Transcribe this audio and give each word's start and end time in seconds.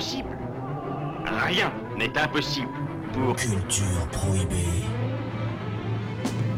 Impossible 0.00 0.30
Rien 1.46 1.70
n'est 1.98 2.16
impossible 2.16 2.70
pour... 3.12 3.36
Culture 3.36 4.08
prohibée. 4.10 4.86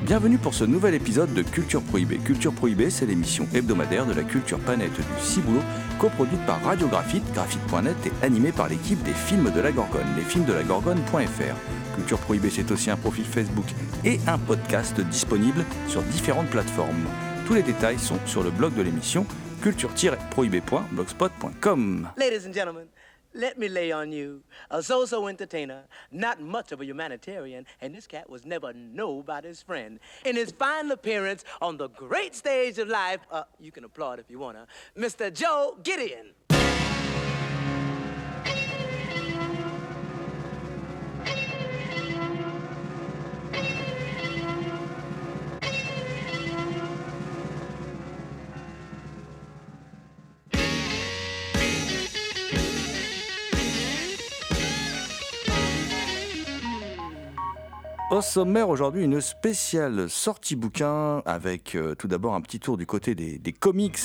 Bienvenue 0.06 0.38
pour 0.38 0.54
ce 0.54 0.62
nouvel 0.62 0.94
épisode 0.94 1.34
de 1.34 1.42
Culture 1.42 1.82
Prohibée. 1.82 2.18
Culture 2.18 2.52
Prohibée, 2.52 2.88
c'est 2.88 3.04
l'émission 3.04 3.48
hebdomadaire 3.52 4.06
de 4.06 4.12
la 4.12 4.22
culture 4.22 4.60
planète 4.60 4.94
du 4.94 5.02
Ciboulot, 5.20 5.58
coproduite 5.98 6.46
par 6.46 6.62
Radiographite, 6.62 7.24
graphite.net 7.32 7.96
et 8.06 8.12
animée 8.24 8.52
par 8.52 8.68
l'équipe 8.68 9.02
des 9.02 9.12
films 9.12 9.50
de 9.50 9.60
la 9.60 9.72
Gorgone, 9.72 10.06
lesfilmsdelagorgone.fr. 10.18 11.96
Culture 11.96 12.18
Prohibée, 12.18 12.50
c'est 12.50 12.70
aussi 12.70 12.90
un 12.90 12.96
profil 12.96 13.24
Facebook 13.24 13.66
et 14.04 14.20
un 14.28 14.38
podcast 14.38 15.00
disponible 15.00 15.64
sur 15.88 16.02
différentes 16.02 16.50
plateformes. 16.50 17.06
Tous 17.48 17.54
les 17.54 17.64
détails 17.64 17.98
sont 17.98 18.20
sur 18.24 18.44
le 18.44 18.52
blog 18.52 18.76
de 18.76 18.82
l'émission 18.82 19.26
culture-prohibée.blogspot.com. 19.62 22.08
Ladies 22.16 22.46
and 22.46 22.52
gentlemen, 22.52 22.86
let 23.34 23.58
me 23.58 23.68
lay 23.68 23.92
on 23.92 24.12
you 24.12 24.42
a 24.70 24.82
so-so 24.82 25.26
entertainer, 25.26 25.82
not 26.10 26.40
much 26.40 26.72
of 26.72 26.80
a 26.80 26.84
humanitarian, 26.84 27.66
and 27.80 27.94
this 27.94 28.06
cat 28.06 28.28
was 28.28 28.44
never 28.44 28.72
nobody's 28.72 29.62
friend. 29.62 30.00
In 30.24 30.36
his 30.36 30.52
final 30.52 30.92
appearance 30.92 31.44
on 31.60 31.76
the 31.76 31.88
great 31.88 32.34
stage 32.34 32.78
of 32.78 32.88
life, 32.88 33.20
uh, 33.30 33.44
you 33.58 33.72
can 33.72 33.84
applaud 33.84 34.18
if 34.18 34.30
you 34.30 34.38
wanna, 34.38 34.66
Mr. 34.96 35.32
Joe 35.32 35.78
Gideon. 35.82 36.34
Au 58.12 58.20
sommaire 58.20 58.68
aujourd'hui, 58.68 59.04
une 59.04 59.22
spéciale 59.22 60.10
sortie 60.10 60.54
bouquin 60.54 61.22
avec 61.24 61.74
euh, 61.74 61.94
tout 61.94 62.08
d'abord 62.08 62.34
un 62.34 62.42
petit 62.42 62.60
tour 62.60 62.76
du 62.76 62.84
côté 62.84 63.14
des, 63.14 63.52
comics 63.54 63.98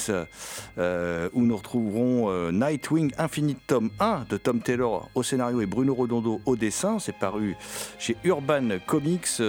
euh, 0.78 1.28
où 1.34 1.42
nous 1.42 1.58
retrouverons 1.58 2.30
euh, 2.30 2.54
Nightwing 2.54 3.12
Infinite 3.18 3.60
Tom 3.68 3.90
1 4.00 4.28
de 4.30 4.38
Tom 4.38 4.62
Taylor 4.62 5.10
au 5.14 5.24
scénario 5.24 5.60
et 5.60 5.66
Bruno 5.66 5.94
Redondo 5.94 6.40
au 6.46 6.56
dessin. 6.56 7.00
C'est 7.00 7.18
paru 7.18 7.58
chez 8.00 8.16
Urban 8.24 8.78
Comics, 8.86 9.42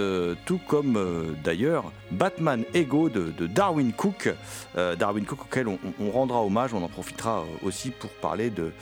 tout 0.45 0.59
comme 0.67 1.37
d'ailleurs 1.41 1.93
Batman 2.11 2.65
Ego 2.73 3.07
de, 3.07 3.47
Darwin 3.47 3.93
Cook. 3.93 4.29
Darwin 4.75 5.23
Cook 5.23 5.43
auquel 5.43 5.69
on, 5.69 6.11
rendra 6.11 6.43
hommage, 6.43 6.73
on 6.73 6.83
en 6.83 6.89
profitera 6.89 7.45
aussi 7.63 7.91
pour 7.91 8.09
parler 8.09 8.49
de 8.49 8.73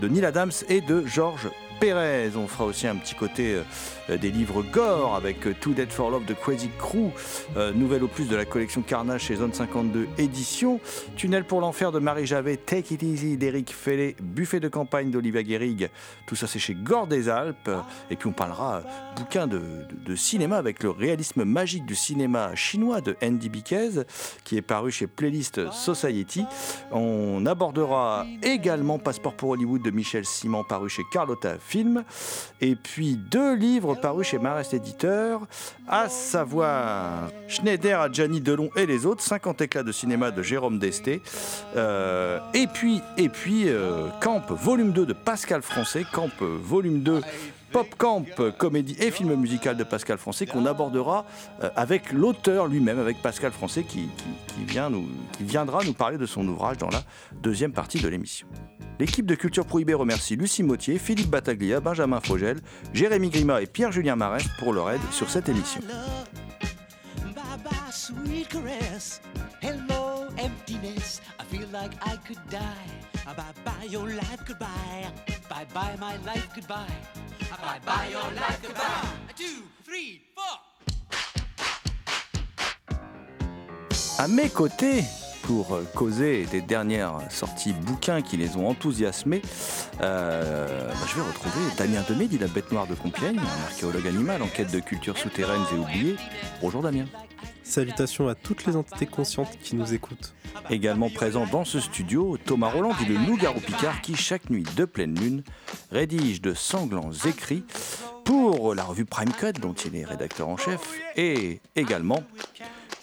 Neil 0.00 0.24
Adams 0.24 0.52
et 0.70 0.80
de 0.80 1.04
George 1.04 1.50
Pérez. 1.80 2.30
On 2.36 2.46
fera 2.46 2.64
aussi 2.64 2.86
un 2.86 2.96
petit 2.96 3.14
côté 3.14 3.60
euh, 4.10 4.16
des 4.16 4.30
livres 4.30 4.62
gore 4.62 5.14
avec 5.14 5.46
euh, 5.46 5.54
Too 5.60 5.72
Dead 5.72 5.90
for 5.90 6.10
Love 6.10 6.24
de 6.24 6.34
Crazy 6.34 6.70
Crew, 6.78 7.10
euh, 7.56 7.72
nouvel 7.72 8.02
opus 8.02 8.28
de 8.28 8.36
la 8.36 8.44
collection 8.44 8.82
Carnage 8.82 9.22
chez 9.22 9.36
Zone 9.36 9.52
52 9.52 10.08
édition, 10.18 10.80
Tunnel 11.16 11.44
pour 11.44 11.60
l'enfer 11.60 11.92
de 11.92 11.98
Marie 11.98 12.26
Javet, 12.26 12.56
Take 12.56 12.94
It 12.94 13.02
Easy 13.02 13.36
d'Éric 13.36 13.72
Fellet, 13.72 14.16
Buffet 14.20 14.60
de 14.60 14.68
campagne 14.68 15.10
d'Olivia 15.10 15.42
Guérig, 15.42 15.90
tout 16.26 16.36
ça 16.36 16.46
c'est 16.46 16.58
chez 16.58 16.74
Gore 16.74 17.06
des 17.06 17.28
Alpes. 17.28 17.70
Et 18.10 18.16
puis 18.16 18.28
on 18.28 18.32
parlera 18.32 18.82
bouquin 19.16 19.46
de 19.46 20.16
cinéma 20.16 20.56
avec 20.56 20.82
le 20.82 20.90
réalisme 20.90 21.44
magique 21.44 21.84
du 21.84 21.94
cinéma 21.94 22.54
chinois 22.54 23.00
de 23.00 23.16
Andy 23.22 23.48
Biquez 23.48 24.02
qui 24.44 24.56
est 24.56 24.62
paru 24.62 24.90
chez 24.90 25.06
Playlist 25.06 25.70
Society. 25.70 26.44
On 26.92 27.44
abordera 27.46 28.26
également 28.42 28.98
Passeport 28.98 29.34
pour 29.34 29.50
Hollywood 29.50 29.82
de 29.82 29.90
Michel 29.90 30.24
Simon 30.24 30.64
paru 30.64 30.88
chez 30.88 31.02
Carlotta 31.12 31.58
Film. 31.68 32.02
Et 32.60 32.74
puis 32.74 33.16
deux 33.16 33.54
livres 33.54 33.94
parus 33.94 34.28
chez 34.28 34.38
Marest 34.38 34.72
Éditeur, 34.72 35.42
à 35.86 36.08
savoir 36.08 37.30
Schneider 37.46 38.00
à 38.00 38.10
Gianni 38.10 38.40
Delon 38.40 38.70
et 38.74 38.86
les 38.86 39.04
autres, 39.04 39.22
50 39.22 39.60
éclats 39.60 39.82
de 39.82 39.92
cinéma 39.92 40.30
de 40.30 40.42
Jérôme 40.42 40.78
Desté. 40.78 41.20
Euh, 41.76 42.38
et 42.54 42.66
puis, 42.66 43.02
et 43.16 43.28
puis 43.28 43.68
euh, 43.68 44.08
Camp 44.20 44.50
volume 44.50 44.92
2 44.92 45.04
de 45.06 45.12
Pascal 45.12 45.62
Français, 45.62 46.04
Camp 46.10 46.30
euh, 46.40 46.58
volume 46.60 47.00
2 47.00 47.20
Pop 47.72 47.94
Camp, 47.96 48.24
comédie 48.56 48.96
et 48.98 49.10
film 49.10 49.34
musical 49.34 49.76
de 49.76 49.84
Pascal 49.84 50.18
Français 50.18 50.46
qu'on 50.46 50.66
abordera 50.66 51.26
euh, 51.62 51.70
avec 51.76 52.12
l'auteur 52.12 52.66
lui-même, 52.66 52.98
avec 52.98 53.20
Pascal 53.20 53.52
Français 53.52 53.84
qui, 53.84 54.08
viendra 55.40 55.84
nous 55.84 55.92
parler 55.92 56.18
de 56.18 56.26
son 56.26 56.46
ouvrage 56.48 56.78
dans 56.78 56.88
la 56.88 57.02
deuxième 57.42 57.72
partie 57.72 58.00
de 58.00 58.08
l'émission. 58.08 58.46
L'équipe 58.98 59.26
de 59.26 59.34
Culture 59.34 59.64
Prohibée 59.64 59.94
remercie 59.94 60.34
Lucie 60.34 60.62
Mautier, 60.62 60.98
Philippe 60.98 61.30
Battaglia, 61.30 61.80
Benjamin 61.80 62.20
Fogel, 62.20 62.58
Jérémy 62.92 63.30
Grima 63.30 63.62
et 63.62 63.66
Pierre-Julien 63.66 64.16
Marest 64.16 64.48
pour 64.58 64.72
leur 64.72 64.90
aide 64.90 65.00
sur 65.12 65.30
cette 65.30 65.48
émission. 65.48 65.80
Bye 73.36 73.44
bye, 73.62 73.86
your 73.90 74.06
life 74.06 74.42
goodbye. 74.46 75.06
Bye 75.50 75.66
bye, 75.74 75.96
my 76.00 76.16
life 76.24 76.48
goodbye. 76.54 76.76
Bye 77.50 77.78
bye, 77.84 78.08
your 78.10 78.22
life 78.34 78.58
goodbye. 78.62 79.34
Two, 79.36 79.64
three, 79.84 80.22
four. 80.34 80.64
À 84.18 84.28
mes 84.28 84.48
côtés, 84.48 85.04
pour 85.42 85.78
causer 85.94 86.46
des 86.46 86.62
dernières 86.62 87.20
sorties 87.30 87.74
bouquins 87.74 88.22
qui 88.22 88.38
les 88.38 88.56
ont 88.56 88.66
enthousiasmés, 88.66 89.42
euh, 90.00 90.88
bah, 90.88 90.94
je 91.06 91.14
vais 91.14 91.20
retrouver 91.20 91.60
Damien 91.76 92.02
Demé, 92.08 92.28
dit 92.28 92.38
la 92.38 92.48
bête 92.48 92.72
noire 92.72 92.86
de 92.86 92.94
Compiègne, 92.94 93.38
un 93.38 93.64
archéologue 93.64 94.06
animal 94.06 94.42
en 94.42 94.48
quête 94.48 94.72
de 94.72 94.80
cultures 94.80 95.18
souterraines 95.18 95.66
et 95.74 95.76
oubliées. 95.76 96.16
Bonjour 96.62 96.80
Damien. 96.80 97.04
Salutations 97.68 98.28
à 98.28 98.34
toutes 98.34 98.64
les 98.64 98.76
entités 98.76 99.04
conscientes 99.04 99.58
qui 99.62 99.76
nous 99.76 99.92
écoutent. 99.92 100.32
Également 100.70 101.10
présent 101.10 101.46
dans 101.46 101.66
ce 101.66 101.80
studio, 101.80 102.38
Thomas 102.42 102.70
Roland, 102.70 102.94
dit 102.98 103.04
le 103.04 103.16
loup-garou 103.16 103.60
Picard, 103.60 104.00
qui 104.00 104.16
chaque 104.16 104.48
nuit 104.48 104.64
de 104.74 104.86
pleine 104.86 105.14
lune 105.20 105.42
rédige 105.92 106.40
de 106.40 106.54
sanglants 106.54 107.12
écrits 107.26 107.64
pour 108.24 108.74
la 108.74 108.84
revue 108.84 109.04
Prime 109.04 109.32
Cut, 109.32 109.52
dont 109.60 109.74
il 109.74 109.96
est 109.96 110.06
rédacteur 110.06 110.48
en 110.48 110.56
chef, 110.56 110.80
et 111.14 111.60
également 111.76 112.22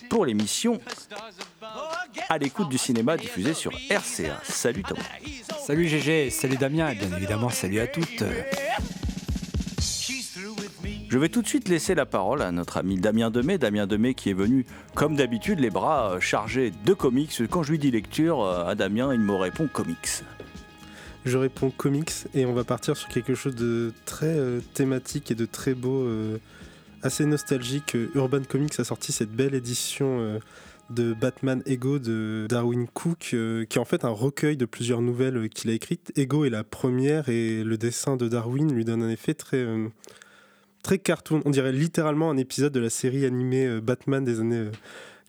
pour 0.10 0.26
l'émission 0.26 0.80
À 2.30 2.40
l'écoute 2.40 2.70
du 2.70 2.80
cinéma 2.80 3.18
diffusée 3.18 3.54
sur 3.54 3.72
RCA. 3.72 4.42
Salut 4.44 4.82
Thomas. 4.82 5.02
Salut 5.60 5.88
GG, 5.88 6.32
salut 6.32 6.58
Damien 6.58 6.90
et 6.90 6.96
bien 6.96 7.16
évidemment 7.16 7.50
salut 7.50 7.80
à 7.80 7.88
toutes. 7.88 8.24
Je 11.08 11.20
vais 11.20 11.30
tout 11.30 11.44
de 11.44 11.48
suite 11.48 11.70
laisser 11.70 11.94
la 11.94 12.08
parole 12.08 12.42
à 12.42 12.52
notre 12.52 12.78
ami 12.78 12.98
Damien 12.98 13.30
Demey. 13.30 13.60
Damien 13.60 13.86
Demey 13.86 14.16
qui 14.16 14.32
est 14.32 14.34
venu, 14.34 14.66
comme 14.96 15.16
d'habitude, 15.16 15.60
les 15.60 15.70
bras 15.70 16.14
euh, 16.14 16.20
chargés 16.20 16.72
de 16.84 16.94
comics. 16.94 17.44
Quand 17.50 17.62
je 17.62 17.72
lui 17.72 17.80
dis 17.80 17.92
lecture, 17.92 18.42
euh, 18.42 18.66
à 18.66 18.74
Damien, 18.74 19.14
il 19.14 19.20
me 19.20 19.36
répond 19.36 19.68
comics. 19.72 20.24
Je 21.24 21.38
réponds 21.38 21.70
comics 21.70 22.12
et 22.34 22.46
on 22.46 22.54
va 22.54 22.64
partir 22.64 22.98
sur 22.98 23.08
quelque 23.10 23.36
chose 23.36 23.56
de 23.56 23.94
très 24.06 24.26
euh, 24.26 24.62
thématique 24.74 25.30
et 25.30 25.36
de 25.36 25.46
très 25.46 25.76
beau, 25.76 26.08
assez 27.04 27.26
nostalgique. 27.26 27.96
Urban 28.16 28.42
Comics 28.48 28.80
a 28.80 28.84
sorti 28.84 29.12
cette 29.12 29.32
belle 29.32 29.54
édition 29.54 30.40
de 30.90 31.14
Batman 31.14 31.62
Ego 31.68 32.00
de 32.00 32.48
Darwin 32.50 32.88
Cook, 32.88 33.18
qui 33.20 33.36
est 33.36 33.78
en 33.78 33.86
fait 33.86 34.06
un 34.06 34.10
recueil 34.10 34.58
de 34.58 34.66
plusieurs 34.66 35.02
nouvelles 35.02 35.50
qu'il 35.50 35.70
a 35.70 35.74
écrites. 35.74 36.12
Ego 36.16 36.46
est 36.46 36.50
la 36.50 36.64
première 36.64 37.30
et 37.30 37.64
le 37.64 37.78
dessin 37.78 38.18
de 38.18 38.28
Darwin 38.28 38.72
lui 38.72 38.86
donne 38.86 39.04
un 39.04 39.10
effet 39.10 39.34
très, 39.36 39.66
très 40.86 41.00
cartoon. 41.00 41.42
On 41.46 41.50
dirait 41.50 41.72
littéralement 41.72 42.30
un 42.30 42.38
épisode 42.38 42.72
de 42.72 42.80
la 42.80 42.92
série 42.92 43.26
animée 43.26 43.66
euh, 43.66 43.82
Batman 43.82 44.24
des 44.24 44.40
années 44.40 44.68
euh, 44.68 44.72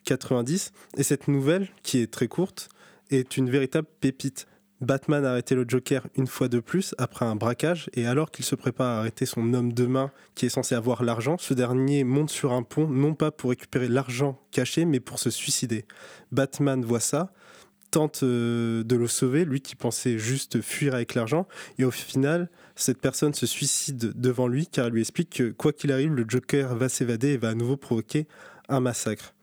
90. 0.05 0.73
Et 0.99 1.03
cette 1.03 1.29
nouvelle, 1.29 1.69
qui 1.82 2.03
est 2.03 2.12
très 2.12 2.29
courte, 2.29 2.69
est 3.11 3.38
une 3.38 3.49
véritable 3.49 3.88
pépite. 4.00 4.47
Batman 4.82 5.25
a 5.25 5.31
arrêté 5.31 5.55
le 5.55 5.64
Joker 5.67 6.08
une 6.14 6.26
fois 6.26 6.49
de 6.49 6.61
plus 6.61 6.94
après 6.99 7.25
un 7.25 7.37
braquage 7.37 7.88
et 7.94 8.06
alors 8.06 8.31
qu'il 8.31 8.44
se 8.44 8.55
prépare 8.55 8.87
à 8.87 8.99
arrêter 8.99 9.25
son 9.25 9.55
homme 9.55 9.73
de 9.73 9.87
main 9.87 10.11
qui 10.35 10.44
est 10.44 10.50
censé 10.50 10.75
avoir 10.75 11.03
l'argent, 11.03 11.38
ce 11.38 11.55
dernier 11.55 12.05
monte 12.05 12.29
sur 12.29 12.52
un 12.52 12.62
pont 12.62 12.87
non 12.87 13.14
pas 13.14 13.31
pour 13.31 13.49
récupérer 13.49 13.88
l'argent 13.88 14.38
caché 14.50 14.85
mais 14.85 15.00
pour 15.00 15.19
se 15.19 15.31
suicider. 15.31 15.87
Batman 16.32 16.85
voit 16.85 17.00
ça, 17.00 17.32
tente 17.91 18.23
euh, 18.23 18.83
de 18.85 18.97
le 18.97 19.06
sauver, 19.06 19.44
lui 19.44 19.61
qui 19.61 19.77
pensait 19.77 20.19
juste 20.19 20.61
fuir 20.61 20.94
avec 20.94 21.15
l'argent 21.15 21.47
et 21.79 21.85
au 21.85 21.91
final 21.91 22.50
cette 22.75 23.00
personne 23.00 23.35
se 23.35 23.47
suicide 23.47 24.12
devant 24.15 24.49
lui 24.49 24.67
car 24.67 24.87
elle 24.87 24.93
lui 24.93 25.00
explique 25.00 25.31
que 25.31 25.50
quoi 25.50 25.73
qu'il 25.73 25.93
arrive 25.93 26.15
le 26.15 26.25
Joker 26.29 26.75
va 26.75 26.88
s'évader 26.88 27.29
et 27.29 27.37
va 27.37 27.50
à 27.50 27.55
nouveau 27.55 27.77
provoquer 27.77 28.27
un 28.69 28.81
massacre. 28.81 29.35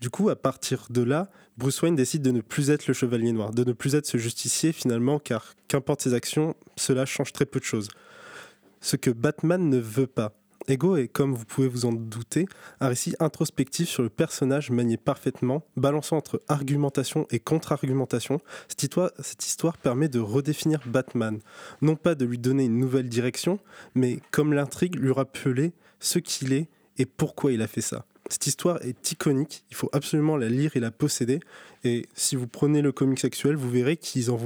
Du 0.00 0.10
coup, 0.10 0.28
à 0.28 0.36
partir 0.36 0.86
de 0.90 1.02
là, 1.02 1.30
Bruce 1.56 1.80
Wayne 1.80 1.96
décide 1.96 2.22
de 2.22 2.30
ne 2.30 2.42
plus 2.42 2.70
être 2.70 2.86
le 2.86 2.92
chevalier 2.92 3.32
noir, 3.32 3.52
de 3.52 3.64
ne 3.64 3.72
plus 3.72 3.94
être 3.94 4.06
ce 4.06 4.18
justicier 4.18 4.72
finalement, 4.72 5.18
car 5.18 5.54
qu'importe 5.68 6.02
ses 6.02 6.12
actions, 6.12 6.54
cela 6.76 7.06
change 7.06 7.32
très 7.32 7.46
peu 7.46 7.60
de 7.60 7.64
choses. 7.64 7.88
Ce 8.82 8.96
que 8.96 9.10
Batman 9.10 9.68
ne 9.70 9.78
veut 9.78 10.06
pas. 10.06 10.34
Ego 10.68 10.96
est, 10.96 11.08
comme 11.08 11.34
vous 11.34 11.44
pouvez 11.44 11.68
vous 11.68 11.84
en 11.84 11.92
douter, 11.92 12.46
un 12.80 12.88
récit 12.88 13.14
introspectif 13.20 13.88
sur 13.88 14.02
le 14.02 14.08
personnage 14.08 14.70
manié 14.70 14.96
parfaitement, 14.96 15.62
balançant 15.76 16.16
entre 16.16 16.42
argumentation 16.48 17.26
et 17.30 17.38
contre-argumentation. 17.38 18.40
Cette 18.68 18.82
histoire, 19.46 19.78
permet 19.78 20.08
de 20.08 20.18
redéfinir 20.18 20.80
Batman, 20.86 21.38
non 21.82 21.96
pas 21.96 22.14
de 22.14 22.24
lui 22.24 22.38
donner 22.38 22.64
une 22.64 22.78
nouvelle 22.78 23.08
direction, 23.08 23.58
mais 23.94 24.20
comme 24.30 24.52
l'intrigue 24.52 24.96
lui 24.96 25.12
rappeler 25.12 25.72
ce 26.00 26.18
qu'il 26.18 26.52
est 26.52 26.68
et 26.98 27.06
pourquoi 27.06 27.52
il 27.52 27.62
a 27.62 27.66
fait 27.66 27.80
ça. 27.80 28.04
Cette 28.28 28.46
histoire 28.46 28.82
est 28.82 29.12
iconique, 29.12 29.64
il 29.70 29.76
faut 29.76 29.88
absolument 29.92 30.36
la 30.36 30.48
lire 30.48 30.76
et 30.76 30.80
la 30.80 30.90
posséder. 30.90 31.38
Et 31.84 32.06
si 32.14 32.34
vous 32.34 32.48
prenez 32.48 32.82
le 32.82 32.90
comics 32.90 33.24
actuel, 33.24 33.54
vous 33.54 33.70
verrez 33.70 33.96
qu'ils 33.96 34.30
en 34.32 34.38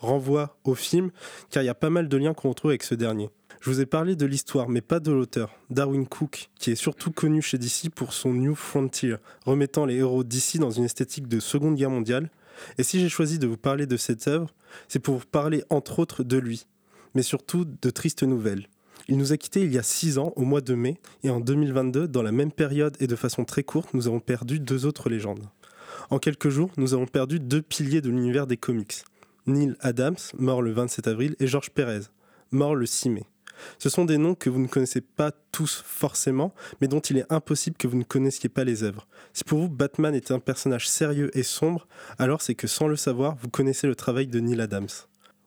renvoient 0.00 0.58
au 0.64 0.74
film, 0.74 1.10
car 1.50 1.62
il 1.62 1.66
y 1.66 1.70
a 1.70 1.74
pas 1.74 1.88
mal 1.88 2.08
de 2.08 2.16
liens 2.18 2.34
qu'on 2.34 2.50
retrouve 2.50 2.72
avec 2.72 2.82
ce 2.82 2.94
dernier. 2.94 3.30
Je 3.60 3.70
vous 3.70 3.80
ai 3.80 3.86
parlé 3.86 4.16
de 4.16 4.26
l'histoire, 4.26 4.68
mais 4.68 4.80
pas 4.80 5.00
de 5.00 5.10
l'auteur, 5.10 5.54
Darwin 5.70 6.06
Cook, 6.06 6.50
qui 6.58 6.70
est 6.70 6.76
surtout 6.76 7.10
connu 7.10 7.42
chez 7.42 7.58
DC 7.58 7.90
pour 7.94 8.12
son 8.12 8.32
New 8.32 8.54
Frontier, 8.54 9.16
remettant 9.44 9.86
les 9.86 9.96
héros 9.96 10.24
d'ici 10.24 10.58
dans 10.58 10.70
une 10.70 10.84
esthétique 10.84 11.26
de 11.26 11.40
Seconde 11.40 11.76
Guerre 11.76 11.90
mondiale. 11.90 12.30
Et 12.78 12.82
si 12.82 13.00
j'ai 13.00 13.08
choisi 13.08 13.38
de 13.38 13.46
vous 13.46 13.56
parler 13.56 13.86
de 13.86 13.96
cette 13.96 14.28
œuvre, 14.28 14.50
c'est 14.88 14.98
pour 14.98 15.16
vous 15.16 15.26
parler 15.26 15.64
entre 15.70 15.98
autres 15.98 16.22
de 16.22 16.36
lui, 16.36 16.66
mais 17.14 17.22
surtout 17.22 17.64
de 17.64 17.90
tristes 17.90 18.22
nouvelles. 18.22 18.68
Il 19.08 19.18
nous 19.18 19.32
a 19.32 19.36
quittés 19.36 19.62
il 19.62 19.72
y 19.72 19.78
a 19.78 19.82
six 19.82 20.18
ans, 20.18 20.32
au 20.36 20.42
mois 20.42 20.60
de 20.60 20.74
mai, 20.74 20.98
et 21.22 21.30
en 21.30 21.40
2022, 21.40 22.08
dans 22.08 22.22
la 22.22 22.32
même 22.32 22.52
période 22.52 22.96
et 23.00 23.06
de 23.06 23.16
façon 23.16 23.44
très 23.44 23.62
courte, 23.62 23.94
nous 23.94 24.06
avons 24.06 24.20
perdu 24.20 24.58
deux 24.58 24.86
autres 24.86 25.08
légendes. 25.08 25.48
En 26.10 26.18
quelques 26.18 26.48
jours, 26.48 26.70
nous 26.76 26.94
avons 26.94 27.06
perdu 27.06 27.40
deux 27.40 27.62
piliers 27.62 28.00
de 28.00 28.10
l'univers 28.10 28.46
des 28.46 28.56
comics. 28.56 29.04
Neil 29.46 29.74
Adams, 29.80 30.16
mort 30.38 30.60
le 30.60 30.72
27 30.72 31.06
avril, 31.06 31.36
et 31.38 31.46
George 31.46 31.70
Perez, 31.70 32.02
mort 32.50 32.74
le 32.74 32.86
6 32.86 33.10
mai. 33.10 33.26
Ce 33.78 33.88
sont 33.88 34.04
des 34.04 34.18
noms 34.18 34.34
que 34.34 34.50
vous 34.50 34.60
ne 34.60 34.66
connaissez 34.66 35.00
pas 35.00 35.32
tous 35.52 35.82
forcément, 35.86 36.54
mais 36.80 36.88
dont 36.88 37.00
il 37.00 37.18
est 37.18 37.32
impossible 37.32 37.76
que 37.76 37.88
vous 37.88 37.96
ne 37.96 38.04
connaissiez 38.04 38.48
pas 38.48 38.64
les 38.64 38.82
œuvres. 38.82 39.06
Si 39.32 39.44
pour 39.44 39.58
vous 39.58 39.68
Batman 39.68 40.14
est 40.14 40.30
un 40.30 40.38
personnage 40.38 40.88
sérieux 40.88 41.30
et 41.36 41.42
sombre, 41.42 41.86
alors 42.18 42.42
c'est 42.42 42.54
que 42.54 42.66
sans 42.66 42.88
le 42.88 42.96
savoir, 42.96 43.36
vous 43.40 43.48
connaissez 43.48 43.86
le 43.86 43.94
travail 43.94 44.26
de 44.26 44.40
Neil 44.40 44.60
Adams. 44.60 44.88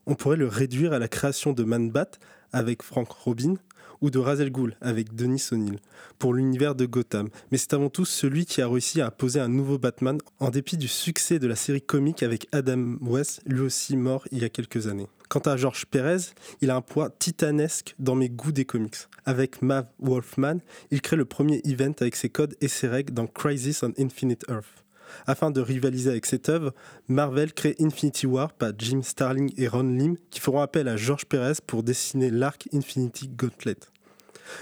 On 0.06 0.16
pourrait 0.16 0.38
le 0.38 0.48
réduire 0.48 0.94
à 0.94 1.00
la 1.00 1.08
création 1.08 1.54
de 1.54 1.64
Man-Bat 1.64 2.12
avec 2.52 2.82
Frank 2.84 3.12
Robin 3.12 3.56
ou 4.02 4.10
de 4.10 4.20
Razel 4.20 4.52
Ghoul 4.52 4.76
avec 4.82 5.16
Denis 5.16 5.46
O'Neill 5.52 5.80
pour 6.18 6.34
l'univers 6.34 6.76
de 6.76 6.86
Gotham. 6.86 7.30
Mais 7.52 7.58
c'est 7.58 7.74
avant 7.74 7.90
tout 7.90 8.06
celui 8.06 8.46
qui 8.46 8.62
a 8.62 8.68
réussi 8.68 9.02
à 9.02 9.12
poser 9.12 9.40
un 9.40 9.50
nouveau 9.50 9.78
Batman 9.78 10.18
en 10.40 10.50
dépit 10.50 10.78
du 10.78 10.88
succès 10.88 11.40
de 11.40 11.48
la 11.48 11.56
série 11.56 11.82
comique 11.82 12.24
avec 12.24 12.48
Adam 12.52 12.96
West, 13.02 13.42
lui 13.46 13.62
aussi 13.62 13.98
mort 13.98 14.26
il 14.32 14.40
y 14.40 14.46
a 14.46 14.50
quelques 14.50 14.88
années. 14.88 15.08
Quant 15.30 15.40
à 15.42 15.58
George 15.58 15.86
Perez, 15.86 16.34
il 16.60 16.72
a 16.72 16.76
un 16.76 16.82
poids 16.82 17.12
titanesque 17.12 17.94
dans 18.00 18.16
mes 18.16 18.30
goûts 18.30 18.52
des 18.52 18.66
comics. 18.66 18.96
Avec 19.26 19.62
Mav 19.62 19.86
Wolfman, 20.00 20.58
il 20.90 21.02
crée 21.02 21.18
le 21.18 21.26
premier 21.26 21.62
event 21.66 21.94
avec 22.02 22.16
ses 22.16 22.30
codes 22.30 22.56
et 22.62 22.68
ses 22.68 22.88
règles 22.88 23.14
dans 23.14 23.28
Crisis 23.28 23.84
on 23.84 23.94
Infinite 24.00 24.46
Earth. 24.50 24.84
Afin 25.28 25.52
de 25.52 25.62
rivaliser 25.62 26.10
avec 26.10 26.26
cette 26.26 26.50
œuvre, 26.50 26.74
Marvel 27.08 27.54
crée 27.54 27.76
Infinity 27.80 28.26
War 28.26 28.54
par 28.54 28.72
Jim 28.76 29.02
Starling 29.04 29.54
et 29.56 29.68
Ron 29.68 29.84
Lim 29.84 30.16
qui 30.32 30.40
feront 30.40 30.62
appel 30.62 30.88
à 30.88 30.98
George 30.98 31.26
Perez 31.26 31.62
pour 31.68 31.84
dessiner 31.84 32.32
l'arc 32.32 32.68
Infinity 32.74 33.28
Gauntlet. 33.28 33.78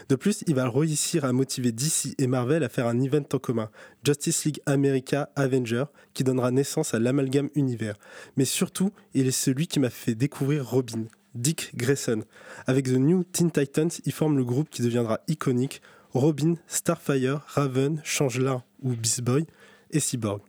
De 0.09 0.15
plus, 0.15 0.43
il 0.47 0.55
va 0.55 0.69
réussir 0.69 1.25
à 1.25 1.33
motiver 1.33 1.71
DC 1.71 2.15
et 2.17 2.27
Marvel 2.27 2.63
à 2.63 2.69
faire 2.69 2.87
un 2.87 2.99
event 2.99 3.23
en 3.33 3.39
commun, 3.39 3.69
Justice 4.03 4.45
League 4.45 4.61
America 4.65 5.29
Avenger, 5.35 5.85
qui 6.13 6.23
donnera 6.23 6.51
naissance 6.51 6.93
à 6.93 6.99
l'amalgame 6.99 7.49
univers. 7.55 7.95
Mais 8.35 8.45
surtout, 8.45 8.91
il 9.13 9.27
est 9.27 9.31
celui 9.31 9.67
qui 9.67 9.79
m'a 9.79 9.89
fait 9.89 10.15
découvrir 10.15 10.69
Robin, 10.69 11.05
Dick 11.35 11.71
Grayson. 11.75 12.23
Avec 12.65 12.85
The 12.85 12.97
New 12.97 13.23
Teen 13.23 13.51
Titans, 13.51 13.91
il 14.05 14.11
forme 14.11 14.37
le 14.37 14.43
groupe 14.43 14.69
qui 14.69 14.81
deviendra 14.81 15.19
iconique. 15.27 15.81
Robin, 16.13 16.55
Starfire, 16.67 17.41
Raven, 17.47 18.01
Changelin 18.03 18.63
ou 18.81 18.95
Beast 18.95 19.21
Boy 19.21 19.45
et 19.91 19.99
Cyborg. 19.99 20.41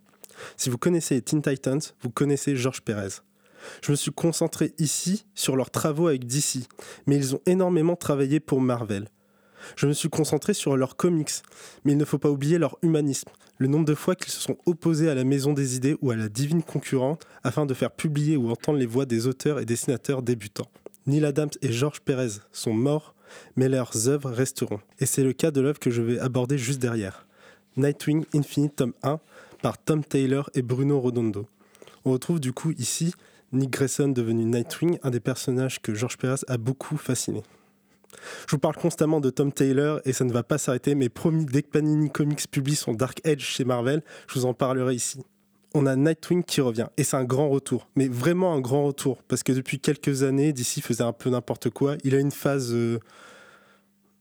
Si 0.56 0.70
vous 0.70 0.78
connaissez 0.78 1.16
les 1.16 1.22
Teen 1.22 1.42
Titans, 1.42 1.80
vous 2.00 2.10
connaissez 2.10 2.56
George 2.56 2.82
Perez. 2.82 3.20
Je 3.82 3.90
me 3.90 3.96
suis 3.96 4.12
concentré 4.12 4.72
ici 4.78 5.26
sur 5.34 5.56
leurs 5.56 5.70
travaux 5.70 6.06
avec 6.08 6.26
DC, 6.26 6.68
mais 7.06 7.16
ils 7.16 7.34
ont 7.34 7.40
énormément 7.46 7.96
travaillé 7.96 8.40
pour 8.40 8.60
Marvel. 8.60 9.08
Je 9.76 9.86
me 9.86 9.92
suis 9.92 10.08
concentré 10.08 10.54
sur 10.54 10.76
leurs 10.76 10.96
comics, 10.96 11.30
mais 11.84 11.92
il 11.92 11.98
ne 11.98 12.04
faut 12.04 12.18
pas 12.18 12.30
oublier 12.30 12.58
leur 12.58 12.78
humanisme, 12.82 13.28
le 13.58 13.68
nombre 13.68 13.84
de 13.84 13.94
fois 13.94 14.14
qu'ils 14.14 14.32
se 14.32 14.40
sont 14.40 14.56
opposés 14.66 15.10
à 15.10 15.14
la 15.14 15.24
Maison 15.24 15.52
des 15.52 15.76
Idées 15.76 15.96
ou 16.00 16.10
à 16.10 16.16
la 16.16 16.28
divine 16.28 16.62
concurrente 16.62 17.26
afin 17.44 17.66
de 17.66 17.74
faire 17.74 17.90
publier 17.90 18.36
ou 18.36 18.50
entendre 18.50 18.78
les 18.78 18.86
voix 18.86 19.06
des 19.06 19.26
auteurs 19.26 19.58
et 19.58 19.64
dessinateurs 19.64 20.22
débutants. 20.22 20.70
Neil 21.06 21.24
Adams 21.24 21.50
et 21.62 21.72
George 21.72 22.00
Perez 22.00 22.40
sont 22.52 22.74
morts, 22.74 23.14
mais 23.56 23.68
leurs 23.68 24.08
œuvres 24.08 24.30
resteront. 24.30 24.80
Et 25.00 25.06
c'est 25.06 25.24
le 25.24 25.32
cas 25.32 25.50
de 25.50 25.60
l'œuvre 25.60 25.78
que 25.78 25.90
je 25.90 26.02
vais 26.02 26.18
aborder 26.18 26.58
juste 26.58 26.80
derrière. 26.80 27.26
Nightwing 27.76 28.24
Infinite 28.34 28.76
tome 28.76 28.92
1 29.02 29.20
par 29.62 29.78
Tom 29.78 30.04
Taylor 30.04 30.50
et 30.54 30.62
Bruno 30.62 31.00
Redondo. 31.00 31.46
On 32.04 32.12
retrouve 32.12 32.40
du 32.40 32.52
coup 32.52 32.72
ici 32.78 33.14
Nick 33.52 33.70
Grayson 33.70 34.08
devenu 34.08 34.44
Nightwing, 34.44 34.98
un 35.02 35.10
des 35.10 35.20
personnages 35.20 35.80
que 35.80 35.94
George 35.94 36.18
Perez 36.18 36.40
a 36.48 36.58
beaucoup 36.58 36.96
fasciné. 36.96 37.42
Je 38.46 38.52
vous 38.52 38.58
parle 38.58 38.76
constamment 38.76 39.20
de 39.20 39.30
Tom 39.30 39.52
Taylor 39.52 40.00
et 40.04 40.12
ça 40.12 40.24
ne 40.24 40.32
va 40.32 40.42
pas 40.42 40.58
s'arrêter, 40.58 40.94
mais 40.94 41.08
promis, 41.08 41.44
dès 41.44 41.62
que 41.62 41.68
Panini 41.68 42.10
Comics 42.10 42.50
publie 42.50 42.76
son 42.76 42.94
Dark 42.94 43.20
Edge 43.24 43.42
chez 43.42 43.64
Marvel, 43.64 44.02
je 44.28 44.38
vous 44.38 44.46
en 44.46 44.54
parlerai 44.54 44.94
ici. 44.94 45.20
On 45.74 45.84
a 45.86 45.96
Nightwing 45.96 46.44
qui 46.44 46.62
revient 46.62 46.86
et 46.96 47.04
c'est 47.04 47.16
un 47.16 47.24
grand 47.24 47.50
retour, 47.50 47.88
mais 47.94 48.08
vraiment 48.08 48.54
un 48.54 48.60
grand 48.60 48.84
retour 48.86 49.22
parce 49.28 49.42
que 49.42 49.52
depuis 49.52 49.78
quelques 49.78 50.22
années, 50.22 50.52
DC 50.52 50.80
faisait 50.82 51.04
un 51.04 51.12
peu 51.12 51.28
n'importe 51.28 51.68
quoi. 51.68 51.96
Il 52.04 52.14
a 52.14 52.18
une 52.18 52.30
phase 52.30 52.72
euh, 52.72 52.98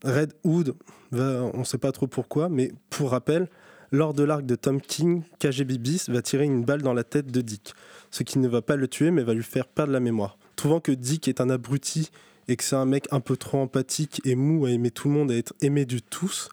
Red 0.04 0.34
Hood, 0.44 0.76
on 1.14 1.60
ne 1.60 1.64
sait 1.64 1.78
pas 1.78 1.94
trop 1.94 2.08
pourquoi, 2.08 2.50
mais 2.50 2.74
pour 2.90 3.12
rappel, 3.12 3.48
lors 3.92 4.14
de 4.14 4.24
l'arc 4.24 4.46
de 4.46 4.56
Tom 4.56 4.82
King, 4.82 5.24
KGB 5.40 5.78
Beast 5.78 6.10
va 6.10 6.22
tirer 6.22 6.44
une 6.44 6.66
balle 6.66 6.82
dans 6.82 6.94
la 6.94 7.06
tête 7.06 7.32
de 7.32 7.40
Dick, 7.40 7.74
ce 8.12 8.24
qui 8.24 8.40
ne 8.40 8.50
va 8.50 8.62
pas 8.62 8.76
le 8.76 8.90
tuer 8.90 9.12
mais 9.12 9.24
va 9.24 9.34
lui 9.34 9.44
faire 9.44 9.68
perdre 9.68 9.94
la 9.94 10.02
mémoire. 10.02 10.38
Trouvant 10.58 10.82
que 10.82 10.92
Dick 10.92 11.30
est 11.30 11.40
un 11.40 11.50
abruti 11.50 12.10
et 12.48 12.56
que 12.56 12.64
c'est 12.64 12.76
un 12.76 12.86
mec 12.86 13.08
un 13.12 13.20
peu 13.20 13.38
trop 13.38 13.60
empathique 13.60 14.22
et 14.26 14.36
mou 14.36 14.66
à 14.66 14.72
aimer 14.72 14.92
tout 14.92 15.08
le 15.08 15.14
monde, 15.14 15.32
à 15.32 15.36
être 15.36 15.54
aimé 15.62 15.86
du 15.86 16.02
tous, 16.02 16.50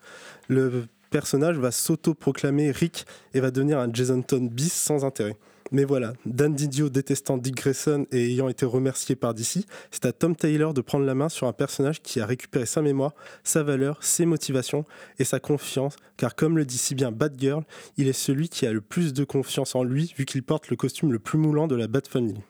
le 0.49 0.87
personnage 1.11 1.57
va 1.57 1.71
s'auto-proclamer 1.71 2.71
Rick 2.73 3.07
et 3.35 3.41
va 3.41 3.51
devenir 3.51 3.79
un 3.79 3.93
Jason 3.93 4.23
Todd 4.23 4.49
bis 4.49 4.73
sans 4.73 5.05
intérêt. 5.05 5.37
Mais 5.71 5.85
voilà, 5.85 6.13
Dan 6.27 6.55
Didio 6.55 6.89
détestant 6.89 7.39
Dick 7.39 7.57
Grayson 7.57 8.07
et 8.13 8.33
ayant 8.33 8.49
été 8.49 8.67
remercié 8.67 9.17
par 9.17 9.33
DC, 9.35 9.65
c'est 9.91 10.07
à 10.07 10.13
Tom 10.13 10.37
Taylor 10.37 10.75
de 10.75 10.81
prendre 10.81 11.07
la 11.07 11.15
main 11.15 11.29
sur 11.29 11.47
un 11.47 11.53
personnage 11.53 12.03
qui 12.03 12.21
a 12.21 12.27
récupéré 12.27 12.67
sa 12.67 12.83
mémoire, 12.83 13.13
sa 13.45 13.63
valeur, 13.63 14.03
ses 14.03 14.27
motivations 14.27 14.85
et 15.19 15.25
sa 15.25 15.41
confiance, 15.41 15.97
car 16.17 16.35
comme 16.35 16.59
le 16.59 16.65
dit 16.65 16.79
si 16.79 16.95
bien 16.95 17.11
Batgirl, 17.11 17.65
il 17.97 18.09
est 18.09 18.13
celui 18.13 18.49
qui 18.49 18.67
a 18.67 18.73
le 18.73 18.83
plus 18.83 19.15
de 19.15 19.25
confiance 19.25 19.75
en 19.75 19.83
lui 19.83 20.15
vu 20.17 20.27
qu'il 20.27 20.43
porte 20.43 20.69
le 20.69 20.77
costume 20.77 21.13
le 21.13 21.19
plus 21.19 21.39
moulant 21.39 21.67
de 21.67 21.77
la 21.77 21.87
Bat 21.87 22.03
Family. 22.09 22.43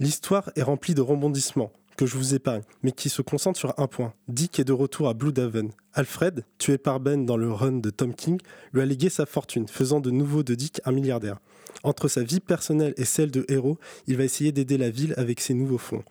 L'histoire 0.00 0.50
est 0.56 0.62
remplie 0.62 0.94
de 0.94 1.00
rebondissements, 1.00 1.72
que 1.98 2.06
je 2.06 2.16
vous 2.16 2.34
épargne, 2.34 2.62
mais 2.84 2.92
qui 2.92 3.08
se 3.08 3.22
concentre 3.22 3.58
sur 3.58 3.74
un 3.76 3.88
point. 3.88 4.14
Dick 4.28 4.60
est 4.60 4.64
de 4.64 4.72
retour 4.72 5.08
à 5.08 5.14
Bloodhaven. 5.14 5.72
Alfred, 5.92 6.44
tué 6.56 6.78
par 6.78 7.00
Ben 7.00 7.26
dans 7.26 7.36
le 7.36 7.52
run 7.52 7.72
de 7.72 7.90
Tom 7.90 8.14
King, 8.14 8.38
lui 8.72 8.82
a 8.82 8.86
légué 8.86 9.10
sa 9.10 9.26
fortune, 9.26 9.66
faisant 9.66 9.98
de 9.98 10.12
nouveau 10.12 10.44
de 10.44 10.54
Dick 10.54 10.80
un 10.84 10.92
milliardaire. 10.92 11.40
Entre 11.82 12.06
sa 12.06 12.22
vie 12.22 12.38
personnelle 12.38 12.94
et 12.96 13.04
celle 13.04 13.32
de 13.32 13.44
héros, 13.48 13.78
il 14.06 14.16
va 14.16 14.22
essayer 14.22 14.52
d'aider 14.52 14.78
la 14.78 14.90
ville 14.90 15.12
avec 15.16 15.40
ses 15.40 15.54
nouveaux 15.54 15.76
fonds. 15.76 16.04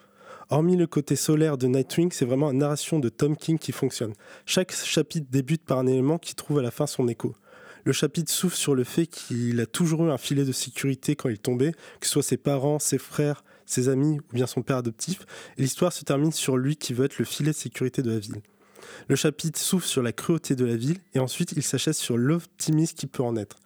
Hormis 0.49 0.75
le 0.75 0.87
côté 0.87 1.15
solaire 1.15 1.57
de 1.57 1.67
Nightwing, 1.67 2.11
c'est 2.11 2.25
vraiment 2.25 2.51
une 2.51 2.59
narration 2.59 2.99
de 2.99 3.07
Tom 3.07 3.37
King 3.37 3.57
qui 3.57 3.71
fonctionne. 3.71 4.13
Chaque 4.45 4.73
chapitre 4.73 5.27
débute 5.31 5.63
par 5.63 5.79
un 5.79 5.87
élément 5.87 6.17
qui 6.17 6.35
trouve 6.35 6.59
à 6.59 6.61
la 6.61 6.71
fin 6.71 6.85
son 6.85 7.07
écho. 7.07 7.33
Le 7.85 7.93
chapitre 7.93 8.29
souffle 8.29 8.57
sur 8.57 8.75
le 8.75 8.83
fait 8.83 9.07
qu'il 9.07 9.61
a 9.61 9.65
toujours 9.65 10.05
eu 10.05 10.11
un 10.11 10.17
filet 10.17 10.43
de 10.43 10.51
sécurité 10.51 11.15
quand 11.15 11.29
il 11.29 11.39
tombait, 11.39 11.71
que 12.01 12.07
ce 12.07 12.11
soit 12.11 12.23
ses 12.23 12.35
parents, 12.35 12.79
ses 12.79 12.97
frères, 12.97 13.45
ses 13.67 13.89
amis 13.89 14.19
ou 14.19 14.33
bien 14.33 14.47
son 14.47 14.63
père 14.63 14.77
adoptif, 14.77 15.19
et 15.57 15.61
l'histoire 15.61 15.93
se 15.93 16.03
termine 16.03 16.31
sur 16.31 16.57
lui 16.57 16.75
qui 16.75 16.93
veut 16.93 17.05
être 17.05 17.19
le 17.19 17.25
filet 17.25 17.51
de 17.51 17.55
sécurité 17.55 18.01
de 18.01 18.09
la 18.09 18.17
ville. 18.17 18.41
Le 19.07 19.15
chapitre 19.15 19.59
souffle 19.59 19.85
sur 19.85 20.01
la 20.01 20.13
cruauté 20.13 20.55
de 20.55 20.65
la 20.65 20.75
ville, 20.75 20.99
et 21.13 21.19
ensuite 21.19 21.51
il 21.55 21.63
s'achève 21.63 21.93
sur 21.93 22.17
l'optimisme 22.17 22.95
qui 22.95 23.05
peut 23.05 23.23
en 23.23 23.35
être. 23.35 23.57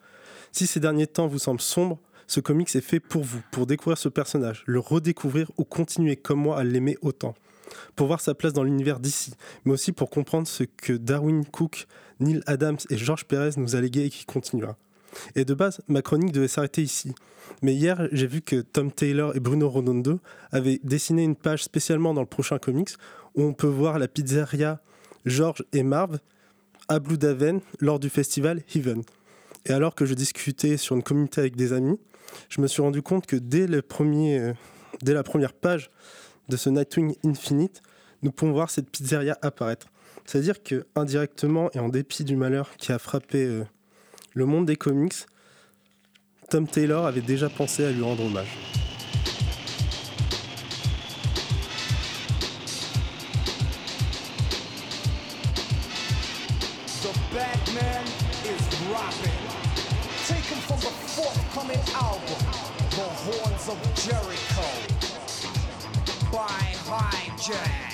Si 0.52 0.68
ces 0.68 0.80
derniers 0.80 1.08
temps 1.08 1.28
vous 1.28 1.40
semblent 1.40 1.62
sombres, 1.62 2.00
ce 2.28 2.40
comics 2.40 2.76
est 2.76 2.82
fait 2.82 3.00
pour 3.00 3.24
vous, 3.24 3.42
pour 3.52 3.68
découvrir 3.68 3.98
ce 3.98 4.10
personnage, 4.10 4.64
le 4.66 4.80
redécouvrir 4.80 5.52
ou 5.58 5.64
continuer 5.64 6.16
comme 6.16 6.40
moi 6.40 6.58
à 6.58 6.64
l'aimer 6.64 6.98
autant. 7.02 7.36
Pour 7.96 8.08
voir 8.08 8.20
sa 8.20 8.34
place 8.34 8.54
dans 8.54 8.64
l'univers 8.64 9.00
d'ici, 9.00 9.34
mais 9.64 9.74
aussi 9.74 9.92
pour 9.92 10.10
comprendre 10.10 10.48
ce 10.48 10.64
que 10.64 10.94
Darwin 10.94 11.46
Cook, 11.46 11.88
Neil 12.20 12.42
Adams 12.48 12.78
et 12.90 12.98
Georges 12.98 13.26
Pérez 13.26 13.52
nous 13.58 13.76
a 13.76 13.82
légué 13.82 14.06
et 14.06 14.10
qui 14.10 14.26
continuera. 14.26 14.78
Et 15.36 15.46
de 15.46 15.54
base, 15.54 15.82
ma 15.88 16.02
chronique 16.02 16.32
devait 16.32 16.48
s'arrêter 16.48 16.82
ici. 16.82 17.14
Mais 17.62 17.74
hier, 17.74 18.08
j'ai 18.12 18.28
vu 18.28 18.42
que 18.42 18.62
Tom 18.62 18.92
Taylor 18.92 19.36
et 19.36 19.40
Bruno 19.40 19.70
Redondo 19.70 20.20
avaient 20.52 20.80
dessiné 20.84 21.24
une 21.24 21.36
page 21.36 21.64
spécialement 21.64 22.14
dans 22.14 22.22
le 22.22 22.28
prochain 22.28 22.58
comics 22.60 22.92
où 23.36 23.44
on 23.44 23.54
peut 23.54 23.68
voir 23.68 24.00
la 24.00 24.08
pizzeria 24.08 24.80
George 25.26 25.64
et 25.74 25.84
Marv 25.84 26.20
à 26.88 27.00
Blue 27.00 27.18
Daven 27.18 27.62
lors 27.80 28.00
du 28.00 28.10
festival 28.10 28.62
Heaven. 28.74 29.04
Et 29.66 29.72
alors 29.72 29.96
que 29.96 30.06
je 30.06 30.14
discutais 30.14 30.78
sur 30.78 30.96
une 30.96 31.04
communauté 31.04 31.42
avec 31.42 31.56
des 31.56 31.74
amis, 31.74 32.00
je 32.50 32.62
me 32.62 32.68
suis 32.68 32.82
rendu 32.82 33.02
compte 33.02 33.26
que 33.26 33.36
dès, 33.36 33.68
le 33.68 33.82
premier, 33.82 34.40
euh, 34.40 34.54
dès 35.02 35.14
la 35.14 35.24
première 35.24 35.54
page 35.54 35.92
de 36.50 36.58
ce 36.58 36.70
Nightwing 36.70 37.16
Infinite, 37.24 37.82
nous 38.24 38.32
pouvons 38.32 38.52
voir 38.52 38.70
cette 38.70 38.90
pizzeria 38.90 39.38
apparaître. 39.42 39.88
C'est-à-dire 40.26 40.64
que 40.64 40.86
indirectement 40.96 41.70
et 41.74 41.80
en 41.80 41.90
dépit 41.90 42.24
du 42.24 42.36
malheur 42.36 42.72
qui 42.78 42.92
a 42.92 43.00
frappé 43.00 43.46
euh, 43.46 43.64
le 44.34 44.46
monde 44.46 44.66
des 44.66 44.76
comics, 44.76 45.26
Tom 46.50 46.68
Taylor 46.68 47.06
avait 47.06 47.22
déjà 47.22 47.50
pensé 47.50 47.86
à 47.86 47.92
lui 47.92 48.04
rendre 48.04 48.26
hommage. 48.26 48.58
Jericho 64.02 64.64
by 66.32 66.74
Hijack. 66.88 67.91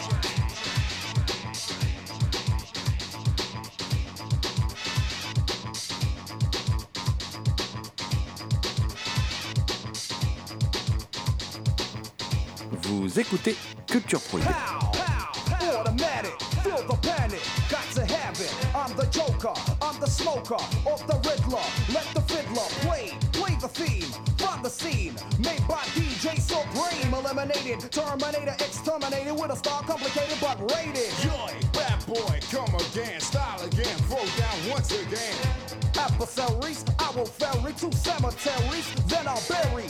Play 23.33 23.55
the 23.59 23.67
theme, 23.67 24.11
from 24.37 24.61
the 24.63 24.69
scene. 24.69 25.13
Made 25.39 25.65
by 25.67 25.83
DJ 25.95 26.39
Supreme, 26.39 27.13
eliminated, 27.13 27.91
Terminator, 27.91 28.55
exterminated 28.59 29.33
with 29.33 29.51
a 29.51 29.55
star 29.55 29.81
complicated 29.83 30.37
but 30.39 30.59
rated. 30.71 31.11
Joy, 31.21 31.53
bad 31.73 32.05
boy, 32.05 32.39
come 32.51 32.73
again, 32.75 33.19
style 33.19 33.61
again, 33.63 33.97
throw 34.09 34.25
down 34.37 34.57
once 34.69 34.91
again. 34.91 35.35
Adversaries, 35.97 36.85
I 36.99 37.11
will 37.15 37.25
ferry 37.25 37.73
to 37.73 37.91
cemeteries, 37.95 38.93
then 39.07 39.27
I'll 39.27 39.43
bury 39.49 39.85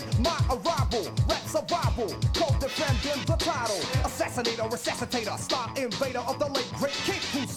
Assassinator, 3.47 4.69
resuscitator, 4.69 5.37
star 5.39 5.71
invader 5.77 6.19
of 6.19 6.37
the 6.37 6.47
late 6.47 6.71
great 6.77 6.93
King. 7.05 7.56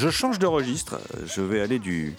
Je 0.00 0.08
change 0.08 0.38
de 0.38 0.46
registre. 0.46 0.98
Je 1.26 1.42
vais 1.42 1.60
aller 1.60 1.78
du, 1.78 2.14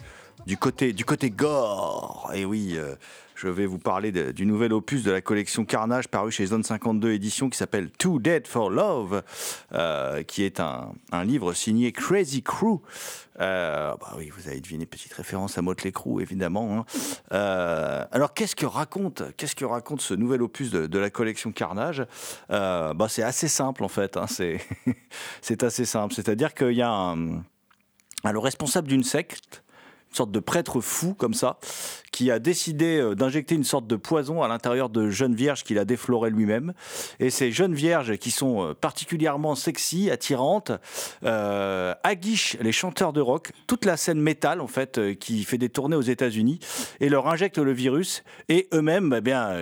du, 0.46 0.56
côté, 0.56 0.94
du 0.94 1.04
côté 1.04 1.32
gore. 1.32 2.30
Et 2.36 2.46
oui, 2.46 2.76
euh, 2.76 2.94
je 3.34 3.48
vais 3.48 3.66
vous 3.66 3.80
parler 3.80 4.12
du 4.12 4.46
nouvel 4.46 4.72
opus 4.72 5.02
de 5.02 5.10
la 5.10 5.20
collection 5.20 5.66
Carnage 5.66 6.08
paru 6.08 6.30
chez 6.30 6.46
Zone 6.46 6.62
52 6.62 7.12
édition 7.12 7.50
qui 7.50 7.58
s'appelle 7.58 7.90
Too 7.90 8.20
Dead 8.20 8.46
for 8.46 8.70
Love, 8.70 9.24
euh, 9.74 10.22
qui 10.22 10.44
est 10.44 10.60
un, 10.60 10.92
un 11.12 11.24
livre 11.24 11.54
signé 11.54 11.92
Crazy 11.92 12.44
Crew. 12.44 12.82
Euh, 13.40 13.96
bah 14.00 14.14
oui, 14.16 14.30
vous 14.30 14.48
avez 14.48 14.62
deviné, 14.62 14.86
petite 14.86 15.14
référence 15.14 15.58
à 15.58 15.64
Motley 15.64 15.92
Crue, 15.92 16.22
évidemment. 16.22 16.86
hein. 17.32 18.06
Alors, 18.12 18.36
qu'est-ce 18.36 18.56
que 18.56 18.68
raconte, 18.68 19.24
qu'est-ce 19.38 19.56
que 19.56 19.66
raconte 19.66 20.02
ce 20.02 20.14
nouvel 20.14 20.44
opus 20.44 20.70
de, 20.70 21.00
la 21.00 21.10
collection 21.10 21.52
Carnage? 21.52 22.06
Bah, 22.48 23.08
C'est 23.10 23.24
assez 23.24 23.48
simple, 23.48 23.84
en 23.84 23.88
fait. 23.88 24.18
hein, 24.18 24.28
c'est 24.28 24.62
c'est 25.42 25.64
assez 25.64 25.86
simple. 25.86 26.14
C'est-à-dire 26.14 26.54
qu'il 26.54 26.74
y 26.74 26.84
a 26.84 26.92
un, 26.92 27.42
le 28.32 28.40
responsable 28.40 28.88
d'une 28.88 29.04
secte, 29.04 29.64
une 30.12 30.16
sorte 30.16 30.32
de 30.32 30.40
prêtre 30.40 30.82
fou 30.82 31.14
comme 31.14 31.34
ça, 31.34 31.58
qui 32.12 32.30
a 32.32 32.40
décidé 32.40 32.98
euh, 32.98 33.16
d'injecter 33.16 33.56
une 33.56 33.64
sorte 33.64 33.88
de 33.88 33.96
poison 33.96 34.44
à 34.44 34.50
l'intérieur 34.50 34.90
de 34.90 35.10
jeunes 35.10 35.36
vierges 35.36 35.64
qu'il 35.64 35.80
a 35.80 35.86
déflorées 35.86 36.30
lui-même. 36.30 36.74
Et 37.22 37.30
ces 37.30 37.52
jeunes 37.54 37.74
vierges 37.74 38.18
qui 38.18 38.30
sont 38.30 38.62
euh, 38.62 38.74
particulièrement 38.74 39.56
sexy, 39.56 40.12
attirantes, 40.12 40.74
euh, 41.24 41.94
aguichent 42.04 42.58
les 42.60 42.74
chanteurs 42.74 43.14
de 43.14 43.22
rock, 43.22 43.54
toute 43.68 43.86
la 43.86 43.96
scène 43.96 44.20
métal 44.20 44.60
en 44.60 44.68
fait, 44.68 44.98
euh, 44.98 45.14
qui 45.14 45.46
fait 45.46 45.58
des 45.58 45.70
tournées 45.70 45.96
aux 45.96 46.02
États-Unis, 46.02 46.60
et 47.00 47.08
leur 47.08 47.30
injectent 47.30 47.60
le 47.60 47.72
virus. 47.72 48.24
Et 48.50 48.68
eux-mêmes, 48.74 49.14
eh 49.18 49.22
bien, 49.22 49.56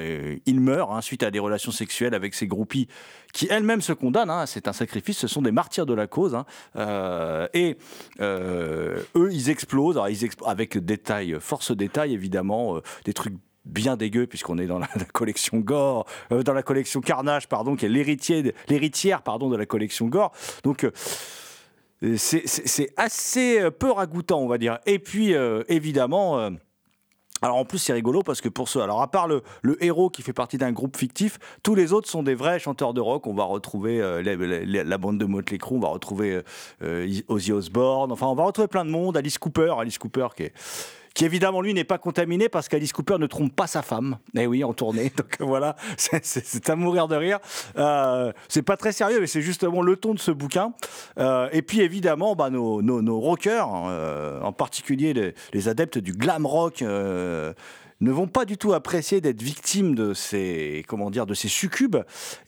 ils 0.47 0.59
meurent 0.59 0.93
hein, 0.93 1.01
suite 1.01 1.21
à 1.21 1.29
des 1.29 1.39
relations 1.39 1.71
sexuelles 1.71 2.15
avec 2.15 2.33
ces 2.33 2.47
groupies 2.47 2.87
qui 3.31 3.47
elles-mêmes 3.51 3.81
se 3.81 3.93
condamnent. 3.93 4.31
hein, 4.31 4.47
c'est 4.47 4.67
un 4.67 4.73
sacrifice. 4.73 5.19
Ce 5.19 5.27
sont 5.27 5.43
des 5.43 5.51
martyrs 5.51 5.85
de 5.85 5.93
la 5.93 6.07
cause. 6.07 6.33
hein. 6.33 6.45
Et 7.53 7.77
eux, 8.19 9.29
ils 9.31 9.51
explosent. 9.51 9.97
Alors, 9.97 10.09
ils 10.09 10.25
expl- 10.25 10.38
avec 10.45 10.77
détail, 10.77 11.37
force 11.39 11.75
détail 11.75 12.13
évidemment, 12.13 12.77
euh, 12.77 12.81
des 13.05 13.13
trucs 13.13 13.35
bien 13.65 13.97
dégueux 13.97 14.27
puisqu'on 14.27 14.57
est 14.57 14.65
dans 14.65 14.79
la, 14.79 14.87
collection 15.13 15.59
Gore, 15.59 16.05
euh, 16.31 16.43
dans 16.43 16.53
la 16.53 16.63
collection 16.63 17.01
Carnage, 17.01 17.47
pardon, 17.47 17.75
qui 17.75 17.85
est 17.85 17.89
l'héritière, 17.89 19.21
pardon, 19.21 19.49
de 19.49 19.57
la 19.57 19.65
collection 19.65 20.07
Gore. 20.07 20.31
Donc 20.63 20.83
euh, 20.83 20.91
c'est- 22.17 22.93
assez 22.97 23.69
peu 23.77 23.91
ragoûtant, 23.91 24.39
on 24.39 24.47
va 24.47 24.57
dire. 24.57 24.79
Et 24.85 24.99
puis, 24.99 25.33
évidemment. 25.67 26.51
Alors 27.41 27.57
en 27.57 27.65
plus 27.65 27.77
c'est 27.77 27.93
rigolo 27.93 28.21
parce 28.21 28.41
que 28.41 28.49
pour 28.49 28.67
ceux, 28.67 28.81
alors 28.81 29.01
à 29.01 29.09
part 29.09 29.27
le, 29.27 29.43
héros 29.81 30.09
qui 30.09 30.21
fait 30.21 30.33
partie 30.33 30.57
d'un 30.57 30.71
groupe 30.71 30.97
fictif, 30.97 31.39
tous 31.63 31.75
les 31.75 31.93
autres 31.93 32.09
sont 32.09 32.23
des 32.23 32.35
vrais 32.35 32.59
chanteurs 32.59 32.93
de 32.93 33.01
rock. 33.01 33.27
On 33.27 33.33
va 33.33 33.43
retrouver 33.43 34.01
euh, 34.01 34.21
la 34.23 34.97
bande 34.97 35.17
de 35.17 35.25
Motley 35.25 35.57
Crue, 35.57 35.75
on 35.75 35.79
va 35.79 35.87
retrouver 35.89 36.33
euh, 36.33 36.41
euh, 36.83 37.21
Ozzy 37.27 37.51
Osbourne, 37.51 38.11
enfin 38.11 38.27
on 38.27 38.35
va 38.35 38.43
retrouver 38.43 38.67
plein 38.67 38.85
de 38.85 38.89
monde. 38.89 39.15
Alice 39.15 39.37
Cooper, 39.37 39.73
Alice 39.79 39.97
Cooper 39.97 40.27
qui 40.35 40.43
est 40.43 40.53
qui 41.13 41.25
évidemment 41.25 41.61
lui 41.61 41.73
n'est 41.73 41.83
pas 41.83 41.97
contaminé 41.97 42.49
parce 42.49 42.67
qu'Alice 42.67 42.93
Cooper 42.93 43.17
ne 43.19 43.27
trompe 43.27 43.55
pas 43.55 43.67
sa 43.67 43.81
femme. 43.81 44.17
Eh 44.37 44.47
oui, 44.47 44.63
en 44.63 44.73
tournée. 44.73 45.11
Donc 45.17 45.37
voilà, 45.39 45.75
c'est- 45.97 46.69
à 46.69 46.75
mourir 46.75 47.07
de 47.07 47.15
rire. 47.15 47.39
Euh, 47.77 48.31
c'est 48.47 48.61
pas 48.61 48.77
très 48.77 48.91
sérieux, 48.91 49.19
mais 49.19 49.27
c'est 49.27 49.41
justement 49.41 49.81
le 49.81 49.95
ton 49.95 50.13
de 50.13 50.19
ce 50.19 50.31
bouquin. 50.31 50.73
Euh, 51.17 51.49
et 51.51 51.61
puis 51.61 51.81
évidemment, 51.81 52.35
bah, 52.35 52.49
nos, 52.49 52.81
nos, 52.81 53.19
rockers, 53.19 53.69
euh, 53.87 54.41
en 54.41 54.51
particulier 54.51 55.33
les 55.53 55.67
adeptes 55.67 55.97
du 55.97 56.13
glam 56.13 56.45
rock. 56.45 56.83
Ne 58.01 58.11
vont 58.11 58.27
pas 58.27 58.45
du 58.45 58.57
tout 58.57 58.73
apprécier 58.73 59.21
d'être 59.21 59.41
victimes 59.41 59.95
de 59.95 60.13
ces 60.13 60.83
comment 60.87 61.09
dire 61.09 61.25
de 61.25 61.33
ces 61.33 61.47
succubes. 61.47 61.97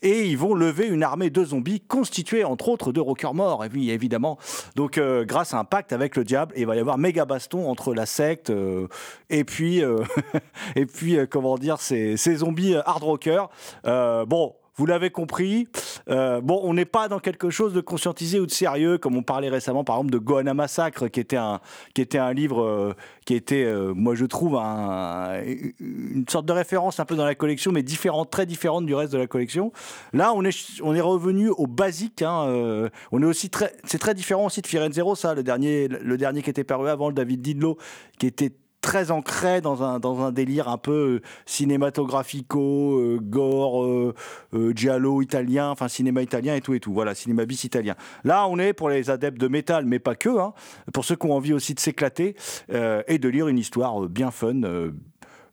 Et 0.02 0.26
ils 0.26 0.38
vont 0.38 0.54
lever 0.54 0.86
une 0.86 1.02
armée 1.02 1.30
de 1.30 1.44
zombies 1.44 1.80
constituée 1.80 2.44
entre 2.44 2.68
autres 2.68 2.92
de 2.92 3.00
rockers 3.00 3.34
morts 3.34 3.64
et 3.64 3.70
oui 3.72 3.90
évidemment. 3.90 4.38
Donc 4.76 4.98
euh, 4.98 5.24
grâce 5.24 5.54
à 5.54 5.58
un 5.58 5.64
pacte 5.64 5.92
avec 5.92 6.16
le 6.16 6.24
diable 6.24 6.54
il 6.56 6.66
va 6.66 6.76
y 6.76 6.80
avoir 6.80 6.98
méga 6.98 7.24
baston 7.24 7.68
entre 7.68 7.94
la 7.94 8.06
secte 8.06 8.50
euh, 8.50 8.88
et 9.30 9.44
puis 9.44 9.82
euh, 9.82 9.98
et 10.76 10.86
puis 10.86 11.18
comment 11.30 11.58
dire 11.58 11.80
ces, 11.80 12.16
ces 12.16 12.36
zombies 12.36 12.74
hard 12.74 13.02
rockers. 13.02 13.50
Bon 13.84 14.54
vous 14.76 14.86
l'avez 14.86 15.10
compris. 15.10 15.68
Euh, 16.08 16.40
bon, 16.40 16.60
on 16.64 16.74
n'est 16.74 16.84
pas 16.84 17.08
dans 17.08 17.18
quelque 17.18 17.50
chose 17.50 17.72
de 17.74 17.80
conscientisé 17.80 18.40
ou 18.40 18.46
de 18.46 18.50
sérieux, 18.50 18.98
comme 18.98 19.16
on 19.16 19.22
parlait 19.22 19.48
récemment, 19.48 19.84
par 19.84 19.96
exemple, 19.96 20.12
de 20.12 20.18
Gohanna 20.18 20.54
Massacre, 20.54 21.08
qui 21.08 21.20
était 21.20 21.36
un, 21.36 21.60
qui 21.94 22.00
était 22.00 22.18
un 22.18 22.32
livre 22.32 22.62
euh, 22.62 22.94
qui 23.24 23.34
était, 23.34 23.64
euh, 23.64 23.92
moi 23.94 24.14
je 24.14 24.24
trouve, 24.24 24.56
un- 24.56 25.42
une 25.80 26.24
sorte 26.28 26.46
de 26.46 26.52
référence 26.52 27.00
un 27.00 27.04
peu 27.04 27.16
dans 27.16 27.24
la 27.24 27.34
collection, 27.34 27.72
mais 27.72 27.82
très 28.30 28.46
différente 28.46 28.86
du 28.86 28.94
reste 28.94 29.12
de 29.12 29.18
la 29.18 29.26
collection. 29.26 29.72
Là, 30.12 30.32
on 30.34 30.44
est, 30.44 30.80
on 30.82 30.94
est 30.94 31.00
revenu 31.00 31.48
au 31.50 31.66
basique. 31.66 32.22
hein, 32.22 32.90
on 33.10 33.22
est 33.22 33.26
aussi 33.26 33.50
très, 33.50 33.72
c'est 33.84 33.98
très 33.98 34.14
différent 34.14 34.46
aussi 34.46 34.60
de 34.62 34.66
Firenze 34.66 34.94
Zero, 34.94 35.14
ça, 35.14 35.34
le 35.34 35.42
dernier, 35.42 35.88
le 35.88 36.16
dernier 36.16 36.42
qui 36.42 36.50
était 36.50 36.64
paru 36.64 36.88
avant, 36.88 37.08
le 37.08 37.14
David 37.14 37.42
Didlo, 37.42 37.76
qui 38.18 38.26
était 38.26 38.52
très 38.82 39.10
ancré 39.10 39.62
dans 39.62 39.82
un, 39.82 39.98
dans 39.98 40.20
un 40.20 40.32
délire 40.32 40.68
un 40.68 40.76
peu 40.76 40.92
euh, 40.92 41.22
cinématographico, 41.46 42.98
euh, 42.98 43.18
gore, 43.22 43.84
euh, 43.84 44.14
euh, 44.52 44.72
giallo 44.76 45.22
italien, 45.22 45.70
enfin 45.70 45.88
cinéma 45.88 46.20
italien 46.20 46.54
et 46.54 46.60
tout 46.60 46.74
et 46.74 46.80
tout. 46.80 46.92
Voilà, 46.92 47.14
cinéma 47.14 47.46
bis 47.46 47.64
italien. 47.64 47.94
Là, 48.24 48.46
on 48.48 48.58
est 48.58 48.74
pour 48.74 48.90
les 48.90 49.08
adeptes 49.08 49.40
de 49.40 49.48
métal, 49.48 49.86
mais 49.86 49.98
pas 49.98 50.14
que, 50.14 50.28
hein, 50.28 50.52
pour 50.92 51.06
ceux 51.06 51.16
qui 51.16 51.26
ont 51.26 51.32
envie 51.32 51.54
aussi 51.54 51.72
de 51.72 51.80
s'éclater 51.80 52.36
et 52.68 53.18
de 53.18 53.28
lire 53.28 53.48
une 53.48 53.58
histoire 53.58 54.00
bien 54.08 54.30
fun, 54.30 54.60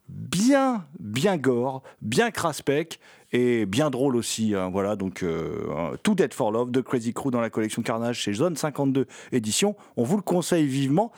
bien, 0.09 0.85
bien 0.99 1.37
gore, 1.37 1.83
bien 2.01 2.31
craspec 2.31 2.99
et 3.31 3.65
bien 3.65 3.89
drôle 3.89 4.15
aussi. 4.15 4.55
hein, 4.55 4.69
voilà, 4.69 4.95
donc 4.95 5.23
euh, 5.23 5.95
tout 6.03 6.15
Dead 6.15 6.33
for 6.33 6.51
Love 6.51 6.71
de 6.71 6.81
Crazy 6.81 7.13
Crew 7.13 7.29
dans 7.31 7.41
la 7.41 7.49
collection 7.49 7.81
Carnage 7.81 8.19
chez 8.19 8.33
Zone 8.33 8.55
52 8.55 9.05
édition. 9.31 9.75
On 9.97 10.03
vous 10.03 10.17
le 10.17 10.23
conseille 10.23 10.65
vivement. 10.65 11.11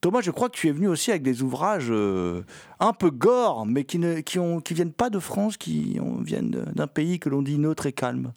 Thomas, 0.00 0.20
je 0.20 0.30
crois 0.30 0.48
que 0.48 0.56
tu 0.56 0.68
es 0.68 0.72
venu 0.72 0.88
aussi 0.88 1.10
avec 1.10 1.22
des 1.22 1.42
ouvrages 1.42 1.88
euh, 1.90 2.42
un 2.80 2.92
peu 2.92 3.10
gore, 3.10 3.66
mais 3.66 3.84
qui 3.84 3.98
ne 3.98 4.20
qui 4.20 4.38
ont, 4.38 4.60
qui 4.60 4.74
viennent 4.74 4.92
pas 4.92 5.10
de 5.10 5.18
France, 5.18 5.56
qui 5.56 5.98
viennent 6.20 6.50
d'un 6.74 6.86
pays 6.86 7.18
que 7.18 7.28
l'on 7.28 7.42
dit 7.42 7.58
neutre 7.58 7.86
et 7.86 7.92
calme. 7.92 8.32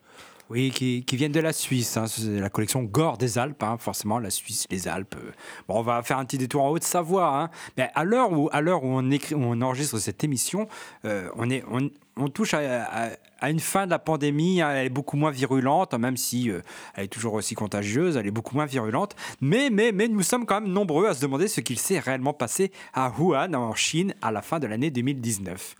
Oui, 0.49 0.71
qui, 0.71 1.03
viennent 1.15 1.31
de 1.31 1.39
la 1.39 1.53
Suisse. 1.53 1.95
hein. 1.95 2.07
C'est 2.07 2.39
la 2.39 2.49
collection 2.49 2.81
Gore 2.81 3.19
des 3.19 3.37
Alpes, 3.37 3.61
hein. 3.61 3.77
forcément 3.79 4.17
la 4.17 4.31
Suisse, 4.31 4.65
les 4.71 4.87
Alpes. 4.87 5.15
euh. 5.15 5.31
Bon, 5.67 5.75
on 5.77 5.83
va 5.83 6.01
faire 6.01 6.17
un 6.17 6.25
petit 6.25 6.39
détour 6.39 6.63
en 6.63 6.69
Haute-Savoie. 6.71 7.39
hein. 7.39 7.49
Mais 7.77 7.91
à 7.93 8.03
l'heure 8.03 8.31
où, 8.31 8.47
où 8.47 8.49
on 8.51 9.11
où 9.11 9.17
on 9.35 9.61
enregistre 9.61 9.99
cette 9.99 10.23
émission, 10.23 10.67
euh, 11.05 11.29
on 11.35 11.51
est, 11.51 11.63
on, 11.69 11.91
on 12.17 12.29
touche 12.29 12.55
à- 12.55 13.11
à 13.41 13.49
une 13.49 13.59
fin 13.59 13.85
de 13.85 13.91
la 13.91 13.99
pandémie. 13.99 14.61
hein. 14.61 14.71
Elle 14.71 14.87
est 14.87 14.89
beaucoup 14.89 15.17
moins 15.17 15.31
virulente, 15.31 15.93
même 15.93 16.17
si 16.17 16.49
euh, 16.49 16.61
elle 16.95 17.05
est 17.05 17.07
toujours 17.07 17.33
aussi 17.33 17.55
contagieuse. 17.55 18.17
Elle 18.17 18.27
est 18.27 18.31
beaucoup 18.31 18.55
moins 18.55 18.65
virulente. 18.65 19.15
Mais, 19.41 19.69
mais, 19.69 19.91
mais 19.91 20.07
nous 20.07 20.23
sommes 20.23 20.45
quand 20.45 20.61
même 20.61 20.71
nombreux 20.71 21.07
à 21.07 21.13
se 21.13 21.21
demander 21.21 21.47
ce 21.47 21.61
qu'il 21.61 21.79
s'est 21.79 21.99
réellement 21.99 22.33
passé 22.33 22.71
à 22.93 23.11
Wuhan, 23.11 23.53
en 23.53 23.75
Chine, 23.75 24.13
à 24.21 24.31
la 24.31 24.41
fin 24.41 24.59
de 24.59 24.67
l'année 24.67 24.91
2019. 24.91 25.75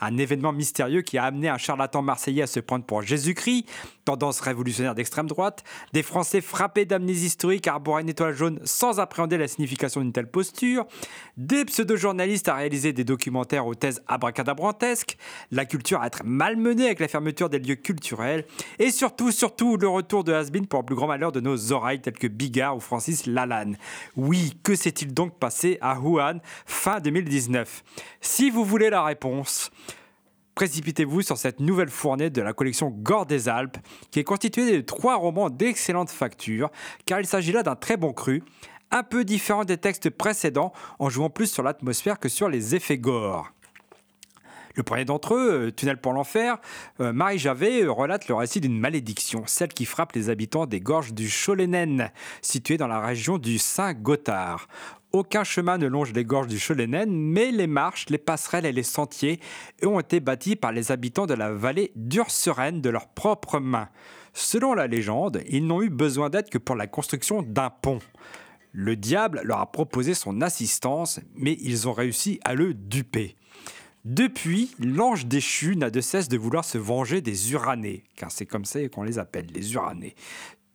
Un 0.00 0.18
événement 0.18 0.52
mystérieux 0.52 1.02
qui 1.02 1.18
a 1.18 1.24
amené 1.24 1.48
un 1.48 1.58
charlatan 1.58 2.02
marseillais 2.02 2.42
à 2.42 2.46
se 2.46 2.60
prendre 2.60 2.84
pour 2.84 3.02
Jésus-Christ, 3.02 3.66
tendance 4.04 4.40
révolutionnaire 4.40 4.94
d'extrême 4.94 5.26
droite, 5.26 5.64
des 5.92 6.02
Français 6.02 6.40
frappés 6.40 6.84
d'amnésie 6.84 7.26
historique 7.26 7.66
à 7.66 7.72
arborer 7.72 8.02
une 8.02 8.08
étoile 8.08 8.34
jaune 8.34 8.60
sans 8.64 9.00
appréhender 9.00 9.38
la 9.38 9.48
signification 9.48 10.00
d'une 10.00 10.12
telle 10.12 10.30
posture, 10.30 10.86
des 11.36 11.64
pseudo-journalistes 11.64 12.48
à 12.48 12.54
réaliser 12.54 12.92
des 12.92 13.04
documentaires 13.04 13.66
aux 13.66 13.74
thèses 13.74 14.02
abracadabrantesques, 14.06 15.16
la 15.50 15.64
culture 15.64 16.00
à 16.00 16.06
être 16.06 16.22
malmenée 16.24 16.86
avec 16.86 17.00
la 17.00 17.03
fermeture 17.08 17.48
des 17.48 17.58
lieux 17.58 17.74
culturels, 17.74 18.44
et 18.78 18.90
surtout, 18.90 19.30
surtout, 19.30 19.76
le 19.76 19.88
retour 19.88 20.24
de 20.24 20.32
Hasbin 20.32 20.64
pour 20.64 20.80
le 20.80 20.86
plus 20.86 20.96
grand 20.96 21.06
malheur 21.06 21.32
de 21.32 21.40
nos 21.40 21.72
oreilles 21.72 22.00
tels 22.00 22.18
que 22.18 22.26
Bigard 22.26 22.76
ou 22.76 22.80
Francis 22.80 23.26
Lalanne. 23.26 23.76
Oui, 24.16 24.56
que 24.62 24.74
s'est-il 24.74 25.12
donc 25.12 25.38
passé 25.38 25.78
à 25.80 25.98
Wuhan 25.98 26.40
fin 26.66 27.00
2019 27.00 27.82
Si 28.20 28.50
vous 28.50 28.64
voulez 28.64 28.90
la 28.90 29.02
réponse, 29.02 29.70
précipitez-vous 30.54 31.22
sur 31.22 31.36
cette 31.36 31.60
nouvelle 31.60 31.90
fournée 31.90 32.30
de 32.30 32.42
la 32.42 32.52
collection 32.52 32.90
Gore 32.90 33.26
des 33.26 33.48
Alpes, 33.48 33.78
qui 34.10 34.20
est 34.20 34.24
constituée 34.24 34.76
de 34.76 34.80
trois 34.80 35.16
romans 35.16 35.50
d'excellente 35.50 36.10
facture, 36.10 36.70
car 37.06 37.20
il 37.20 37.26
s'agit 37.26 37.52
là 37.52 37.62
d'un 37.62 37.76
très 37.76 37.96
bon 37.96 38.12
cru, 38.12 38.42
un 38.90 39.02
peu 39.02 39.24
différent 39.24 39.64
des 39.64 39.78
textes 39.78 40.10
précédents, 40.10 40.72
en 40.98 41.08
jouant 41.08 41.30
plus 41.30 41.50
sur 41.50 41.62
l'atmosphère 41.62 42.20
que 42.20 42.28
sur 42.28 42.48
les 42.48 42.74
effets 42.74 42.98
gore. 42.98 43.52
Le 44.74 44.82
premier 44.82 45.04
d'entre 45.04 45.34
eux, 45.34 45.66
euh, 45.66 45.70
Tunnel 45.70 45.98
pour 45.98 46.12
l'enfer, 46.12 46.58
euh, 47.00 47.12
Marie 47.12 47.38
Javet 47.38 47.84
euh, 47.84 47.92
relate 47.92 48.26
le 48.28 48.34
récit 48.34 48.60
d'une 48.60 48.78
malédiction, 48.78 49.44
celle 49.46 49.68
qui 49.68 49.84
frappe 49.84 50.12
les 50.12 50.30
habitants 50.30 50.66
des 50.66 50.80
gorges 50.80 51.14
du 51.14 51.28
Cholenen, 51.28 52.10
situées 52.42 52.76
dans 52.76 52.88
la 52.88 53.00
région 53.00 53.38
du 53.38 53.58
Saint-Gothard. 53.58 54.66
Aucun 55.12 55.44
chemin 55.44 55.78
ne 55.78 55.86
longe 55.86 56.12
les 56.12 56.24
gorges 56.24 56.48
du 56.48 56.58
Cholenen, 56.58 57.08
mais 57.08 57.52
les 57.52 57.68
marches, 57.68 58.06
les 58.08 58.18
passerelles 58.18 58.66
et 58.66 58.72
les 58.72 58.82
sentiers 58.82 59.38
ont 59.84 60.00
été 60.00 60.18
bâtis 60.18 60.56
par 60.56 60.72
les 60.72 60.90
habitants 60.90 61.26
de 61.26 61.34
la 61.34 61.52
vallée 61.52 61.92
d'Urseren 61.94 62.80
de 62.80 62.90
leurs 62.90 63.06
propres 63.06 63.60
mains. 63.60 63.88
Selon 64.32 64.74
la 64.74 64.88
légende, 64.88 65.40
ils 65.48 65.64
n'ont 65.64 65.82
eu 65.82 65.90
besoin 65.90 66.30
d'aide 66.30 66.50
que 66.50 66.58
pour 66.58 66.74
la 66.74 66.88
construction 66.88 67.42
d'un 67.42 67.70
pont. 67.70 68.00
Le 68.72 68.96
diable 68.96 69.40
leur 69.44 69.60
a 69.60 69.70
proposé 69.70 70.14
son 70.14 70.40
assistance, 70.40 71.20
mais 71.36 71.56
ils 71.60 71.86
ont 71.86 71.92
réussi 71.92 72.40
à 72.44 72.56
le 72.56 72.74
duper. 72.74 73.36
Depuis, 74.04 74.70
l'ange 74.78 75.24
déchu 75.24 75.76
n'a 75.76 75.90
de 75.90 76.02
cesse 76.02 76.28
de 76.28 76.36
vouloir 76.36 76.64
se 76.66 76.76
venger 76.76 77.22
des 77.22 77.52
Uranés, 77.52 78.04
car 78.16 78.30
c'est 78.30 78.44
comme 78.44 78.66
ça 78.66 78.86
qu'on 78.88 79.02
les 79.02 79.18
appelle, 79.18 79.46
les 79.54 79.72
Uranés. 79.72 80.14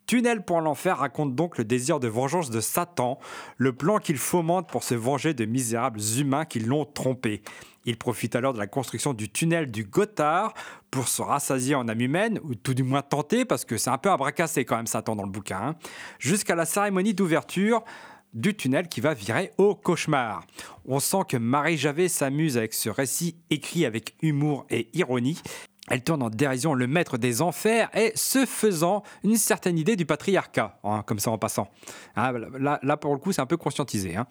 Tunnel 0.07 0.43
pour 0.43 0.59
l'enfer 0.61 0.97
raconte 0.97 1.35
donc 1.35 1.59
le 1.59 1.63
désir 1.63 1.99
de 1.99 2.07
vengeance 2.07 2.49
de 2.49 2.59
Satan, 2.59 3.19
le 3.57 3.73
plan 3.73 3.99
qu'il 3.99 4.17
fomente 4.17 4.67
pour 4.67 4.83
se 4.83 4.95
venger 4.95 5.35
de 5.35 5.45
misérables 5.45 5.99
humains 6.17 6.45
qui 6.45 6.59
l'ont 6.59 6.85
trompé. 6.85 7.43
Il 7.85 7.97
profite 7.97 8.35
alors 8.35 8.53
de 8.53 8.57
la 8.57 8.65
construction 8.65 9.13
du 9.13 9.29
tunnel 9.29 9.69
du 9.69 9.83
Gothard 9.83 10.55
pour 10.89 11.07
se 11.07 11.21
rassasier 11.21 11.75
en 11.75 11.87
âme 11.87 12.01
humaine, 12.01 12.39
ou 12.43 12.55
tout 12.55 12.73
du 12.73 12.81
moins 12.81 13.03
tenter, 13.03 13.45
parce 13.45 13.63
que 13.63 13.77
c'est 13.77 13.91
un 13.91 13.99
peu 13.99 14.09
abracassé 14.09 14.65
quand 14.65 14.77
même 14.77 14.87
Satan 14.87 15.15
dans 15.15 15.25
le 15.25 15.31
bouquin, 15.31 15.59
hein, 15.59 15.75
jusqu'à 16.17 16.55
la 16.55 16.65
cérémonie 16.65 17.13
d'ouverture 17.13 17.83
du 18.33 18.55
tunnel 18.55 18.87
qui 18.87 19.01
va 19.01 19.13
virer 19.13 19.51
au 19.57 19.75
cauchemar. 19.75 20.43
On 20.85 20.99
sent 20.99 21.21
que 21.27 21.37
Marie 21.37 21.77
Javet 21.77 22.07
s'amuse 22.07 22.57
avec 22.57 22.73
ce 22.73 22.89
récit 22.89 23.35
écrit 23.49 23.85
avec 23.85 24.15
humour 24.21 24.65
et 24.69 24.89
ironie. 24.93 25.41
Elle 25.91 26.03
tourne 26.03 26.21
en 26.21 26.29
dérision 26.29 26.75
le 26.75 26.85
maître 26.85 27.17
des 27.17 27.41
enfers 27.41 27.89
et 27.95 28.11
se 28.13 28.45
faisant 28.45 29.01
une 29.23 29.37
certaine 29.37 29.77
idée 29.79 29.95
du 29.95 30.05
patriarcat, 30.05 30.77
hein, 30.83 31.03
comme 31.07 31.17
ça 31.17 31.31
en 31.31 31.39
passant. 31.39 31.67
Là, 32.15 32.79
là, 32.83 32.97
pour 32.97 33.11
le 33.13 33.17
coup, 33.19 33.31
c'est 33.31 33.41
un 33.41 33.47
peu 33.47 33.57
conscientisé. 33.57 34.15
hein. 34.15 34.27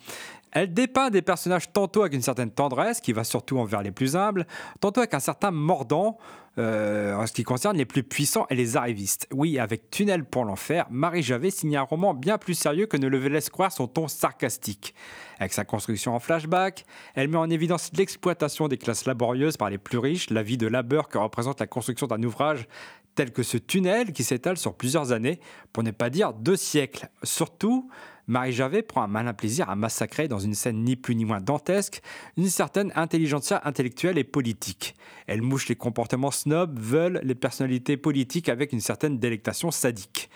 Elle 0.52 0.72
dépeint 0.72 1.10
des 1.10 1.22
personnages 1.22 1.72
tantôt 1.72 2.02
avec 2.02 2.14
une 2.14 2.22
certaine 2.22 2.50
tendresse, 2.50 3.00
qui 3.00 3.12
va 3.12 3.24
surtout 3.24 3.58
envers 3.58 3.82
les 3.82 3.92
plus 3.92 4.16
humbles, 4.16 4.46
tantôt 4.80 5.00
avec 5.00 5.14
un 5.14 5.20
certain 5.20 5.50
mordant, 5.50 6.18
euh, 6.58 7.14
en 7.14 7.26
ce 7.26 7.32
qui 7.32 7.44
concerne 7.44 7.76
les 7.76 7.84
plus 7.84 8.02
puissants 8.02 8.46
et 8.50 8.56
les 8.56 8.76
arrivistes. 8.76 9.28
Oui, 9.32 9.58
avec 9.58 9.90
Tunnel 9.90 10.24
pour 10.24 10.44
l'enfer, 10.44 10.86
Marie 10.90 11.22
Javet 11.22 11.50
signe 11.50 11.76
un 11.76 11.82
roman 11.82 12.14
bien 12.14 12.36
plus 12.36 12.54
sérieux 12.54 12.86
que 12.86 12.96
ne 12.96 13.06
le 13.06 13.18
laisse 13.28 13.48
croire 13.48 13.70
son 13.70 13.86
ton 13.86 14.08
sarcastique. 14.08 14.94
Avec 15.38 15.52
sa 15.52 15.64
construction 15.64 16.16
en 16.16 16.18
flashback, 16.18 16.84
elle 17.14 17.28
met 17.28 17.36
en 17.36 17.48
évidence 17.48 17.90
l'exploitation 17.96 18.66
des 18.66 18.76
classes 18.76 19.04
laborieuses 19.04 19.56
par 19.56 19.70
les 19.70 19.78
plus 19.78 19.98
riches, 19.98 20.30
la 20.30 20.42
vie 20.42 20.56
de 20.56 20.66
labeur 20.66 21.08
que 21.08 21.18
représente 21.18 21.60
la 21.60 21.68
construction 21.68 22.08
d'un 22.08 22.22
ouvrage 22.24 22.66
tel 23.14 23.32
que 23.32 23.42
ce 23.42 23.56
tunnel 23.56 24.12
qui 24.12 24.22
s'étale 24.22 24.56
sur 24.56 24.74
plusieurs 24.74 25.10
années, 25.10 25.40
pour 25.72 25.82
ne 25.82 25.90
pas 25.90 26.08
dire 26.08 26.32
deux 26.32 26.56
siècles. 26.56 27.08
Surtout, 27.24 27.90
Marie 28.28 28.52
Javet 28.52 28.82
prend 28.82 29.02
un 29.02 29.08
malin 29.08 29.32
plaisir 29.32 29.70
à 29.70 29.74
massacrer 29.74 30.28
dans 30.28 30.38
une 30.38 30.52
scène 30.52 30.84
ni 30.84 30.96
plus 30.96 31.16
ni 31.16 31.24
moins 31.24 31.40
dantesque 31.40 32.02
une 32.36 32.48
certaine 32.48 32.92
intelligentsia 32.94 33.62
intellectuelle 33.64 34.18
et 34.18 34.24
politique. 34.24 34.94
Elle 35.26 35.40
mouche 35.40 35.68
les 35.68 35.76
comportements 35.76 36.30
snobs, 36.30 36.78
veulent 36.78 37.20
les 37.24 37.34
personnalités 37.34 37.96
politiques 37.96 38.50
avec 38.50 38.74
une 38.74 38.80
certaine 38.80 39.18
délectation 39.18 39.70
sadique. 39.70 40.28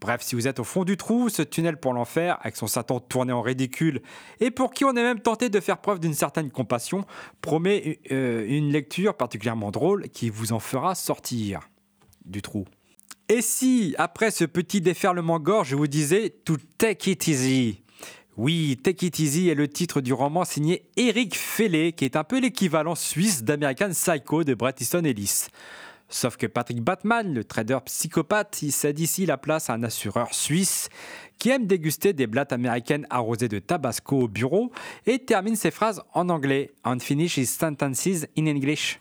Bref, 0.00 0.22
si 0.22 0.34
vous 0.34 0.48
êtes 0.48 0.58
au 0.58 0.64
fond 0.64 0.82
du 0.82 0.96
trou, 0.96 1.28
ce 1.28 1.42
tunnel 1.42 1.78
pour 1.78 1.94
l'enfer, 1.94 2.36
avec 2.40 2.56
son 2.56 2.66
Satan 2.66 2.98
tourné 2.98 3.32
en 3.32 3.42
ridicule, 3.42 4.02
et 4.40 4.50
pour 4.50 4.72
qui 4.72 4.84
on 4.84 4.90
est 4.90 4.94
même 5.02 5.20
tenté 5.20 5.48
de 5.48 5.60
faire 5.60 5.78
preuve 5.78 6.00
d'une 6.00 6.14
certaine 6.14 6.50
compassion, 6.50 7.06
promet 7.40 8.00
euh, 8.10 8.44
une 8.46 8.72
lecture 8.72 9.16
particulièrement 9.16 9.70
drôle 9.70 10.08
qui 10.08 10.30
vous 10.30 10.52
en 10.52 10.58
fera 10.58 10.96
sortir 10.96 11.60
du 12.24 12.42
trou. 12.42 12.66
Et 13.28 13.42
si, 13.42 13.92
après 13.98 14.30
ce 14.30 14.44
petit 14.44 14.80
déferlement 14.80 15.40
gorge, 15.40 15.70
je 15.70 15.76
vous 15.76 15.88
disais 15.88 16.32
To 16.44 16.56
Take 16.78 17.10
It 17.10 17.26
Easy? 17.26 17.82
Oui, 18.36 18.78
Take 18.80 19.06
It 19.06 19.18
Easy 19.18 19.48
est 19.48 19.56
le 19.56 19.66
titre 19.66 20.00
du 20.00 20.12
roman 20.12 20.44
signé 20.44 20.88
Eric 20.96 21.36
Fellet, 21.36 21.90
qui 21.90 22.04
est 22.04 22.14
un 22.14 22.22
peu 22.22 22.38
l'équivalent 22.38 22.94
suisse 22.94 23.42
d'American 23.42 23.90
Psycho 23.90 24.44
de 24.44 24.54
Bret 24.54 24.76
Ellis. 25.04 25.46
Sauf 26.08 26.36
que 26.36 26.46
Patrick 26.46 26.80
Batman, 26.80 27.34
le 27.34 27.42
trader 27.42 27.78
psychopathe, 27.86 28.62
il 28.62 28.70
cède 28.70 29.00
ici 29.00 29.26
la 29.26 29.38
place 29.38 29.70
à 29.70 29.72
un 29.72 29.82
assureur 29.82 30.32
suisse 30.32 30.88
qui 31.36 31.50
aime 31.50 31.66
déguster 31.66 32.12
des 32.12 32.28
blattes 32.28 32.52
américaines 32.52 33.08
arrosées 33.10 33.48
de 33.48 33.58
tabasco 33.58 34.20
au 34.20 34.28
bureau 34.28 34.70
et 35.04 35.18
termine 35.18 35.56
ses 35.56 35.72
phrases 35.72 36.00
en 36.14 36.28
anglais. 36.28 36.70
And 36.84 37.00
finish 37.00 37.38
his 37.38 37.46
sentences 37.46 38.24
in 38.38 38.46
English. 38.46 39.00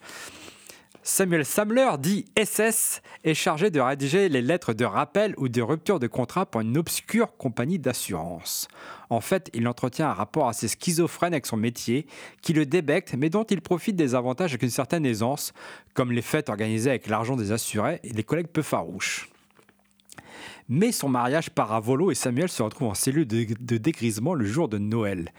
Samuel 1.07 1.45
Samler, 1.45 1.91
dit 1.99 2.25
SS, 2.35 3.03
est 3.23 3.35
chargé 3.35 3.69
de 3.69 3.79
rédiger 3.79 4.27
les 4.27 4.41
lettres 4.41 4.73
de 4.73 4.85
rappel 4.85 5.35
ou 5.37 5.49
de 5.49 5.61
rupture 5.61 5.99
de 5.99 6.07
contrat 6.07 6.47
pour 6.47 6.61
une 6.61 6.79
obscure 6.79 7.37
compagnie 7.37 7.77
d'assurance. 7.77 8.67
En 9.11 9.21
fait, 9.21 9.51
il 9.53 9.67
entretient 9.67 10.09
un 10.09 10.13
rapport 10.13 10.47
assez 10.47 10.67
schizophrène 10.67 11.33
avec 11.33 11.45
son 11.45 11.57
métier, 11.57 12.07
qui 12.41 12.53
le 12.53 12.65
débecte, 12.65 13.13
mais 13.15 13.29
dont 13.29 13.43
il 13.43 13.61
profite 13.61 13.95
des 13.95 14.15
avantages 14.15 14.53
avec 14.53 14.63
une 14.63 14.71
certaine 14.71 15.05
aisance, 15.05 15.53
comme 15.93 16.11
les 16.11 16.23
fêtes 16.23 16.49
organisées 16.49 16.89
avec 16.89 17.05
l'argent 17.05 17.35
des 17.35 17.51
assurés 17.51 17.99
et 18.03 18.09
les 18.09 18.23
collègues 18.23 18.47
peu 18.47 18.63
farouches. 18.63 19.29
Mais 20.69 20.91
son 20.91 21.07
mariage 21.07 21.51
part 21.51 21.71
à 21.71 21.79
volo 21.79 22.09
et 22.09 22.15
Samuel 22.15 22.49
se 22.49 22.63
retrouve 22.63 22.87
en 22.87 22.95
cellule 22.95 23.27
de 23.27 23.77
dégrisement 23.77 24.33
le 24.33 24.45
jour 24.45 24.67
de 24.67 24.79
Noël. 24.79 25.31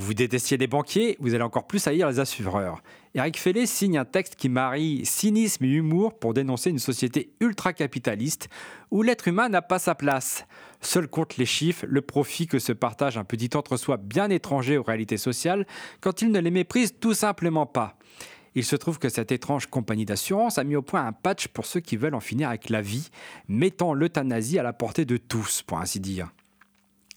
Vous 0.00 0.14
détestiez 0.14 0.56
les 0.56 0.66
banquiers, 0.66 1.18
vous 1.20 1.34
allez 1.34 1.44
encore 1.44 1.66
plus 1.66 1.86
haïr 1.86 2.08
les 2.08 2.20
assureurs. 2.20 2.82
Eric 3.14 3.38
Fellet 3.38 3.66
signe 3.66 3.98
un 3.98 4.06
texte 4.06 4.34
qui 4.34 4.48
marie 4.48 5.04
cynisme 5.04 5.62
et 5.66 5.68
humour 5.68 6.18
pour 6.18 6.32
dénoncer 6.32 6.70
une 6.70 6.78
société 6.78 7.34
ultra-capitaliste 7.40 8.48
où 8.90 9.02
l'être 9.02 9.28
humain 9.28 9.50
n'a 9.50 9.60
pas 9.60 9.78
sa 9.78 9.94
place. 9.94 10.46
Seul 10.80 11.06
compte 11.06 11.36
les 11.36 11.44
chiffres, 11.44 11.84
le 11.86 12.00
profit 12.00 12.46
que 12.46 12.58
se 12.58 12.72
partage 12.72 13.18
un 13.18 13.24
petit 13.24 13.50
entre-soi 13.54 13.98
bien 13.98 14.30
étranger 14.30 14.78
aux 14.78 14.82
réalités 14.82 15.18
sociales 15.18 15.66
quand 16.00 16.22
il 16.22 16.32
ne 16.32 16.40
les 16.40 16.50
méprise 16.50 16.94
tout 16.98 17.14
simplement 17.14 17.66
pas. 17.66 17.98
Il 18.54 18.64
se 18.64 18.76
trouve 18.76 18.98
que 18.98 19.10
cette 19.10 19.32
étrange 19.32 19.66
compagnie 19.66 20.06
d'assurance 20.06 20.56
a 20.56 20.64
mis 20.64 20.76
au 20.76 20.82
point 20.82 21.06
un 21.06 21.12
patch 21.12 21.48
pour 21.48 21.66
ceux 21.66 21.80
qui 21.80 21.98
veulent 21.98 22.14
en 22.14 22.20
finir 22.20 22.48
avec 22.48 22.70
la 22.70 22.80
vie, 22.80 23.10
mettant 23.48 23.92
l'euthanasie 23.92 24.58
à 24.58 24.62
la 24.62 24.72
portée 24.72 25.04
de 25.04 25.18
tous, 25.18 25.60
pour 25.60 25.78
ainsi 25.78 26.00
dire. 26.00 26.32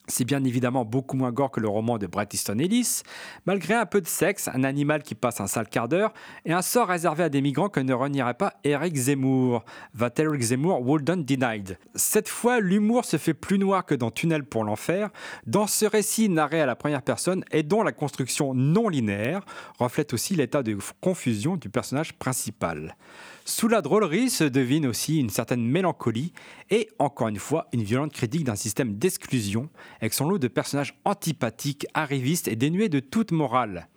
C'est 0.08 0.26
bien 0.26 0.44
évidemment 0.44 0.84
beaucoup 0.84 1.16
moins 1.16 1.32
gore 1.32 1.50
que 1.50 1.62
le 1.62 1.70
roman 1.70 1.98
de 1.98 2.08
Bret 2.08 2.28
Easton 2.34 2.60
Ellis, 2.60 3.04
malgré 3.46 3.74
un 3.74 3.86
peu 3.86 4.02
de 4.02 4.08
sexe, 4.08 4.50
un 4.54 4.66
animal 4.66 5.02
qui 5.02 5.16
passe 5.16 5.40
un 5.40 5.48
sale 5.48 5.70
quart 5.70 5.88
d'heure 5.88 6.14
et 6.44 6.52
un 6.52 6.62
sort 6.62 6.90
réservé 6.90 7.24
à 7.24 7.30
des 7.30 7.42
migrants 7.42 7.70
que 7.70 7.80
ne 7.80 7.94
renierait 7.94 8.34
pas 8.34 8.54
Eric 8.66 8.96
Zemmour. 8.96 9.64
Va 9.94 10.10
Eric 10.18 10.42
Zemmour 10.42 10.86
Walden 10.86 11.24
Denied? 11.24 11.78
Cette 11.96 12.28
fois, 12.28 12.60
l'humour 12.60 13.06
se 13.06 13.16
fait 13.16 13.34
plus 13.34 13.58
noir 13.58 13.86
que 13.86 13.96
dans 13.96 14.12
Tunnel 14.12 14.44
pour 14.44 14.66
l'enfer, 14.66 15.10
dans 15.48 15.68
ce 15.68 15.86
récit 15.86 16.28
narré 16.28 16.60
à 16.60 16.66
la 16.66 16.76
première 16.76 17.02
personne 17.02 17.46
et 17.52 17.64
dont 17.64 17.82
la 17.82 17.94
construction 17.94 18.54
non 18.54 18.90
linéaire 18.90 19.46
reflète 19.80 20.14
aussi 20.14 20.36
l'état 20.36 20.64
de 20.64 20.78
confusion 21.00 21.56
du 21.56 21.70
personnage 21.70 22.12
principal. 22.14 22.98
Sous 23.46 23.68
la 23.68 23.82
drôlerie 23.82 24.30
se 24.30 24.46
devine 24.46 24.88
aussi 24.88 25.20
une 25.20 25.30
certaine 25.30 25.66
mélancolie 25.66 26.32
et, 26.70 26.88
encore 26.98 27.28
une 27.28 27.40
fois, 27.40 27.68
une 27.74 27.84
violente 27.84 28.14
critique 28.14 28.46
d'un 28.46 28.56
système 28.56 28.96
d'exclusion, 28.96 29.70
avec 30.00 30.14
son 30.14 30.30
lot 30.30 30.38
de 30.38 30.48
personnages 30.48 30.98
antipathiques, 31.04 31.86
arrivistes 31.94 32.48
et 32.48 32.56
dénués 32.56 32.88
de 32.88 33.02
toute 33.02 33.34
morale. 33.34 33.90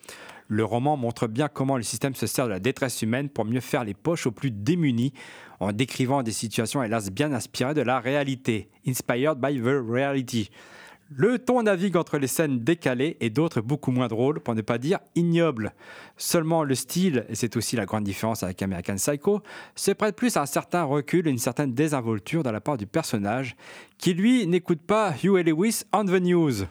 Le 0.48 0.64
roman 0.64 0.96
montre 0.96 1.28
bien 1.28 1.46
comment 1.46 1.76
le 1.76 1.84
système 1.84 2.16
se 2.16 2.26
sert 2.26 2.46
de 2.46 2.50
la 2.50 2.60
détresse 2.60 3.02
humaine 3.02 3.28
pour 3.28 3.44
mieux 3.44 3.60
faire 3.60 3.84
les 3.84 3.94
poches 3.94 4.26
aux 4.26 4.32
plus 4.32 4.50
démunis, 4.50 5.12
en 5.60 5.72
décrivant 5.72 6.24
des 6.24 6.32
situations 6.32 6.82
hélas 6.82 7.10
bien 7.10 7.32
inspirées 7.32 7.74
de 7.74 7.82
la 7.82 8.00
réalité, 8.00 8.68
inspired 8.84 9.38
by 9.38 9.60
the 9.60 9.64
reality. 9.64 10.50
Le 11.08 11.38
ton 11.38 11.62
navigue 11.62 11.96
entre 11.96 12.18
les 12.18 12.26
scènes 12.26 12.64
décalées 12.64 13.16
et 13.20 13.30
d'autres 13.30 13.60
beaucoup 13.60 13.92
moins 13.92 14.08
drôles, 14.08 14.40
pour 14.40 14.56
ne 14.56 14.60
pas 14.60 14.76
dire 14.76 14.98
ignobles. 15.14 15.72
Seulement 16.16 16.64
le 16.64 16.74
style, 16.74 17.24
et 17.28 17.36
c'est 17.36 17.56
aussi 17.56 17.76
la 17.76 17.86
grande 17.86 18.02
différence 18.02 18.42
avec 18.42 18.60
American 18.60 18.96
Psycho, 18.96 19.40
se 19.76 19.92
prête 19.92 20.16
plus 20.16 20.36
à 20.36 20.42
un 20.42 20.46
certain 20.46 20.82
recul 20.82 21.28
et 21.28 21.30
une 21.30 21.38
certaine 21.38 21.74
désinvolture 21.74 22.42
de 22.42 22.50
la 22.50 22.60
part 22.60 22.76
du 22.76 22.88
personnage, 22.88 23.56
qui 23.98 24.14
lui 24.14 24.48
n'écoute 24.48 24.80
pas 24.80 25.14
Hugh 25.22 25.46
Lewis 25.46 25.82
on 25.92 26.06
the 26.06 26.20
news. 26.20 26.64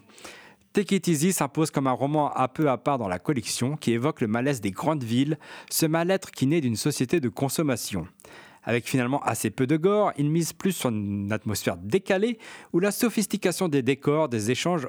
Take 0.74 0.94
It 0.94 1.08
Easy 1.08 1.32
s'impose 1.32 1.72
comme 1.72 1.88
un 1.88 1.94
roman 1.94 2.34
à 2.34 2.50
peu 2.50 2.70
à 2.70 2.78
part 2.78 2.98
dans 2.98 3.08
la 3.08 3.20
collection 3.20 3.78
qui 3.78 3.94
évoque 3.94 4.20
le 4.20 4.28
malaise 4.28 4.60
des 4.60 4.72
grandes 4.72 5.06
villes, 5.06 5.38
ce 5.70 5.86
mal-être 5.86 6.32
qui 6.32 6.46
naît 6.46 6.60
d'une 6.60 6.76
société 6.76 7.22
de 7.22 7.30
consommation. 7.30 8.06
Avec 8.66 8.88
finalement 8.88 9.22
assez 9.24 9.52
peu 9.52 9.68
de 9.68 9.78
gore, 9.78 10.12
il 10.18 10.30
mise 10.30 10.54
plus 10.54 10.74
sur 10.74 10.90
une 10.90 11.32
atmosphère 11.32 11.78
décalée 11.78 12.40
où 12.74 12.80
la 12.80 12.92
sophistication 12.92 13.68
des 13.68 13.84
décors, 13.84 14.28
des 14.28 14.52
échanges, 14.52 14.88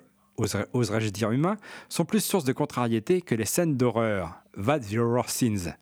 oserais-je 0.72 1.10
dire 1.10 1.30
humains, 1.30 1.56
sont 1.88 2.04
plus 2.04 2.20
source 2.20 2.44
de 2.44 2.52
contrariété 2.52 3.20
que 3.20 3.34
les 3.34 3.44
scènes 3.44 3.76
d'horreur. 3.76 4.34
Vad 4.56 4.80
Horror 4.94 5.28
Scenes. 5.28 5.74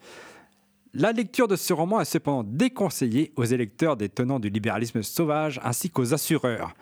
La 0.93 1.13
lecture 1.13 1.49
de 1.49 1.57
ce 1.57 1.73
roman 1.73 2.01
est 2.01 2.05
cependant 2.05 2.45
déconseillée 2.45 3.33
aux 3.37 3.45
électeurs 3.45 3.97
des 3.97 4.09
tenants 4.09 4.41
du 4.41 4.49
libéralisme 4.49 5.03
sauvage 5.03 5.61
ainsi 5.65 5.91
qu'aux 5.91 6.15
assureurs. 6.15 6.75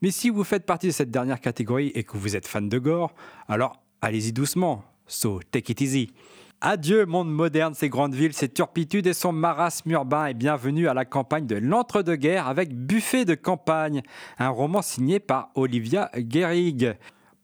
Mais 0.00 0.10
si 0.10 0.30
vous 0.30 0.44
faites 0.44 0.64
partie 0.64 0.86
de 0.86 0.92
cette 0.92 1.10
dernière 1.10 1.40
catégorie 1.40 1.92
et 1.94 2.04
que 2.04 2.16
vous 2.16 2.36
êtes 2.36 2.46
fan 2.46 2.68
de 2.68 2.78
gore, 2.78 3.12
alors 3.48 3.82
allez-y 4.00 4.32
doucement. 4.32 4.84
So 5.06 5.40
take 5.50 5.72
it 5.72 5.80
easy. 5.80 6.12
Adieu 6.60 7.06
monde 7.06 7.30
moderne, 7.30 7.74
ses 7.74 7.88
grandes 7.88 8.16
villes, 8.16 8.32
ses 8.32 8.48
turpitudes 8.48 9.06
et 9.06 9.12
son 9.12 9.30
marasme 9.30 9.92
urbain 9.92 10.26
et 10.26 10.34
bienvenue 10.34 10.88
à 10.88 10.94
la 10.94 11.04
campagne 11.04 11.46
de 11.46 11.54
l'entre-deux-guerres 11.54 12.48
avec 12.48 12.74
Buffet 12.74 13.24
de 13.24 13.36
campagne, 13.36 14.02
un 14.40 14.48
roman 14.48 14.82
signé 14.82 15.20
par 15.20 15.50
Olivia 15.54 16.10
Guérig. 16.16 16.96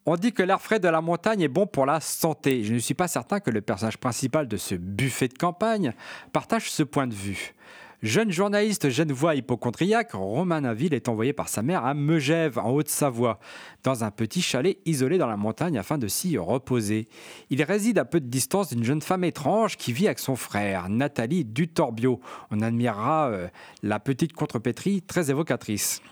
On 0.05 0.17
dit 0.17 0.33
que 0.33 0.43
l'air 0.43 0.61
frais 0.61 0.81
de 0.81 0.89
la 0.89 1.01
montagne 1.01 1.43
est 1.43 1.49
bon 1.49 1.69
pour 1.69 1.87
la 1.87 2.01
santé. 2.01 2.65
Je 2.65 2.75
ne 2.75 2.81
suis 2.81 2.95
pas 2.95 3.07
certain 3.07 3.39
que 3.39 3.53
le 3.53 3.61
personnage 3.61 3.99
principal 3.99 4.49
de 4.49 4.57
ce 4.57 4.75
buffet 4.75 5.29
de 5.29 5.39
campagne 5.39 5.93
partage 6.33 6.69
ce 6.69 6.83
point 6.83 7.07
de 7.07 7.15
vue. 7.15 7.55
Jeune 8.03 8.31
journaliste 8.31 8.91
genevois 8.91 9.35
hypochondriaque, 9.35 10.13
Romain 10.13 10.63
Naville 10.63 10.95
est 10.95 11.09
envoyé 11.09 11.33
par 11.33 11.49
sa 11.49 11.63
mère 11.63 11.85
à 11.85 11.95
Megève, 11.95 12.59
en 12.59 12.71
Haute-Savoie, 12.71 13.39
dans 13.83 14.05
un 14.05 14.11
petit 14.11 14.43
chalet 14.43 14.79
isolé 14.85 15.17
dans 15.17 15.27
la 15.27 15.37
montagne 15.37 15.79
afin 15.79 15.97
de 15.97 16.09
s'y 16.09 16.37
reposer. 16.37 17.09
Il 17.51 17.63
réside 17.63 17.99
à 17.99 18.05
peu 18.05 18.21
de 18.21 18.27
distance 18.27 18.73
d'une 18.75 18.85
jeune 18.85 19.01
femme 19.01 19.25
étrange 19.25 19.77
qui 19.77 19.93
vit 19.93 20.07
avec 20.07 20.19
son 20.19 20.37
frère, 20.37 20.89
Nathalie 20.89 21.45
Dutorbio. 21.45 22.21
On 22.51 22.61
admirera 22.61 23.29
euh, 23.29 23.49
la 23.83 24.01
petite 24.01 24.33
contrepétrie 24.33 25.01
très 25.01 25.31
évocatrice. 25.31 26.03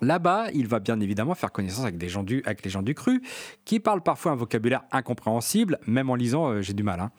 Là-bas, 0.00 0.46
il 0.54 0.66
va 0.66 0.80
bien 0.80 0.98
évidemment 1.00 1.34
faire 1.34 1.52
connaissance 1.52 1.84
avec, 1.84 1.98
des 1.98 2.08
gens 2.08 2.22
du, 2.22 2.42
les 2.64 2.70
gens 2.70 2.82
du 2.82 2.94
cru, 2.94 3.22
qui 3.64 3.78
parlent 3.78 4.02
parfois 4.02 4.32
un 4.32 4.36
vocabulaire 4.36 4.82
incompréhensible, 4.90 5.78
même 5.86 6.08
en 6.08 6.14
lisant, 6.14 6.48
euh, 6.48 6.62
j'ai 6.62 6.72
du 6.72 6.82
mal. 6.82 7.00
Hein 7.00 7.10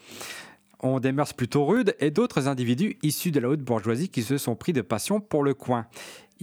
ont 0.84 1.00
des 1.00 1.12
mœurs 1.12 1.34
plutôt 1.34 1.66
rudes 1.66 1.96
et 2.00 2.12
d'autres 2.12 2.48
individus 2.48 2.98
issus 3.02 3.32
de 3.32 3.40
la 3.40 3.50
haute 3.50 3.62
bourgeoisie 3.62 4.10
qui 4.10 4.22
se 4.22 4.38
sont 4.38 4.56
pris 4.56 4.74
de 4.74 4.82
passion 4.82 5.20
pour 5.20 5.44
le 5.44 5.54
coin. 5.54 5.88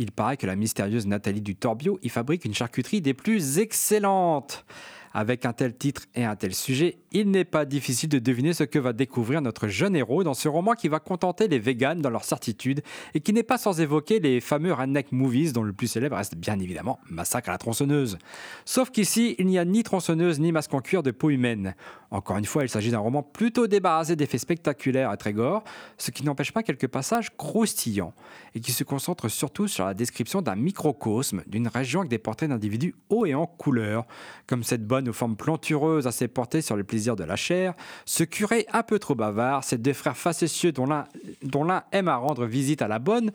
Il 0.00 0.12
paraît 0.12 0.38
que 0.38 0.46
la 0.46 0.56
mystérieuse 0.56 1.06
Nathalie 1.06 1.42
du 1.42 1.56
Torbio 1.56 1.98
y 2.02 2.08
fabrique 2.08 2.46
une 2.46 2.54
charcuterie 2.54 3.02
des 3.02 3.12
plus 3.12 3.58
excellentes. 3.58 4.64
Avec 5.12 5.44
un 5.44 5.52
tel 5.52 5.76
titre 5.76 6.02
et 6.14 6.24
un 6.24 6.36
tel 6.36 6.54
sujet, 6.54 6.98
il 7.10 7.32
n'est 7.32 7.44
pas 7.44 7.64
difficile 7.64 8.08
de 8.08 8.20
deviner 8.20 8.52
ce 8.52 8.62
que 8.62 8.78
va 8.78 8.92
découvrir 8.92 9.42
notre 9.42 9.66
jeune 9.66 9.96
héros 9.96 10.22
dans 10.22 10.34
ce 10.34 10.48
roman 10.48 10.74
qui 10.74 10.86
va 10.86 11.00
contenter 11.00 11.48
les 11.48 11.58
véganes 11.58 12.00
dans 12.00 12.10
leur 12.10 12.22
certitude 12.22 12.80
et 13.14 13.20
qui 13.20 13.32
n'est 13.32 13.42
pas 13.42 13.58
sans 13.58 13.80
évoquer 13.80 14.20
les 14.20 14.40
fameux 14.40 14.72
redneck 14.72 15.10
movies 15.10 15.52
dont 15.52 15.64
le 15.64 15.72
plus 15.72 15.88
célèbre 15.88 16.16
reste 16.16 16.36
bien 16.36 16.60
évidemment 16.60 17.00
Massacre 17.08 17.48
à 17.48 17.52
la 17.52 17.58
tronçonneuse. 17.58 18.18
Sauf 18.64 18.90
qu'ici, 18.90 19.34
il 19.40 19.46
n'y 19.46 19.58
a 19.58 19.64
ni 19.64 19.82
tronçonneuse 19.82 20.38
ni 20.38 20.52
masque 20.52 20.72
en 20.74 20.80
cuir 20.80 21.02
de 21.02 21.10
peau 21.10 21.30
humaine. 21.30 21.74
Encore 22.12 22.38
une 22.38 22.44
fois, 22.44 22.62
il 22.62 22.68
s'agit 22.68 22.92
d'un 22.92 22.98
roman 23.00 23.24
plutôt 23.24 23.66
débarrassé 23.66 24.14
d'effets 24.14 24.38
spectaculaires 24.38 25.12
et 25.12 25.16
très 25.16 25.32
gore, 25.32 25.64
ce 25.98 26.12
qui 26.12 26.24
n'empêche 26.24 26.52
pas 26.52 26.62
quelques 26.62 26.88
passages 26.88 27.30
croustillants 27.36 28.14
et 28.54 28.60
qui 28.60 28.70
se 28.70 28.84
concentre 28.84 29.28
surtout 29.28 29.66
sur 29.66 29.86
la 29.90 29.94
description 29.94 30.40
d'un 30.40 30.54
microcosme, 30.54 31.42
d'une 31.48 31.66
région 31.66 32.00
avec 32.00 32.10
des 32.10 32.18
portraits 32.18 32.48
d'individus 32.48 32.94
hauts 33.08 33.26
et 33.26 33.34
en 33.34 33.46
couleur, 33.46 34.06
comme 34.46 34.62
cette 34.62 34.86
bonne 34.86 35.08
aux 35.08 35.12
formes 35.12 35.36
plantureuses 35.36 36.06
assez 36.06 36.28
portées 36.28 36.62
sur 36.62 36.76
le 36.76 36.84
plaisir 36.84 37.16
de 37.16 37.24
la 37.24 37.34
chair, 37.34 37.74
ce 38.04 38.22
curé 38.22 38.66
un 38.72 38.84
peu 38.84 39.00
trop 39.00 39.16
bavard, 39.16 39.64
ces 39.64 39.78
deux 39.78 39.92
frères 39.92 40.16
facétieux 40.16 40.70
dont 40.72 40.86
l'un 40.86 41.82
aime 41.90 42.08
à 42.08 42.16
rendre 42.16 42.46
visite 42.46 42.82
à 42.82 42.88
la 42.88 43.00
bonne, 43.00 43.32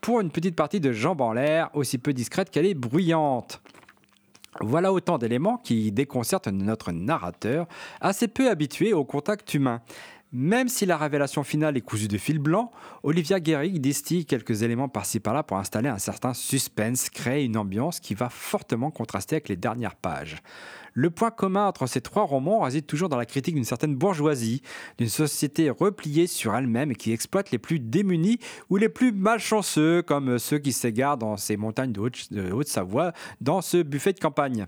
pour 0.00 0.20
une 0.20 0.30
petite 0.30 0.54
partie 0.54 0.78
de 0.78 0.92
jambes 0.92 1.20
en 1.20 1.32
l'air, 1.32 1.70
aussi 1.74 1.98
peu 1.98 2.12
discrète 2.12 2.50
qu'elle 2.50 2.66
est 2.66 2.74
bruyante. 2.74 3.60
Voilà 4.60 4.92
autant 4.92 5.18
d'éléments 5.18 5.58
qui 5.58 5.92
déconcertent 5.92 6.48
notre 6.48 6.92
narrateur, 6.92 7.66
assez 8.00 8.28
peu 8.28 8.48
habitué 8.48 8.94
au 8.94 9.04
contact 9.04 9.52
humain. 9.54 9.82
Même 10.32 10.68
si 10.68 10.86
la 10.86 10.96
révélation 10.96 11.44
finale 11.44 11.76
est 11.76 11.82
cousue 11.82 12.08
de 12.08 12.18
fil 12.18 12.40
blanc, 12.40 12.72
Olivia 13.04 13.38
Guérig 13.38 13.80
distille 13.80 14.26
quelques 14.26 14.62
éléments 14.62 14.88
par-ci 14.88 15.20
par-là 15.20 15.44
pour 15.44 15.56
installer 15.56 15.88
un 15.88 15.98
certain 15.98 16.34
suspense, 16.34 17.10
créer 17.10 17.44
une 17.44 17.56
ambiance 17.56 18.00
qui 18.00 18.14
va 18.14 18.28
fortement 18.28 18.90
contraster 18.90 19.36
avec 19.36 19.48
les 19.48 19.56
dernières 19.56 19.94
pages. 19.94 20.38
Le 20.94 21.10
point 21.10 21.30
commun 21.30 21.68
entre 21.68 21.86
ces 21.86 22.00
trois 22.00 22.24
romans 22.24 22.60
réside 22.60 22.86
toujours 22.86 23.08
dans 23.08 23.16
la 23.16 23.26
critique 23.26 23.54
d'une 23.54 23.64
certaine 23.64 23.94
bourgeoisie, 23.94 24.62
d'une 24.98 25.08
société 25.08 25.70
repliée 25.70 26.26
sur 26.26 26.56
elle-même 26.56 26.90
et 26.90 26.96
qui 26.96 27.12
exploite 27.12 27.52
les 27.52 27.58
plus 27.58 27.78
démunis 27.78 28.40
ou 28.68 28.78
les 28.78 28.88
plus 28.88 29.12
malchanceux, 29.12 30.02
comme 30.02 30.38
ceux 30.38 30.58
qui 30.58 30.72
s'égarent 30.72 31.18
dans 31.18 31.36
ces 31.36 31.56
montagnes 31.56 31.92
de 31.92 32.50
Haute-Savoie, 32.50 33.12
dans 33.40 33.60
ce 33.60 33.82
buffet 33.82 34.12
de 34.12 34.20
campagne. 34.20 34.66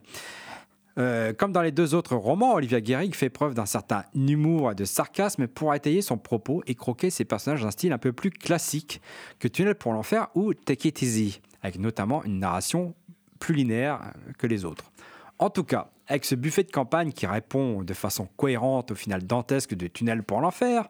Euh, 0.98 1.32
comme 1.32 1.52
dans 1.52 1.62
les 1.62 1.70
deux 1.70 1.94
autres 1.94 2.16
romans, 2.16 2.54
Olivia 2.54 2.80
Guérig 2.80 3.14
fait 3.14 3.30
preuve 3.30 3.54
d'un 3.54 3.66
certain 3.66 4.04
humour 4.14 4.72
et 4.72 4.74
de 4.74 4.84
sarcasme 4.84 5.46
pour 5.46 5.72
étayer 5.74 6.02
son 6.02 6.18
propos 6.18 6.62
et 6.66 6.74
croquer 6.74 7.10
ses 7.10 7.24
personnages 7.24 7.62
d'un 7.62 7.70
style 7.70 7.92
un 7.92 7.98
peu 7.98 8.12
plus 8.12 8.30
classique 8.30 9.00
que 9.38 9.46
Tunnel 9.46 9.76
pour 9.76 9.92
l'enfer 9.92 10.28
ou 10.34 10.54
Take 10.54 10.88
It 10.88 11.02
Easy, 11.02 11.40
avec 11.62 11.78
notamment 11.78 12.24
une 12.24 12.40
narration 12.40 12.94
plus 13.38 13.54
linéaire 13.54 14.12
que 14.38 14.48
les 14.48 14.64
autres. 14.64 14.90
En 15.38 15.50
tout 15.50 15.62
cas, 15.62 15.90
avec 16.08 16.24
ce 16.24 16.34
buffet 16.34 16.64
de 16.64 16.72
campagne 16.72 17.12
qui 17.12 17.26
répond 17.26 17.84
de 17.84 17.94
façon 17.94 18.28
cohérente 18.36 18.90
au 18.90 18.94
final 18.96 19.24
dantesque 19.24 19.74
de 19.74 19.86
Tunnel 19.86 20.24
pour 20.24 20.40
l'enfer, 20.40 20.88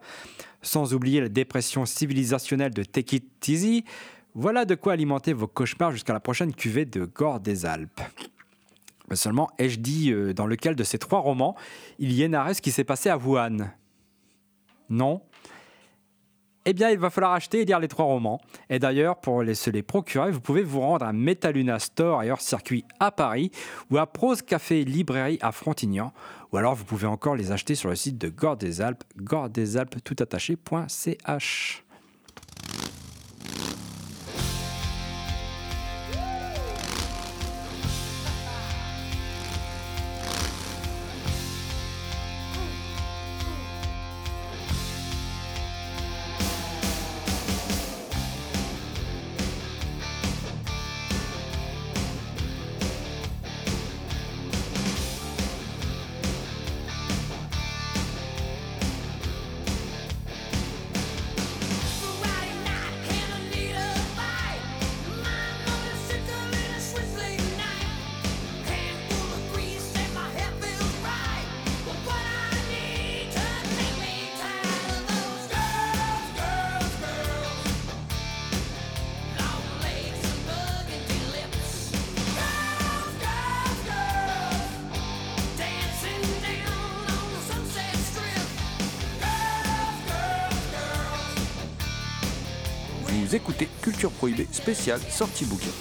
sans 0.63 0.95
oublier 0.95 1.21
la 1.21 1.29
dépression 1.29 1.85
civilisationnelle 1.85 2.73
de 2.73 2.83
Take 2.83 3.17
It 3.17 3.47
Easy, 3.47 3.85
voilà 4.33 4.65
de 4.65 4.73
quoi 4.73 4.93
alimenter 4.93 5.33
vos 5.33 5.47
cauchemars 5.47 5.91
jusqu'à 5.91 6.13
la 6.13 6.19
prochaine 6.19 6.53
cuvée 6.53 6.85
de 6.85 7.05
Gore 7.05 7.39
des 7.39 7.67
Alpes. 7.67 8.01
Seulement, 9.13 9.49
ai-je 9.57 9.79
dit 9.79 10.11
euh, 10.11 10.33
dans 10.33 10.45
lequel 10.45 10.75
de 10.75 10.83
ces 10.83 10.97
trois 10.97 11.19
romans 11.19 11.55
il 11.97 12.11
y 12.11 12.27
narré 12.27 12.53
ce 12.53 12.61
qui 12.61 12.71
s'est 12.71 12.83
passé 12.83 13.09
à 13.09 13.17
Wuhan? 13.17 13.71
Non 14.89 15.21
eh 16.65 16.73
bien, 16.73 16.89
il 16.91 16.99
va 16.99 17.09
falloir 17.09 17.33
acheter 17.33 17.61
et 17.61 17.65
lire 17.65 17.79
les 17.79 17.87
trois 17.87 18.05
romans. 18.05 18.39
Et 18.69 18.77
d'ailleurs, 18.77 19.19
pour 19.19 19.43
se 19.43 19.69
les 19.71 19.81
procurer, 19.81 20.29
vous 20.29 20.41
pouvez 20.41 20.61
vous 20.61 20.81
rendre 20.81 21.05
à 21.05 21.13
Metaluna 21.13 21.79
Store 21.79 22.21
et 22.21 22.29
hors 22.29 22.41
circuit 22.41 22.85
à 22.99 23.11
Paris 23.11 23.49
ou 23.89 23.97
à 23.97 24.05
Prose 24.05 24.43
Café 24.43 24.83
Librairie 24.83 25.39
à 25.41 25.51
Frontignan. 25.51 26.13
Ou 26.51 26.57
alors, 26.57 26.75
vous 26.75 26.83
pouvez 26.83 27.07
encore 27.07 27.35
les 27.35 27.51
acheter 27.51 27.73
sur 27.73 27.89
le 27.89 27.95
site 27.95 28.19
de 28.19 28.29
Gore 28.29 28.57
des 28.57 28.81
Alpes, 28.81 29.03
goredesalpes.ch. 29.17 31.83
spécial 94.59 94.99
sortie 95.09 95.45
bouquin. 95.45 95.71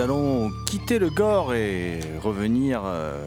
nous 0.00 0.04
allons 0.04 0.50
quitter 0.64 0.98
le 0.98 1.10
Gore 1.10 1.52
et 1.52 2.00
revenir 2.22 2.80
euh, 2.86 3.22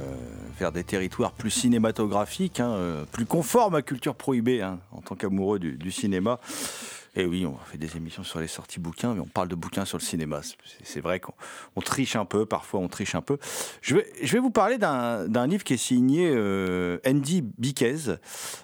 vers 0.58 0.72
des 0.72 0.84
territoires 0.84 1.32
plus 1.32 1.52
cinématographiques, 1.52 2.60
hein, 2.60 2.72
euh, 2.72 3.06
plus 3.12 3.28
conformes 3.28 3.76
à 3.76 3.84
culture 3.84 4.16
prohibée 4.16 4.64
hein, 4.64 4.80
en 4.92 5.02
tant 5.02 5.14
qu'amoureux 5.14 5.60
du, 5.60 5.92
cinéma 5.92 6.40
oui, 7.18 7.46
on 7.46 7.56
fait 7.66 7.78
des 7.78 7.96
émissions 7.96 8.24
sur 8.24 8.40
les 8.40 8.48
sorties 8.48 8.80
bouquins, 8.80 9.14
mais 9.14 9.20
on 9.20 9.28
parle 9.28 9.48
de 9.48 9.56
bouquins 9.56 9.86
sur 9.86 9.98
le 10.00 10.04
cinéma. 10.04 10.42
C'est- 10.84 11.00
vrai 11.00 11.20
qu'on 11.20 11.34
on 11.76 11.82
triche 11.82 12.16
un 12.16 12.26
peu, 12.26 12.46
parfois 12.46 12.80
on 12.80 12.88
triche 12.88 13.14
un 13.14 13.22
peu. 13.22 13.38
Je 13.82 13.96
vais, 13.96 14.08
je 14.24 14.34
vais 14.34 14.40
vous 14.40 14.50
parler 14.52 14.78
d'un 14.78 15.48
livre 15.48 15.64
qui 15.64 15.74
est 15.74 15.78
signé 15.78 16.32
euh, 16.34 16.98
Andy 17.06 17.44
Biquez. 17.58 18.16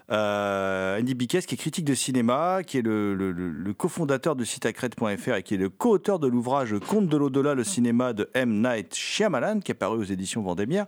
Euh, 0.10 1.00
Andy 1.00 1.14
Biquez, 1.14 1.42
qui 1.42 1.56
est 1.56 1.58
critique 1.58 1.86
de 1.86 1.94
cinéma, 1.94 2.62
qui 2.66 2.78
est 2.78 2.82
le, 2.82 3.14
le- 3.14 3.74
cofondateur 3.74 4.36
de 4.36 4.44
sitacred.fr 4.44 5.36
et 5.36 5.44
qui 5.44 5.54
est 5.54 5.58
le 5.58 5.70
co-auteur 5.70 6.18
de 6.20 6.28
l'ouvrage 6.28 6.76
Conte 6.88 7.08
de 7.08 7.18
l'au-delà, 7.18 7.54
le 7.54 7.64
cinéma 7.64 8.14
de 8.14 8.30
M. 8.34 8.62
Night 8.62 8.96
Shyamalan, 8.96 9.60
qui 9.60 9.72
est 9.72 9.76
paru 9.76 10.00
aux 10.00 10.04
éditions 10.04 10.42
Vendémiaire. 10.42 10.86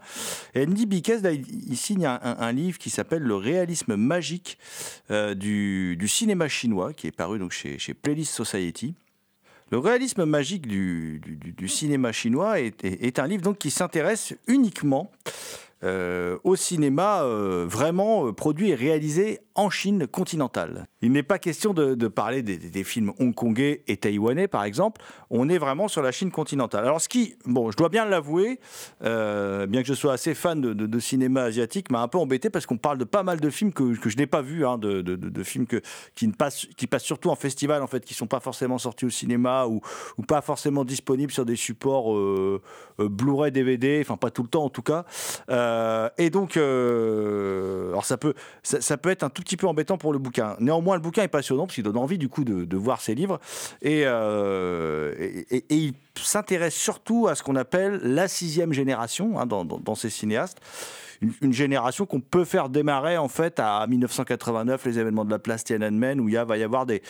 Et 0.56 0.64
Andy 0.66 0.86
Biquez, 0.86 1.20
il, 1.32 1.78
signe 1.78 2.06
un 2.06 2.52
livre 2.52 2.78
qui 2.80 2.90
s'appelle 2.90 3.22
Le 3.22 3.36
réalisme 3.36 3.96
magique 3.96 4.58
euh, 5.12 5.36
du, 5.36 5.96
du 5.98 6.08
cinéma 6.08 6.48
chinois, 6.48 6.94
qui 6.94 7.08
est 7.08 7.12
paru 7.16 7.38
donc 7.40 7.51
chez, 7.52 7.94
Playlist 7.94 8.34
Society. 8.34 8.96
Le 9.72 9.78
réalisme 9.78 10.26
magique 10.26 10.68
du, 10.68 11.68
cinéma 11.68 12.12
chinois 12.12 12.60
est, 12.60 13.20
un 13.20 13.28
livre 13.28 13.54
qui 13.54 13.72
s'intéresse 13.72 14.34
uniquement 14.48 15.12
euh, 15.84 16.38
au 16.44 16.56
cinéma 16.56 17.24
euh, 17.24 17.66
vraiment 17.68 18.28
euh, 18.28 18.32
produit 18.32 18.70
et 18.70 18.76
réalisé 18.76 19.40
en 19.56 19.72
Chine 19.72 20.06
continentale. 20.06 20.86
Il 21.02 21.12
n'est 21.12 21.24
pas 21.24 21.40
question 21.40 21.74
de, 21.74 22.08
parler 22.08 22.44
des, 22.44 22.84
films 22.84 23.14
hongkongais 23.20 23.84
et 23.88 23.98
taïwanais, 23.98 24.48
par 24.48 24.64
exemple. 24.64 25.02
On 25.32 25.50
est 25.50 25.58
vraiment 25.58 25.88
sur 25.88 26.04
la 26.04 26.12
Chine 26.12 26.30
continentale. 26.30 26.86
Alors, 26.86 27.02
ce 27.02 27.10
qui, 27.10 27.36
bon, 27.46 27.72
je 27.72 27.78
dois 27.78 27.90
bien 27.90 28.06
l'avouer, 28.06 28.60
bien 29.02 29.82
que 29.82 29.88
je 29.88 29.94
sois 29.94 30.14
assez 30.14 30.36
fan 30.36 30.62
de, 30.62 31.00
cinéma 31.00 31.42
asiatique, 31.42 31.92
m'a 31.92 32.02
un 32.02 32.08
peu 32.08 32.18
embêté 32.18 32.50
parce 32.50 32.66
qu'on 32.66 32.78
parle 32.78 32.98
de 32.98 33.04
pas 33.04 33.24
mal 33.24 33.42
de 33.42 33.50
films 33.50 33.74
que, 33.74 33.94
je 33.94 34.18
n'ai 34.18 34.28
pas 34.28 34.42
vus, 34.42 34.66
hein, 34.66 34.78
de, 34.78 35.44
films 35.44 35.66
qui, 36.16 36.28
ne 36.28 36.34
passent, 36.34 36.68
surtout 37.00 37.30
en 37.30 37.36
festival, 37.36 37.84
en 37.84 37.88
fait, 37.88 38.06
qui 38.06 38.14
sont 38.14 38.28
pas 38.28 38.40
forcément 38.40 38.78
sortis 38.78 39.06
au 39.06 39.10
cinéma 39.10 39.66
ou, 39.68 39.82
pas 40.28 40.42
forcément 40.42 40.86
disponibles 40.86 41.34
sur 41.34 41.46
des 41.46 41.58
supports 41.58 42.16
Blu-ray, 43.00 43.52
DVD, 43.52 44.00
enfin 44.02 44.16
pas 44.16 44.32
tout 44.32 44.44
le 44.44 44.48
temps 44.48 44.64
en 44.64 44.70
tout 44.70 44.84
cas. 44.84 45.06
Euh, 45.72 46.10
et 46.18 46.30
donc, 46.30 46.58
euh, 46.58 47.90
alors 47.90 48.06
ça 48.06 48.18
peut, 48.18 48.34
ça, 48.64 48.98
peut 48.98 49.10
être 49.10 49.24
un 49.24 49.30
tout 49.30 49.42
petit 49.42 49.58
peu 49.58 49.68
embêtant 49.68 49.98
pour 49.98 50.14
le 50.14 50.20
bouquin. 50.20 50.56
Néanmoins, 50.60 50.96
le 50.96 51.02
bouquin 51.02 51.24
est 51.24 51.28
passionnant 51.28 51.66
parce 51.66 51.76
qu'il 51.76 51.84
donne 51.84 51.98
envie 51.98 52.18
du 52.18 52.30
coup 52.30 52.44
de, 52.44 52.78
voir 52.78 53.02
ses 53.02 53.16
livres 53.16 53.40
et, 53.82 54.04
euh, 54.06 55.14
et 55.18 55.64
il 55.70 55.94
s'intéresse 56.16 56.76
surtout 56.76 57.28
à 57.28 57.36
ce 57.36 57.44
qu'on 57.44 57.56
appelle 57.56 58.00
la 58.04 58.28
sixième 58.28 58.74
génération 58.74 59.40
hein, 59.40 59.46
dans, 59.46 59.66
dans- 59.66 59.80
dans 59.80 59.96
ces 59.96 60.10
cinéastes. 60.10 60.58
Une, 61.42 61.54
génération 61.54 62.06
qu'on 62.06 62.20
peut 62.20 62.46
faire 62.46 62.70
démarrer 62.70 63.18
en 63.18 63.28
fait 63.28 63.60
à 63.60 63.86
1989, 63.88 64.86
les 64.86 65.00
événements 65.00 65.26
de 65.26 65.30
la 65.30 65.40
place 65.40 65.64
Tiananmen, 65.64 66.20
où 66.20 66.30
il 66.30 66.38
va 66.38 66.58
y 66.58 66.64
avoir 66.64 66.86
des, 66.86 67.02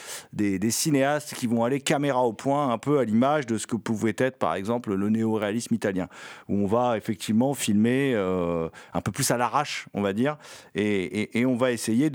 cinéastes 0.69 1.33
qui 1.35 1.47
vont 1.47 1.63
aller 1.63 1.79
caméra 1.79 2.21
au 2.23 2.33
point, 2.33 2.71
un 2.71 2.77
peu 2.77 2.99
à 2.99 3.05
l'image 3.05 3.45
de 3.45 3.57
ce 3.57 3.67
que 3.67 3.75
pouvait 3.75 4.15
être 4.17 4.37
par 4.37 4.55
exemple 4.55 4.93
le 4.93 5.09
néo-réalisme 5.09 5.73
italien, 5.73 6.07
où 6.49 6.55
on 6.55 6.65
va 6.65 6.97
effectivement 6.97 7.53
filmer 7.53 8.13
euh, 8.15 8.69
un 8.93 9.01
peu 9.01 9.11
plus 9.11 9.31
à 9.31 9.37
l'arrache, 9.37 9.87
on 9.93 10.01
va 10.01 10.13
dire, 10.13 10.37
et, 10.75 11.45
on 11.45 11.55
va 11.55 11.71
essayer 11.71 12.11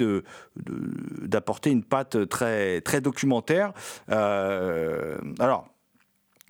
d'apporter 1.23 1.71
une 1.71 1.83
patte 1.83 2.29
très, 2.29 2.81
très 2.81 3.01
documentaire. 3.01 3.73
Euh, 4.11 5.19
alors, 5.39 5.69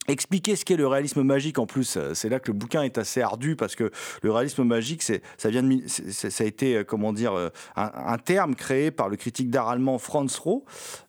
Expliquer 0.08 0.56
ce 0.56 0.64
qu'est 0.64 0.76
le 0.76 0.86
réalisme 0.86 1.22
magique, 1.22 1.58
en 1.58 1.66
plus, 1.66 1.96
euh, 1.96 2.14
c'est 2.14 2.28
là 2.28 2.38
que 2.38 2.52
le 2.52 2.56
bouquin 2.56 2.82
est 2.82 2.98
assez 2.98 3.20
ardu 3.20 3.56
parce 3.56 3.74
que 3.74 3.90
le 4.22 4.30
réalisme 4.30 4.62
magique, 4.62 5.02
ça 5.02 5.14
a 5.48 6.44
été, 6.44 6.76
euh, 6.76 6.84
comment 6.84 7.12
dire, 7.12 7.32
euh, 7.32 7.48
un, 7.74 8.18
terme 8.18 8.54
créé 8.54 8.90
par 8.90 9.08
le 9.08 9.16
critique 9.16 9.50
d'art 9.50 9.68
allemand 9.68 9.98
Franz 9.98 10.38
Roh 10.38 10.64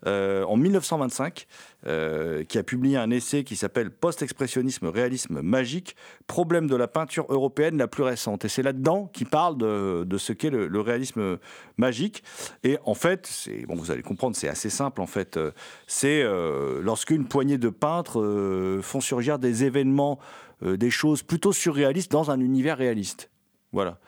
en 0.06 0.58
1925, 0.58 1.48
euh, 1.86 2.44
qui 2.44 2.58
a 2.58 2.64
publié 2.64 2.98
un 2.98 3.12
essai 3.12 3.44
qui 3.44 3.56
s'appelle 3.56 3.92
Post-expressionnisme, 3.92 4.88
réalisme 4.88 5.42
magique, 5.42 5.96
problème 6.26 6.68
de 6.68 6.76
la 6.76 6.88
peinture 6.88 7.28
européenne 7.30 7.78
la 7.78 7.88
plus 7.88 8.02
récente. 8.02 8.46
Et 8.46 8.50
c'est 8.50 8.64
là-dedans 8.64 9.12
qu'il 9.14 9.28
parle 9.28 9.58
de, 9.58 10.18
ce 10.18 10.34
qu'est 10.34 10.50
le, 10.50 10.82
réalisme 10.82 11.38
magique. 11.78 12.24
Et 12.64 12.80
en 12.84 12.96
fait, 12.96 13.28
c'est, 13.28 13.66
vous 13.70 13.92
allez 13.92 14.02
comprendre, 14.02 14.36
c'est 14.36 14.50
assez 14.50 14.72
simple. 14.72 15.02
En 15.02 15.08
fait, 15.08 15.40
c'est 15.86 16.24
euh, 16.24 16.82
lorsqu'une 16.82 17.28
poignée 17.28 17.60
de 17.60 17.70
peintres 17.70 18.22
euh, 18.22 18.82
font 18.82 19.00
surgir 19.00 19.38
des 19.38 19.64
événements, 19.64 20.18
des 20.64 20.90
choses 20.90 21.22
plutôt 21.22 21.54
surréalistes 21.54 22.12
dans 22.12 22.32
un 22.32 22.40
univers 22.40 22.78
réaliste. 22.78 23.30
Voilà. 23.72 24.00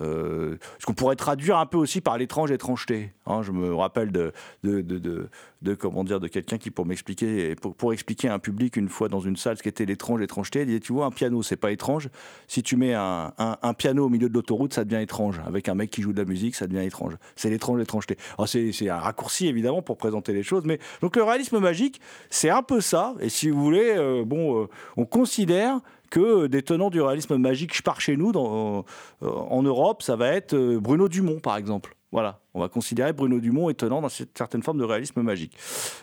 Euh, 0.00 0.56
ce 0.80 0.86
qu'on 0.86 0.94
pourrait 0.94 1.14
traduire 1.14 1.56
un 1.58 1.66
peu 1.66 1.78
aussi 1.78 2.00
par 2.00 2.18
l'étrange 2.18 2.50
étrangeté. 2.50 3.12
hein. 3.26 3.42
je 3.42 3.52
me 3.52 3.72
rappelle 3.74 4.10
de, 4.10 4.32
de, 4.64 4.82
de, 4.82 5.74
comment 5.74 6.02
dire 6.02 6.18
de 6.18 6.26
quelqu'un 6.26 6.58
qui 6.58 6.72
pour 6.72 6.84
m'expliquer 6.84 7.54
pour, 7.54 7.76
pour 7.76 7.92
expliquer 7.92 8.28
à 8.28 8.34
un 8.34 8.38
public 8.40 8.76
une 8.76 8.88
fois 8.88 9.08
dans 9.08 9.20
une 9.20 9.36
salle 9.36 9.56
ce 9.56 9.62
qu'était 9.62 9.84
l'étrange 9.84 10.20
étrangeté, 10.20 10.62
il 10.62 10.66
disait 10.66 10.80
tu 10.80 10.92
vois 10.92 11.06
un 11.06 11.12
piano 11.12 11.42
c'est 11.44 11.56
pas 11.56 11.70
étrange. 11.70 12.08
Si 12.48 12.64
tu 12.64 12.76
mets 12.76 12.94
un, 12.94 13.32
piano 13.78 14.06
au 14.06 14.08
milieu 14.08 14.28
de 14.28 14.34
l'autoroute 14.34 14.74
ça 14.74 14.84
devient 14.84 15.02
étrange. 15.02 15.40
Avec 15.46 15.68
un 15.68 15.76
mec 15.76 15.90
qui 15.90 16.02
joue 16.02 16.12
de 16.12 16.20
la 16.20 16.28
musique 16.28 16.56
ça 16.56 16.66
devient 16.66 16.84
étrange. 16.84 17.16
C'est 17.36 17.50
l'étrange 17.50 17.80
étrangeté. 17.80 18.16
C'est 18.46 18.88
un 18.88 18.98
raccourci 18.98 19.46
évidemment 19.46 19.82
pour 19.82 19.96
présenter 19.96 20.32
les 20.32 20.42
choses, 20.42 20.64
mais 20.64 20.80
donc 21.02 21.14
le 21.14 21.22
réalisme 21.22 21.60
magique 21.60 22.00
c'est 22.30 22.50
un 22.50 22.62
peu 22.62 22.80
ça. 22.80 23.14
Et 23.20 23.28
si 23.28 23.48
vous 23.48 23.62
voulez, 23.62 23.94
euh, 23.96 24.24
bon, 24.24 24.62
euh, 24.62 24.68
on 24.96 25.04
considère 25.04 25.80
que 26.14 26.46
des 26.46 26.62
tenants 26.62 26.90
du 26.90 27.02
réalisme 27.02 27.36
magique 27.38 27.82
par 27.82 28.00
chez 28.00 28.16
nous, 28.16 28.30
euh, 28.36 28.82
en 29.20 29.62
Europe, 29.64 30.00
ça 30.00 30.14
va 30.14 30.28
être 30.28 30.54
euh, 30.54 30.78
Bruno 30.78 31.08
Dumont, 31.08 31.40
par 31.40 31.56
exemple. 31.56 31.96
Voilà, 32.14 32.38
on 32.54 32.60
va 32.60 32.68
considérer 32.68 33.12
Bruno 33.12 33.40
Dumont 33.40 33.70
étonnant 33.70 34.00
dans 34.00 34.08
cette 34.08 34.38
certaine 34.38 34.62
forme 34.62 34.78
de 34.78 34.84
réalisme 34.84 35.20
magique. 35.22 35.58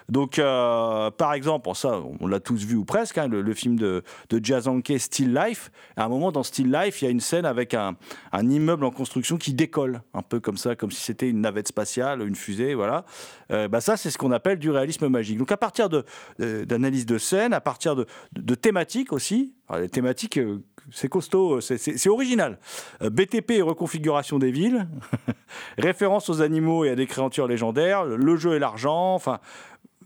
Donc, 0.09 0.39
euh, 0.39 1.09
par 1.09 1.33
exemple, 1.33 1.69
ça, 1.73 2.01
on 2.19 2.27
l'a 2.27 2.41
tous 2.41 2.65
vu 2.65 2.75
ou 2.75 2.83
presque, 2.83 3.17
hein, 3.17 3.29
le, 3.29 3.53
film 3.53 3.77
de, 3.77 4.03
de 4.29 4.43
Jazz 4.43 4.67
Anke, 4.67 4.91
Still 4.97 5.33
Life. 5.33 5.71
À 5.95 6.03
un 6.03 6.09
moment, 6.09 6.33
dans 6.33 6.43
Still 6.43 6.69
Life, 6.69 7.01
il 7.01 7.05
y 7.05 7.07
a 7.07 7.11
une 7.11 7.21
scène 7.21 7.45
avec 7.45 7.73
un, 7.73 7.95
un 8.33 8.49
immeuble 8.49 8.83
en 8.83 8.91
construction 8.91 9.37
qui 9.37 9.53
décolle, 9.53 10.01
un 10.13 10.21
peu 10.21 10.41
comme 10.41 10.57
ça, 10.57 10.75
comme 10.75 10.91
si 10.91 10.99
c'était 10.99 11.29
une 11.29 11.39
navette 11.39 11.69
spatiale, 11.69 12.27
une 12.27 12.35
fusée, 12.35 12.73
voilà. 12.73 13.05
Euh, 13.53 13.69
bah, 13.69 13.79
ça, 13.79 13.95
c'est 13.95 14.11
ce 14.11 14.17
qu'on 14.17 14.33
appelle 14.33 14.59
du 14.59 14.69
réalisme 14.69 15.07
magique. 15.07 15.37
Donc, 15.37 15.53
à 15.53 15.57
partir 15.57 15.87
de, 15.87 16.03
d'analyse 16.37 17.05
de 17.05 17.19
scène, 17.19 17.53
à 17.53 17.61
partir 17.61 17.95
de, 17.95 18.05
de, 18.33 18.41
de 18.41 18.55
thématiques 18.55 19.13
aussi, 19.13 19.53
les 19.79 19.89
thématiques, 19.89 20.37
euh, 20.37 20.61
c'est 20.91 21.07
costaud, 21.09 21.61
c'est- 21.61 21.77
c'est 21.77 22.09
original. 22.09 22.59
Euh, 23.01 23.09
BTP 23.09 23.51
et 23.51 23.61
reconfiguration 23.61 24.39
des 24.39 24.51
villes, 24.51 24.87
référence 25.77 26.29
aux 26.29 26.41
animaux 26.41 26.85
et 26.85 26.89
à 26.89 26.95
des 26.95 27.07
créatures 27.07 27.47
légendaires, 27.47 28.05
le 28.05 28.35
jeu 28.35 28.55
et 28.55 28.59
l'argent, 28.59 29.13
enfin 29.13 29.39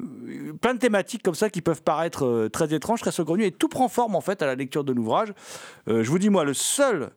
euh, 0.02 0.54
plein 0.62 0.74
de 0.74 0.80
thématiques 0.80 1.24
comme 1.24 1.36
ça 1.36 1.50
qui 1.50 1.62
peuvent 1.62 1.82
paraître 1.84 2.26
euh, 2.26 2.50
très 2.50 2.74
étranges, 2.74 3.02
très 3.02 3.12
saugrenues, 3.12 3.46
et 3.46 3.52
tout 3.52 3.70
prend 3.70 3.88
forme 3.88 4.16
en 4.16 4.22
fait 4.22 4.42
à 4.42 4.46
la 4.46 4.56
lecture 4.56 4.84
de 4.84 4.92
l'ouvrage. 4.94 5.34
Euh, 5.88 6.04
je 6.04 6.10
vous 6.10 6.20
dis 6.20 6.30
moi, 6.30 6.44
le 6.44 6.54
seul, 6.54 7.12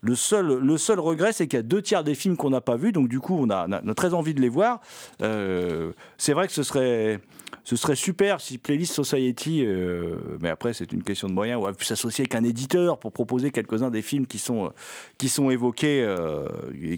le 0.00 0.14
seul, 0.14 0.58
le 0.58 0.76
seul 0.76 1.00
regret, 1.00 1.32
c'est 1.32 1.46
qu'il 1.46 1.56
y 1.56 1.60
a 1.60 1.62
deux 1.62 1.80
tiers 1.80 2.04
des 2.04 2.14
films 2.14 2.36
qu'on 2.36 2.50
n'a 2.50 2.60
pas 2.60 2.76
vus, 2.76 2.92
donc 2.92 3.08
du 3.08 3.20
coup 3.20 3.38
on 3.40 3.48
a, 3.50 3.66
très 3.94 4.12
envie 4.14 4.34
de 4.34 4.40
les 4.40 4.48
voir. 4.50 4.80
Euh, 5.22 5.92
c'est 6.18 6.32
vrai 6.34 6.46
que 6.46 6.52
ce 6.52 6.62
serait, 6.62 7.20
ce 7.64 7.76
serait 7.76 7.96
super 7.96 8.40
si 8.40 8.58
Playlist 8.58 8.92
Society, 8.92 9.64
euh, 9.64 10.16
mais 10.40 10.50
après 10.50 10.74
c'est 10.74 10.92
une 10.92 11.02
question 11.02 11.28
de 11.28 11.32
moyens, 11.32 11.60
on 11.62 11.72
pu 11.72 11.86
s'associer 11.86 12.22
avec 12.22 12.34
un 12.34 12.44
éditeur 12.44 12.98
pour 12.98 13.12
proposer 13.12 13.50
quelques-uns 13.50 13.90
des 13.90 14.02
films 14.02 14.26
qui 14.26 14.38
sont, 14.38 14.66
euh, 14.66 14.70
qui 15.16 15.30
sont 15.30 15.50
évoqués, 15.50 16.02
euh, 16.02 16.46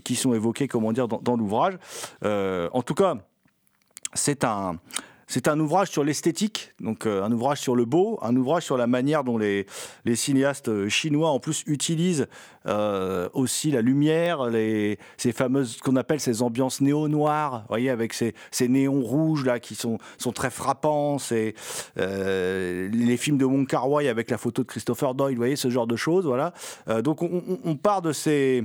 qui 0.05 0.17
sont 0.17 0.35
évoqués, 0.35 0.67
comment 0.67 0.93
dire, 0.93 1.07
dans, 1.07 1.37
l'ouvrage. 1.37 1.79
En 2.23 2.83
tout 2.83 2.95
cas, 2.95 3.17
c'est 4.15 4.45
un. 4.45 4.79
C'est 5.29 5.49
un 5.49 5.59
ouvrage 5.59 5.91
sur 5.91 6.05
l'esthétique, 6.05 6.73
donc 6.79 7.05
euh, 7.05 7.25
un 7.25 7.33
ouvrage 7.33 7.61
sur 7.61 7.75
le 7.75 7.85
beau, 7.85 8.17
un 8.23 8.37
ouvrage 8.37 8.63
sur 8.63 8.77
la 8.77 8.87
manière 8.87 9.25
dont 9.25 9.39
les, 9.39 9.67
cinéastes 10.15 10.69
euh, 10.69 10.89
chinois 10.89 11.31
en 11.31 11.41
plus 11.41 11.65
utilisent 11.67 12.29
euh, 12.67 13.29
aussi 13.33 13.73
la 13.73 13.83
lumière, 13.83 14.49
ces 15.17 15.33
fameuses, 15.33 15.77
ce 15.77 15.83
qu'on 15.83 15.97
appelle 15.97 16.21
ces 16.21 16.43
ambiances 16.43 16.81
néo-noires, 16.81 17.65
voyez, 17.69 17.91
avec 17.91 18.13
ces, 18.13 18.35
néons 18.69 19.03
rouges 19.03 19.45
là 19.45 19.59
qui 19.59 19.75
sont, 19.75 19.99
très 20.33 20.51
frappants, 20.51 21.17
les 21.97 23.17
films 23.17 23.39
de 23.39 23.45
Wong 23.45 23.67
Kar 23.67 23.91
Wai 23.91 24.09
avec 24.09 24.31
la 24.31 24.39
photo 24.39 24.63
de 24.63 24.69
Christopher 24.69 25.15
Doyle, 25.15 25.35
vous 25.35 25.41
voyez, 25.41 25.57
ce 25.57 25.71
genre 25.71 25.89
de 25.89 25.97
choses, 25.97 26.25
voilà. 26.25 26.53
Donc 27.03 27.23
on, 27.23 27.77
part 27.77 28.03
de 28.03 28.13
ces 28.13 28.65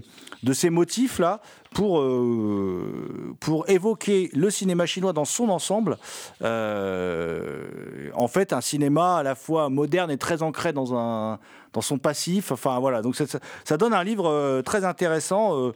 motifs 0.70 1.20
là 1.20 1.42
pour, 1.74 2.02
euh, 2.02 3.36
pour 3.40 3.70
évoquer 3.70 4.30
le 4.34 4.50
cinéma 4.50 4.86
chinois 4.86 5.14
dans 5.14 5.26
son 5.26 5.50
ensemble. 5.50 5.98
Euh, 6.42 8.10
en 8.14 8.28
fait, 8.28 8.54
un 8.54 8.62
cinéma 8.62 9.18
à 9.18 9.24
la 9.24 9.36
fois 9.36 9.70
moderne 9.70 10.12
et 10.12 10.18
très 10.18 10.44
ancré 10.44 10.74
dans, 10.74 10.94
un, 10.96 11.40
dans 11.74 11.82
son 11.82 11.98
passif. 11.98 12.52
Enfin, 12.52 12.80
voilà. 12.80 13.02
Donc, 13.02 13.16
ça, 13.16 13.78
donne 13.78 13.94
un 13.94 14.04
livre 14.04 14.28
euh, 14.28 14.62
très 14.62 14.84
intéressant. 14.84 15.72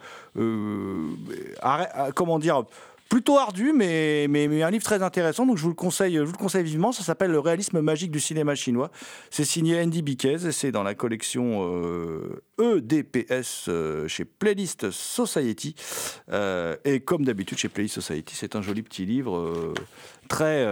comment 2.13 2.39
dire 2.39 2.63
plutôt 3.09 3.37
ardu, 3.37 3.71
mais, 3.73 4.27
mais, 4.29 4.63
un 4.63 4.71
livre 4.71 4.83
très 4.83 5.03
intéressant. 5.03 5.45
Donc 5.45 5.57
je 5.57 5.63
vous 5.63 5.69
le 5.69 5.75
conseille, 5.75 6.15
je 6.15 6.21
vous 6.21 6.31
le 6.31 6.37
conseille 6.37 6.63
vivement. 6.63 6.91
Ça 6.91 7.03
s'appelle 7.03 7.31
Le 7.31 7.39
réalisme 7.39 7.81
magique 7.81 8.11
du 8.11 8.19
cinéma 8.19 8.55
chinois. 8.55 8.91
C'est 9.29 9.45
signé 9.45 9.81
Andy 9.81 10.01
Biquez 10.01 10.47
et 10.47 10.51
c'est 10.51 10.71
dans 10.71 10.83
la 10.83 10.95
collection 10.95 11.61
euh, 11.63 12.41
EDPS 12.59 13.65
euh, 13.67 14.07
chez 14.07 14.25
Playlist 14.25 14.91
Society. 14.91 15.75
Euh, 16.31 16.75
et 16.83 16.99
comme 16.99 17.25
d'habitude 17.25 17.57
chez 17.57 17.69
Playlist 17.69 17.95
Society, 17.95 18.35
c'est 18.35 18.55
un 18.55 18.61
joli 18.61 18.81
petit 18.81 19.05
livre 19.05 19.73
très, 20.27 20.67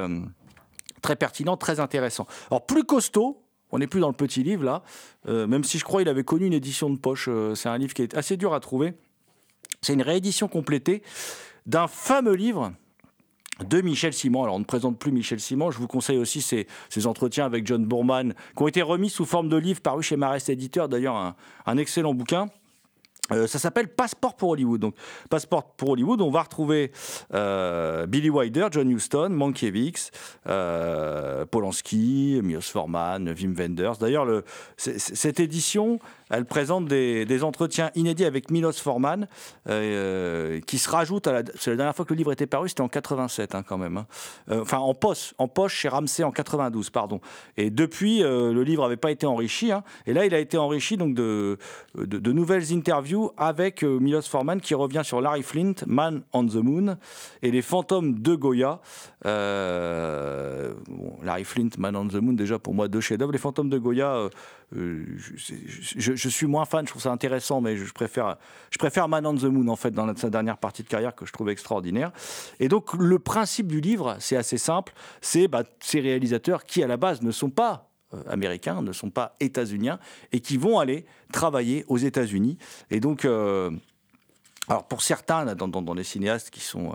très 1.01 1.15
pertinent, 1.15 1.57
très 1.57 1.79
intéressant. 1.79 2.27
Alors 2.49 2.65
plus 2.65 2.83
costaud. 2.83 3.39
On 3.75 3.79
n'est 3.79 3.87
plus 3.87 4.01
dans 4.01 4.09
le 4.09 4.13
petit 4.13 4.43
livre 4.43 4.63
là, 4.63 4.83
même 5.25 5.63
si 5.63 5.79
je 5.79 5.83
crois 5.83 6.01
qu'il 6.01 6.09
avait 6.09 6.23
connu 6.23 6.45
une 6.45 6.53
édition 6.53 6.91
de 6.91 6.97
poche. 6.97 7.27
C'est 7.55 7.69
un 7.69 7.77
livre 7.79 7.95
qui 7.95 8.03
est 8.03 8.15
assez 8.15 8.37
dur 8.37 8.53
à 8.53 8.59
trouver. 8.59 8.93
C'est 9.81 9.93
une 9.93 10.03
réédition 10.03 10.47
complétée 10.47 11.01
d'un 11.65 11.87
fameux 11.87 12.35
livre 12.35 12.73
de 13.63 13.81
Michel 13.81 14.13
Simon. 14.13 14.43
Alors, 14.43 14.55
on 14.55 14.59
ne 14.59 14.65
présente 14.65 14.97
plus 14.97 15.11
Michel 15.11 15.39
Simon. 15.39 15.71
Je 15.71 15.77
vous 15.77 15.87
conseille 15.87 16.17
aussi 16.17 16.41
ses, 16.41 16.67
ses 16.89 17.07
entretiens 17.07 17.45
avec 17.45 17.67
John 17.67 17.85
Boorman, 17.85 18.33
qui 18.55 18.63
ont 18.63 18.67
été 18.67 18.81
remis 18.81 19.09
sous 19.09 19.25
forme 19.25 19.49
de 19.49 19.57
livre 19.57 19.81
paru 19.81 20.03
chez 20.03 20.15
Marest 20.15 20.49
Éditeur. 20.49 20.89
D'ailleurs, 20.89 21.35
un, 21.65 21.77
excellent 21.77 22.13
bouquin. 22.13 22.47
Euh, 23.31 23.47
ça 23.47 23.57
s'appelle 23.57 23.87
Passeport 23.87 24.35
pour 24.35 24.49
Hollywood. 24.49 24.81
Donc, 24.81 24.95
Passeport 25.29 25.75
pour 25.75 25.91
Hollywood, 25.91 26.19
on 26.19 26.29
va 26.29 26.41
retrouver 26.41 26.91
euh, 27.33 28.05
Billy 28.05 28.29
Wilder, 28.29 28.67
John 28.69 28.89
Huston, 28.89 29.29
Mankiewicz, 29.29 30.11
euh, 30.47 31.45
Polanski, 31.45 32.41
Milos 32.43 32.61
Forman, 32.61 33.29
Wim 33.29 33.53
Wenders. 33.53 33.97
D'ailleurs, 33.97 34.27
cette 34.75 35.39
édition, 35.39 35.99
elle 36.33 36.45
présente 36.45 36.85
des, 36.85 37.43
entretiens 37.43 37.91
inédits 37.95 38.25
avec 38.25 38.49
Milos 38.49 38.73
Forman, 38.73 39.27
euh, 39.69 40.59
qui 40.61 40.77
se 40.77 40.89
rajoutent 40.89 41.27
à 41.27 41.31
la. 41.31 41.43
C'est 41.55 41.71
la 41.71 41.77
dernière 41.77 41.95
fois 41.95 42.05
que 42.05 42.13
le 42.13 42.17
livre 42.17 42.31
était 42.31 42.47
paru, 42.47 42.69
c'était 42.69 42.81
en 42.81 42.87
87 42.87 43.53
hein, 43.55 43.63
quand 43.67 43.77
même. 43.77 43.97
hein. 43.97 44.07
Euh, 44.49 44.61
enfin, 44.61 44.79
en 44.79 44.93
poche, 44.93 45.33
en 45.37 45.47
poche 45.47 45.75
chez 45.75 45.89
Ramsey 45.89 46.23
en 46.23 46.31
92, 46.31 46.89
pardon. 46.89 47.19
Et 47.57 47.69
depuis, 47.69 48.23
euh, 48.23 48.51
le 48.53 48.63
livre 48.63 48.83
n'avait 48.83 48.97
pas 48.97 49.11
été 49.11 49.25
enrichi. 49.27 49.71
hein. 49.71 49.83
et 50.07 50.13
là, 50.13 50.25
il 50.25 50.33
a 50.33 50.39
été 50.39 50.57
enrichi 50.57 50.97
donc 50.97 51.13
de, 51.13 51.57
nouvelles 52.31 52.73
interviews 52.73 53.31
avec 53.37 53.83
Milos 53.83 54.23
Forman 54.23 54.59
qui 54.59 54.73
revient 54.73 55.01
sur 55.03 55.21
Larry 55.21 55.43
Flint, 55.43 55.75
Man 55.85 56.23
on 56.33 56.47
the 56.47 56.55
Moon, 56.55 56.97
et 57.41 57.51
les 57.51 57.61
fantômes 57.61 58.19
de 58.21 58.35
Goya. 58.35 58.79
Larry 61.23 61.43
Flint, 61.43 61.69
Man 61.77 61.95
on 61.95 62.07
the 62.07 62.15
Moon, 62.15 62.33
déjà 62.33 62.57
pour 62.57 62.73
moi 62.73 62.87
deux 62.87 63.01
chefs-d'œuvre. 63.01 63.31
Les 63.31 63.37
fantômes 63.37 63.69
de 63.69 63.77
Goya, 63.77 64.29
euh, 64.75 65.05
je, 65.17 66.29
suis 66.29 66.47
moins 66.47 66.65
fan, 66.65 66.85
je 66.85 66.91
trouve 66.91 67.01
ça 67.01 67.11
intéressant, 67.11 67.61
mais 67.61 67.77
je 67.77 67.91
préfère, 67.93 68.37
je 68.71 68.77
préfère 68.77 69.07
Man 69.07 69.25
on 69.25 69.35
the 69.35 69.43
Moon 69.43 69.67
en 69.67 69.75
fait 69.75 69.91
dans 69.91 70.15
sa 70.15 70.29
dernière 70.29 70.57
partie 70.57 70.83
de 70.83 70.87
carrière 70.87 71.15
que 71.15 71.25
je 71.25 71.31
trouve 71.31 71.49
extraordinaire. 71.49 72.11
Et 72.59 72.67
donc 72.67 72.93
le 72.93 73.19
principe 73.19 73.67
du 73.67 73.81
livre, 73.81 74.15
c'est 74.19 74.35
assez 74.35 74.57
simple, 74.57 74.93
c'est 75.21 75.47
bah, 75.47 75.63
ces 75.79 75.99
réalisateurs 75.99 76.65
qui 76.65 76.83
à 76.83 76.87
la 76.87 76.97
base 76.97 77.21
ne 77.21 77.31
sont 77.31 77.49
pas 77.49 77.89
euh, 78.13 78.23
américains, 78.29 78.81
ne 78.81 78.93
sont 78.93 79.09
pas 79.09 79.35
états-uniens, 79.39 79.99
et 80.31 80.39
qui 80.39 80.57
vont 80.57 80.79
aller 80.79 81.05
travailler 81.31 81.85
aux 81.87 81.97
États-Unis. 81.97 82.57
Et 82.89 82.99
donc, 82.99 83.25
euh, 83.25 83.69
alors 84.67 84.87
pour 84.87 85.01
certains, 85.01 85.55
dans, 85.55 85.93
les 85.93 86.03
cinéastes 86.03 86.49
qui 86.49 86.61
sont 86.61 86.93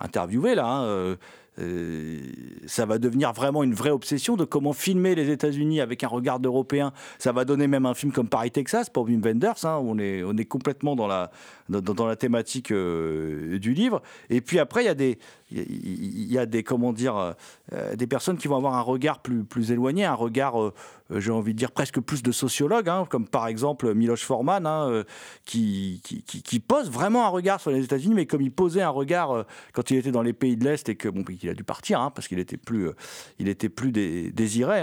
interviewés 0.00 0.54
là, 0.54 0.66
hein, 0.66 1.16
euh, 1.58 2.18
ça 2.66 2.86
va 2.86 2.98
devenir 2.98 3.32
vraiment 3.32 3.62
une 3.62 3.74
vraie 3.74 3.90
obsession 3.90 4.36
de 4.36 4.44
comment 4.44 4.72
filmer 4.72 5.14
les 5.14 5.30
États-Unis 5.30 5.80
avec 5.80 6.02
un 6.02 6.08
regard 6.08 6.40
d'Européen. 6.40 6.92
Ça 7.18 7.32
va 7.32 7.44
donner 7.44 7.66
même 7.66 7.84
un 7.84 7.94
film 7.94 8.10
comme 8.10 8.28
Paris, 8.28 8.50
Texas, 8.50 8.88
pour 8.88 9.04
Wim 9.04 9.20
Wenders. 9.22 9.64
hein, 9.64 9.78
on, 9.82 9.98
est, 9.98 10.44
complètement 10.46 10.96
dans 10.96 11.06
la, 11.06 11.30
dans 11.68 12.06
la 12.06 12.16
thématique 12.16 12.70
euh, 12.70 13.58
du 13.58 13.74
livre. 13.74 14.02
Et 14.30 14.40
puis 14.40 14.58
après, 14.58 14.82
il 14.82 14.86
y 14.86 14.90
a 14.90 14.94
des, 14.94 15.18
il 15.52 16.32
y 16.32 16.38
a- 16.38 16.46
des, 16.46 16.62
comment 16.62 16.92
dire, 16.92 17.34
euh, 17.72 17.94
des 17.96 18.06
personnes 18.06 18.36
qui 18.36 18.48
vont 18.48 18.56
avoir 18.56 18.74
un 18.74 18.80
regard 18.80 19.20
plus, 19.20 19.44
plus 19.44 19.70
éloigné, 19.70 20.04
un 20.04 20.14
regard, 20.14 20.60
euh, 20.60 20.72
j'ai 21.16 21.30
envie 21.30 21.52
de 21.54 21.58
dire, 21.58 21.70
presque 21.70 22.00
plus 22.00 22.22
de 22.22 22.32
sociologue, 22.32 22.88
hein, 22.88 23.06
comme 23.08 23.26
par 23.26 23.46
exemple 23.46 23.94
Miloš 23.94 24.24
Forman, 24.24 24.66
hein, 24.66 24.88
euh, 24.90 25.04
qui, 25.44 26.02
qui, 26.02 26.60
pose 26.60 26.90
vraiment 26.90 27.26
un 27.26 27.28
regard 27.28 27.60
sur 27.60 27.70
les 27.70 27.84
États-Unis, 27.84 28.14
mais 28.14 28.26
comme 28.26 28.40
il 28.42 28.50
posait 28.52 28.82
un 28.82 28.90
regard 28.90 29.44
quand 29.72 29.90
il 29.90 29.98
était 29.98 30.10
dans 30.10 30.22
les 30.22 30.32
pays 30.32 30.56
de 30.56 30.64
l'Est 30.64 30.88
et 30.88 30.96
que 30.96 31.08
bon, 31.08 31.24
il 31.42 31.48
a 31.48 31.54
dû 31.54 31.64
partir, 31.64 32.00
hein, 32.00 32.10
parce 32.10 32.28
qu'il 32.28 32.38
était 32.38 32.56
plus, 32.56 32.90
il 33.38 33.48
était 33.48 33.68
plus 33.68 33.92
dé- 33.92 34.30
désiré. 34.32 34.82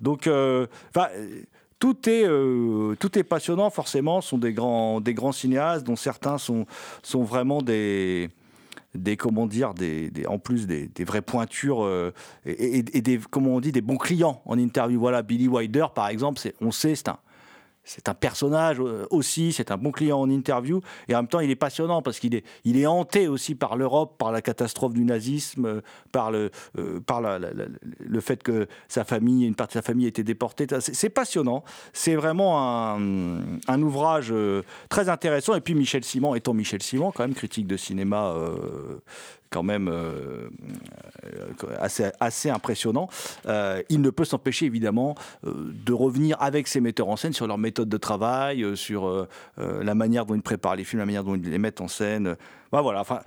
donc, 0.00 0.28
tout 1.78 2.08
est, 2.08 2.26
tout 2.98 3.18
est 3.18 3.24
passionnant, 3.24 3.70
forcément. 3.70 4.20
Ce 4.20 4.30
sont 4.30 4.38
des 4.38 4.52
grands, 4.52 5.00
des 5.00 5.14
grands 5.14 5.32
cinéastes, 5.32 5.86
dont 5.86 5.96
certains 5.96 6.36
sont, 6.36 6.66
sont 7.02 7.22
vraiment 7.24 7.62
des, 7.62 8.28
des 8.94 9.16
comment 9.16 9.46
dire 9.46 9.74
des, 9.74 10.10
des- 10.10 10.26
en 10.26 10.38
plus 10.38 10.66
des, 10.66 10.88
vraies 11.04 11.22
pointures 11.22 11.84
euh, 11.84 12.12
et, 12.44 12.78
et- 12.78 13.00
des 13.02 13.18
comment 13.30 13.50
on 13.56 13.60
dit 13.60 13.72
des 13.72 13.80
bons 13.82 13.96
clients 13.98 14.42
en 14.46 14.58
interview. 14.58 14.98
Voilà 14.98 15.22
Billy 15.22 15.48
Wilder 15.48 15.86
par 15.94 16.08
exemple 16.08 16.40
on 16.60 16.70
sait 16.70 16.94
c'est 16.94 17.08
un 17.08 17.18
c'est 17.90 18.08
un 18.08 18.14
personnage 18.14 18.78
euh, 18.80 19.04
aussi, 19.10 19.52
c'est 19.52 19.72
un 19.72 19.76
bon 19.76 19.90
client 19.90 20.20
en 20.20 20.30
interview, 20.30 20.80
et 21.08 21.14
en 21.14 21.18
même 21.18 21.28
temps 21.28 21.40
il 21.40 21.50
est 21.50 21.56
passionnant 21.56 22.02
parce 22.02 22.20
qu'il 22.20 22.36
est, 22.36 22.44
il 22.64 22.78
est 22.78 22.86
hanté 22.86 23.26
aussi 23.26 23.56
par 23.56 23.76
l'Europe, 23.76 24.16
par 24.16 24.30
la 24.30 24.42
catastrophe 24.42 24.92
du 24.92 25.04
nazisme, 25.04 25.66
euh, 25.66 25.80
par 26.12 26.30
le, 26.30 26.50
euh, 26.78 27.00
par 27.00 27.20
la- 27.20 27.40
le 27.40 28.20
fait 28.20 28.42
que 28.42 28.68
sa 28.86 29.02
famille, 29.02 29.44
une 29.44 29.56
partie 29.56 29.72
de 29.78 29.82
sa 29.82 29.82
famille 29.82 30.06
a 30.06 30.08
été 30.08 30.22
déportée. 30.22 30.68
C'est 30.78 31.10
passionnant, 31.10 31.64
c'est 31.92 32.14
vraiment 32.14 32.60
un, 32.94 33.58
un 33.66 33.82
ouvrage 33.82 34.32
très 34.88 35.08
intéressant. 35.08 35.54
Et 35.54 35.60
puis 35.60 35.74
Michel 35.74 36.04
Simon, 36.04 36.34
étant 36.36 36.54
Michel 36.54 36.82
Simon, 36.82 37.10
quand 37.10 37.24
même 37.24 37.34
critique 37.34 37.66
de 37.66 37.76
cinéma. 37.76 38.34
Quand 39.50 39.62
même 39.62 39.88
euh, 39.88 40.48
euh, 41.24 42.08
assez, 42.20 42.50
impressionnant. 42.50 43.08
Euh, 43.46 43.82
il 43.88 44.00
ne 44.00 44.10
peut 44.10 44.24
s'empêcher 44.24 44.66
évidemment 44.66 45.16
de 45.42 45.92
revenir 45.92 46.36
avec 46.40 46.68
ses 46.68 46.80
metteurs 46.80 47.08
en 47.08 47.16
scène 47.16 47.32
sur 47.32 47.46
leur 47.46 47.58
méthode 47.58 47.88
de 47.88 47.96
travail, 47.96 48.64
sur 48.76 49.26
la 49.58 49.94
manière 49.94 50.24
dont 50.24 50.34
ils 50.34 50.42
préparent 50.42 50.76
les 50.76 50.84
films, 50.84 51.00
la 51.00 51.06
manière 51.06 51.24
dont 51.24 51.34
ils 51.34 51.50
les 51.50 51.58
mettent 51.58 51.80
en 51.80 51.88
scène. 51.88 52.36
Bah, 52.72 52.80
voilà, 52.80 53.00
enfin, 53.00 53.20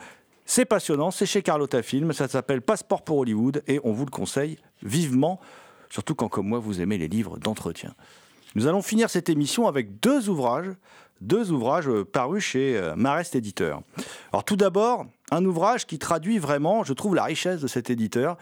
c'est 0.46 0.66
passionnant, 0.66 1.12
c'est 1.12 1.26
chez 1.26 1.42
Carlotta 1.42 1.82
Film, 1.84 2.14
ça 2.14 2.28
s'appelle 2.28 2.62
Passeport 2.62 3.04
pour 3.04 3.18
Hollywood 3.18 3.64
et 3.68 3.80
on 3.84 3.92
vous 3.92 4.06
le 4.06 4.12
conseille 4.12 4.58
vivement, 4.82 5.40
surtout 5.90 6.16
quand 6.16 6.30
comme 6.30 6.48
moi 6.48 6.60
vous 6.60 6.82
aimez 6.82 6.98
les 6.98 7.08
livres 7.08 7.38
d'entretien. 7.38 7.94
Nous 8.56 8.68
allons 8.68 8.82
finir 8.82 9.10
cette 9.10 9.30
émission 9.30 9.68
avec 9.68 10.00
deux 10.00 10.30
ouvrages, 10.30 10.70
deux 11.22 11.52
ouvrages 11.52 11.90
parus 12.12 12.44
chez 12.44 12.78
euh, 12.78 12.96
Marest 12.96 13.36
Éditeur. 13.36 13.82
Alors 14.32 14.44
tout 14.44 14.56
d'abord, 14.56 15.06
un 15.32 15.44
ouvrage 15.46 15.86
qui 15.86 16.00
traduit 16.00 16.38
vraiment, 16.38 16.84
je 16.84 16.94
trouve, 16.94 17.16
la 17.16 17.24
richesse 17.24 17.62
de 17.62 17.68
cet 17.68 17.90
éditeur, 17.90 18.38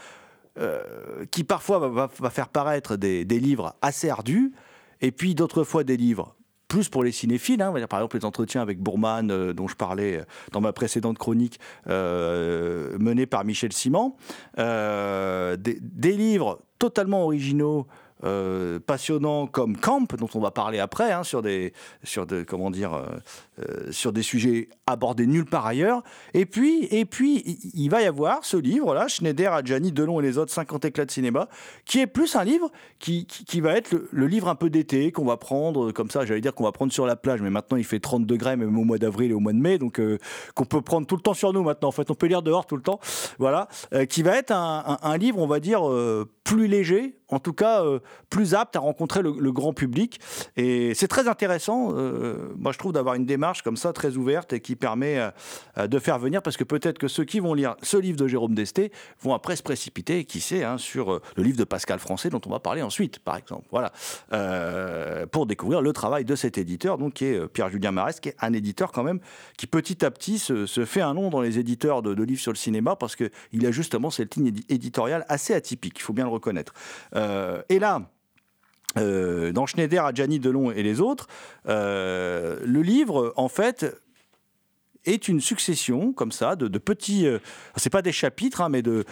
euh, 0.60 1.26
qui 1.32 1.44
parfois 1.44 1.88
va, 1.88 2.30
faire 2.30 2.50
paraître 2.50 2.98
des, 2.98 3.24
livres 3.24 3.76
assez 3.82 4.10
ardus, 4.10 4.52
et 5.00 5.12
puis 5.12 5.36
d'autres 5.36 5.64
fois 5.64 5.84
des 5.84 5.98
livres 5.98 6.36
plus 6.68 6.88
pour 6.88 7.04
les 7.04 7.12
cinéphiles, 7.12 7.62
hein, 7.62 7.74
par 7.90 8.00
exemple 8.00 8.18
les 8.18 8.26
entretiens 8.26 8.62
avec 8.62 8.80
Bourman, 8.80 9.30
euh, 9.30 9.54
dont 9.54 9.68
je 9.68 9.76
parlais 9.76 10.24
dans 10.54 10.62
ma 10.62 10.74
précédente 10.74 11.18
chronique, 11.18 11.60
menée 11.86 13.26
par 13.26 13.46
Michel 13.46 13.74
Simon, 13.74 14.16
des, 14.58 16.18
livres 16.18 16.62
totalement 16.80 17.24
originaux, 17.24 17.88
passionnants 18.86 19.48
comme 19.48 19.78
Camp, 19.78 20.16
dont 20.16 20.30
on 20.36 20.40
va 20.40 20.52
parler 20.52 20.80
après, 20.80 21.12
hein, 21.12 21.24
sur 21.24 21.42
des, 21.42 21.74
sur 22.04 22.26
de, 22.26 22.44
comment 22.44 22.72
dire, 22.72 23.02
euh, 23.70 23.92
sur 23.92 24.14
des 24.14 24.24
sujets 24.24 24.70
abordés 24.88 25.28
nulle 25.28 25.46
part 25.46 25.66
ailleurs. 25.66 26.04
Et 26.34 26.46
puis, 26.46 26.88
et 26.92 27.06
puis, 27.06 27.72
il- 27.74 27.90
va 27.92 28.02
y 28.02 28.06
avoir 28.06 28.46
ce 28.46 28.56
livre-là, 28.56 29.10
Schneider, 29.10 29.52
Adjani, 29.52 29.92
Delon 29.92 30.22
et 30.22 30.24
les 30.24 30.38
autres 30.38 30.54
50 30.54 30.86
éclats 30.86 31.04
de 31.04 31.12
cinéma, 31.12 31.50
qui 31.84 32.00
est 32.00 32.08
plus 32.08 32.38
un 32.38 32.46
livre 32.46 32.72
qui, 33.00 33.26
qui, 33.26 33.60
va 33.60 33.76
être 33.76 33.92
le, 34.12 34.28
livre 34.28 34.48
un 34.48 34.56
peu 34.56 34.70
d'été 34.70 35.12
qu'on 35.12 35.26
va 35.26 35.36
prendre 35.36 35.92
comme 35.92 36.10
ça. 36.10 36.26
J'allais 36.26 36.40
dire 36.40 36.54
qu'on 36.54 36.64
va 36.64 36.72
prendre 36.72 36.94
sur 36.94 37.06
la 37.06 37.18
plage, 37.18 37.42
mais 37.42 37.50
maintenant 37.50 37.76
il 37.76 37.84
fait 37.84 38.00
30 38.00 38.26
degrés, 38.26 38.56
même 38.56 38.78
au 38.78 38.86
mois 38.86 38.98
d'avril 38.98 39.32
et 39.32 39.34
au 39.34 39.42
mois 39.42 39.52
de 39.52 39.58
mai, 39.58 39.78
donc 39.78 40.00
euh, 40.00 40.18
qu'on 40.56 40.64
peut 40.64 40.82
prendre 40.82 41.06
tout 41.06 41.18
le 41.18 41.22
temps 41.22 41.34
sur 41.34 41.52
nous 41.52 41.64
maintenant. 41.64 41.90
En 41.90 41.92
fait, 41.92 42.10
on 42.10 42.16
peut 42.16 42.28
lire 42.28 42.42
dehors 42.42 42.66
tout 42.66 42.78
le 42.78 42.82
temps. 42.82 43.00
Voilà, 43.40 43.68
Euh, 43.94 44.06
qui 44.06 44.24
va 44.24 44.38
être 44.38 44.52
un, 44.52 45.18
livre, 45.18 45.40
on 45.40 45.48
va 45.48 45.60
dire, 45.60 45.82
plus 46.46 46.68
léger, 46.68 47.18
en 47.28 47.40
tout 47.40 47.54
cas 47.54 47.84
plus 48.30 48.56
apte 48.56 48.76
à 48.76 48.80
rencontrer 48.80 49.22
le, 49.22 49.52
grand 49.52 49.74
public. 49.74 50.20
Et 50.56 50.94
c'est 50.96 51.08
très 51.08 51.28
intéressant, 51.28 51.92
moi 52.58 52.72
je 52.72 52.78
trouve, 52.78 52.94
d'avoir 52.94 53.16
une 53.16 53.26
démarche 53.26 53.51
comme 53.62 53.76
ça 53.76 53.92
très 53.92 54.16
ouverte 54.16 54.54
et 54.54 54.62
qui 54.62 54.76
permet 54.76 55.18
euh, 55.18 55.32
euh, 55.78 55.88
de 55.88 56.00
faire 56.00 56.18
venir, 56.18 56.42
parce 56.42 56.56
que 56.58 56.64
peut-être 56.64 56.98
que 56.98 57.08
ceux 57.08 57.26
qui 57.26 57.40
vont 57.40 57.54
lire 57.54 57.76
ce 57.82 57.98
livre 57.98 58.18
de 58.18 58.28
Jérôme 58.28 58.56
Desté 58.56 58.92
vont 59.22 59.34
après 59.34 59.56
se 59.58 59.64
précipiter, 59.64 60.24
qui 60.24 60.40
sait, 60.40 60.64
hein, 60.64 60.78
sur 60.78 61.12
euh, 61.12 61.22
le 61.36 61.44
livre 61.44 61.58
de 61.58 61.64
Pascal 61.66 62.00
Français 62.00 62.30
dont 62.30 62.42
on 62.46 62.50
va 62.50 62.60
parler 62.60 62.82
ensuite, 62.82 63.20
par 63.20 63.36
exemple. 63.36 63.68
Voilà, 63.72 63.92
pour 65.32 65.46
découvrir 65.46 65.82
le 65.82 65.94
travail 65.94 66.26
de 66.26 66.36
cet 66.36 66.58
éditeur, 66.58 66.98
donc 66.98 67.14
qui 67.14 67.26
est 67.26 67.48
Pierre-Julien 67.48 67.92
Marès, 67.92 68.20
qui 68.20 68.30
est 68.30 68.36
un 68.40 68.54
éditeur 68.54 68.92
quand 68.92 69.04
même 69.04 69.20
qui 69.58 69.68
petit 69.68 70.06
à 70.06 70.12
petit 70.12 70.40
se, 70.40 70.66
fait 70.86 71.02
un 71.02 71.14
nom 71.14 71.30
dans 71.30 71.42
les 71.42 71.60
éditeurs 71.60 72.02
de, 72.02 72.24
livres 72.24 72.42
sur 72.42 72.52
le 72.52 72.58
cinéma 72.58 72.96
parce 72.96 73.16
que 73.16 73.30
il 73.52 73.66
a 73.66 73.72
justement 73.72 74.10
cette 74.10 74.36
ligne 74.36 74.50
édi- 74.50 74.66
éditoriale 74.70 75.26
assez 75.28 75.54
atypique, 75.54 75.98
il 75.98 76.02
faut 76.02 76.14
bien 76.14 76.26
le 76.26 76.32
reconnaître. 76.32 76.74
Et 77.70 77.80
là. 77.80 78.02
Euh, 78.98 79.52
dans 79.52 79.66
Schneider, 79.66 80.06
Adjani, 80.06 80.40
Delon 80.40 80.72
et 80.72 80.84
les 80.84 81.02
autres, 81.02 81.28
euh, 81.68 82.60
le 82.64 82.82
livre, 82.82 83.34
en 83.38 83.48
fait, 83.48 83.86
est 85.06 85.28
une 85.28 85.42
succession 85.42 86.14
comme 86.14 86.32
ça 86.32 86.56
de, 86.56 86.78
petits, 86.78 87.26
euh, 87.26 87.40
c'est 87.76 87.90
pas 87.90 88.02
des 88.02 88.12
chapitres, 88.12 88.62
hein, 88.62 88.70
mais 88.70 88.82
de, 88.82 89.06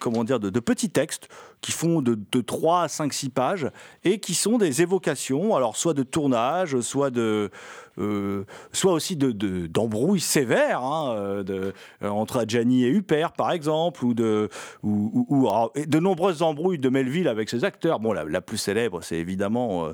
comment 0.00 0.24
dire, 0.24 0.40
de, 0.40 0.60
petits 0.60 0.90
textes 0.90 1.28
qui 1.60 1.72
font 1.72 2.00
de, 2.00 2.18
de 2.30 2.40
3 2.40 2.84
à 2.84 2.88
5, 2.88 3.12
6 3.12 3.28
pages 3.30 3.70
et 4.04 4.18
qui 4.18 4.34
sont 4.34 4.58
des 4.58 4.80
évocations, 4.80 5.54
alors 5.54 5.76
soit 5.76 5.94
de 5.94 6.02
tournage, 6.02 6.80
soit 6.80 7.10
de, 7.10 7.50
euh, 7.98 8.44
soit 8.72 8.92
aussi 8.92 9.16
de, 9.16 9.32
de- 9.32 9.66
d'embrouilles 9.66 10.20
sévères 10.20 10.82
hein, 10.82 11.14
euh, 11.14 11.42
de, 11.42 11.72
euh, 12.02 12.08
entre 12.08 12.38
Adjani 12.38 12.84
et 12.84 12.88
Huppert, 12.88 13.32
par 13.32 13.52
exemple, 13.52 14.04
ou 14.04 14.14
de, 14.14 14.48
ou, 14.82 15.48
et 15.74 15.86
de 15.86 15.98
nombreuses 15.98 16.42
embrouilles 16.42 16.78
de 16.78 16.88
Melville 16.88 17.28
avec 17.28 17.48
ses 17.48 17.64
acteurs. 17.64 18.00
Bon, 18.00 18.12
la, 18.12 18.24
la 18.24 18.40
plus 18.40 18.56
célèbre, 18.56 19.02
c'est 19.02 19.16
évidemment 19.16 19.88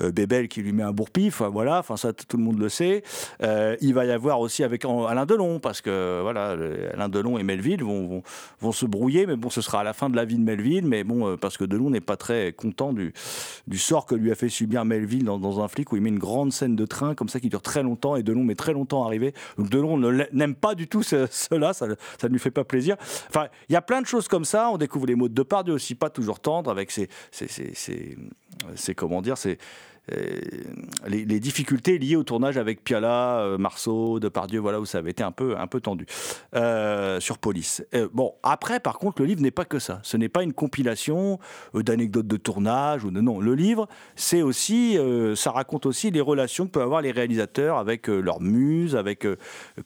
euh, 0.00 0.10
Bébel 0.10 0.48
qui 0.48 0.62
lui 0.62 0.72
met 0.72 0.82
un 0.82 0.92
bourre-pif, 0.92 1.42
hein, 1.42 1.50
voilà, 1.52 1.78
enfin 1.78 1.96
ça 1.96 2.12
tout 2.12 2.36
le 2.36 2.42
monde 2.42 2.58
le 2.58 2.68
sait. 2.68 3.02
Il 3.80 3.94
va 3.94 4.04
y 4.04 4.10
avoir 4.10 4.40
aussi 4.40 4.64
avec 4.64 4.84
Alain 4.84 5.26
Delon, 5.26 5.60
parce 5.60 5.80
que 5.80 6.20
voilà, 6.22 6.56
Alain 6.94 7.08
Delon 7.08 7.38
et 7.38 7.42
Melville 7.42 7.82
vont, 7.82 8.22
vont, 8.60 8.72
se 8.72 8.86
brouiller, 8.86 9.26
mais 9.26 9.36
bon, 9.36 9.50
ce 9.50 9.60
sera 9.60 9.80
à 9.80 9.84
la 9.84 9.92
fin 9.92 10.10
de 10.10 10.16
la 10.16 10.24
vie 10.24 10.36
de 10.36 10.42
Melville, 10.42 10.86
mais 10.86 11.04
bon, 11.04 11.36
parce 11.36 11.56
que 11.56 11.64
Delon 11.64 11.90
n'est 11.90 12.00
pas 12.00 12.16
très 12.16 12.52
content 12.52 12.92
du, 12.92 13.12
du 13.66 13.78
sort 13.78 14.06
que 14.06 14.14
lui 14.14 14.30
a 14.32 14.34
fait 14.34 14.48
subir 14.48 14.84
Melville 14.84 15.24
dans, 15.24 15.38
dans 15.38 15.62
un 15.62 15.68
flic 15.68 15.92
où 15.92 15.96
il 15.96 16.02
met 16.02 16.08
une 16.08 16.18
grande 16.18 16.52
scène 16.52 16.76
de 16.76 16.86
train 16.86 17.14
comme 17.14 17.28
ça 17.28 17.40
qui 17.44 17.50
dure 17.50 17.62
très 17.62 17.82
longtemps 17.82 18.16
et 18.16 18.22
Delon 18.22 18.42
met 18.42 18.54
très 18.54 18.72
longtemps 18.72 19.04
à 19.04 19.06
arriver. 19.06 19.34
Donc 19.58 19.68
Delon 19.68 19.98
n'aime 20.32 20.54
pas 20.54 20.74
du 20.74 20.88
tout 20.88 21.02
ce- 21.02 21.26
cela, 21.30 21.74
ça, 21.74 21.86
ça 22.20 22.28
ne 22.28 22.32
lui 22.32 22.38
fait 22.40 22.50
pas 22.50 22.64
plaisir. 22.64 22.96
Enfin, 23.28 23.48
il 23.68 23.74
y 23.74 23.76
a 23.76 23.82
plein 23.82 24.00
de 24.00 24.06
choses 24.06 24.28
comme 24.28 24.44
ça. 24.46 24.70
On 24.70 24.78
découvre 24.78 25.06
les 25.06 25.14
mots 25.14 25.28
de 25.28 25.34
Depardieu 25.34 25.74
aussi, 25.74 25.94
pas 25.94 26.08
toujours 26.10 26.40
tendres, 26.40 26.70
avec 26.70 26.90
ses, 26.90 27.08
ses, 27.30 27.46
ses- 27.74 28.94
comment 28.94 29.20
dire, 29.20 29.34
euh, 29.46 29.54
les, 30.08 31.24
les 31.24 31.40
difficultés 31.40 31.98
liées 31.98 32.16
au 32.16 32.24
tournage 32.24 32.56
avec 32.56 32.82
Piala, 32.82 33.38
euh, 33.40 33.58
Marceau, 33.58 34.20
Depardieu, 34.20 34.60
voilà 34.60 34.80
où 34.80 34.84
ça 34.84 34.98
avait 34.98 35.10
été 35.10 35.22
un 35.22 35.32
peu, 35.32 35.56
un 35.56 35.66
peu 35.66 35.80
tendu 35.80 36.06
euh, 36.54 37.20
sur 37.20 37.38
Police. 37.38 37.84
Euh, 37.94 38.08
bon, 38.12 38.34
après, 38.42 38.80
par 38.80 38.98
contre, 38.98 39.22
le 39.22 39.26
livre 39.26 39.42
n'est 39.42 39.50
pas 39.50 39.64
que 39.64 39.78
ça. 39.78 40.00
Ce 40.02 40.16
n'est 40.16 40.28
pas 40.28 40.42
une 40.42 40.52
compilation 40.52 41.38
euh, 41.74 41.82
d'anecdotes 41.82 42.26
de 42.26 42.36
tournage 42.36 43.04
ou 43.04 43.10
de 43.10 43.20
non. 43.20 43.40
Le 43.40 43.54
livre, 43.54 43.88
c'est 44.16 44.42
aussi, 44.42 44.98
euh, 44.98 45.36
ça 45.36 45.50
raconte 45.50 45.86
aussi 45.86 46.10
les 46.10 46.20
relations 46.20 46.66
que 46.66 46.72
peuvent 46.72 46.82
avoir 46.82 47.02
les 47.02 47.12
réalisateurs 47.12 47.78
avec 47.78 48.08
euh, 48.08 48.20
leurs 48.20 48.40
muses, 48.40 48.96
avec 48.96 49.26
euh, 49.26 49.36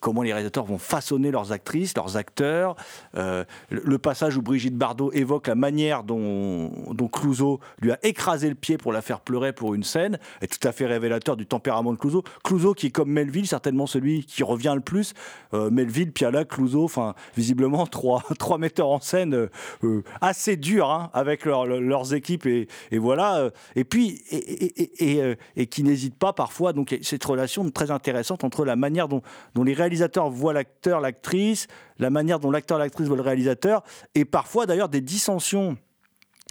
comment 0.01 0.23
les 0.23 0.33
réalisateurs 0.33 0.65
vont 0.65 0.79
façonner 0.79 1.31
leurs 1.31 1.53
actrices, 1.53 1.97
leurs 1.97 2.17
acteurs. 2.17 2.77
Euh, 3.17 3.45
le 3.71 3.99
le 3.99 4.01
passage 4.01 4.37
où 4.37 4.43
Brigitte 4.43 4.77
Bardot 4.77 5.11
évoque 5.13 5.49
la 5.49 5.57
manière 5.57 6.05
dont, 6.05 6.71
dont 6.93 7.09
Clouseau 7.09 7.59
lui 7.81 7.91
a 7.91 7.99
écrasé 8.05 8.49
le 8.49 8.55
pied 8.55 8.79
pour 8.79 8.93
la 8.93 9.03
faire 9.03 9.21
pleurer 9.21 9.53
pour 9.53 9.75
une 9.75 9.83
scène 9.83 10.08
est 10.41 10.47
tout 10.61 10.67
à 10.67 10.73
fait 10.73 10.87
révélateur 10.87 11.37
du 11.37 11.47
tempérament 11.47 11.93
de 11.93 11.99
Clouseau. 11.99 12.23
Clouseau 12.45 12.75
qui 12.75 12.87
est 12.87 12.91
comme 12.91 13.11
Melville, 13.11 13.47
certainement 13.47 13.87
celui 13.87 14.25
qui 14.25 14.43
revient 14.43 14.73
le 14.75 14.81
plus. 14.81 15.15
Euh, 15.55 15.71
Melville, 15.71 16.13
Piala, 16.13 16.45
Clouseau, 16.45 16.85
enfin 16.85 17.15
visiblement 17.37 17.87
trois, 17.89 18.23
trois 18.39 18.59
metteurs 18.59 18.89
en 18.89 19.01
scène 19.01 19.35
euh, 19.35 19.49
euh, 19.85 20.03
assez 20.21 20.57
durs 20.57 20.91
hein, 20.91 21.11
avec 21.13 21.45
leur- 21.45 21.67
leur- 21.67 21.81
leurs 21.81 22.15
équipes 22.15 22.47
et, 22.47 22.69
voilà. 22.93 23.51
Et 23.77 23.85
puis 23.85 24.23
et, 24.31 25.35
et- 25.57 25.67
qui 25.67 25.83
n'hésitent 25.83 26.19
pas 26.19 26.33
parfois. 26.33 26.73
Donc 26.73 26.97
cette 27.03 27.25
relation 27.25 27.69
très 27.71 27.91
intéressante 27.91 28.45
entre 28.45 28.65
la 28.65 28.77
manière 28.77 29.09
dont, 29.09 29.23
dont 29.55 29.65
les 29.65 29.75
réalisateurs 29.75 30.31
voient 30.31 30.53
l'acteur, 30.53 31.01
l'actrice, 31.01 31.67
la 31.99 32.11
manière 32.11 32.39
dont 32.41 32.51
l'acteur, 32.51 32.79
l'actrice 32.79 33.07
voient 33.09 33.17
le 33.17 33.23
réalisateur, 33.23 33.83
et 34.15 34.25
parfois 34.25 34.67
d'ailleurs 34.67 34.89
des 34.89 35.01
dissensions 35.01 35.77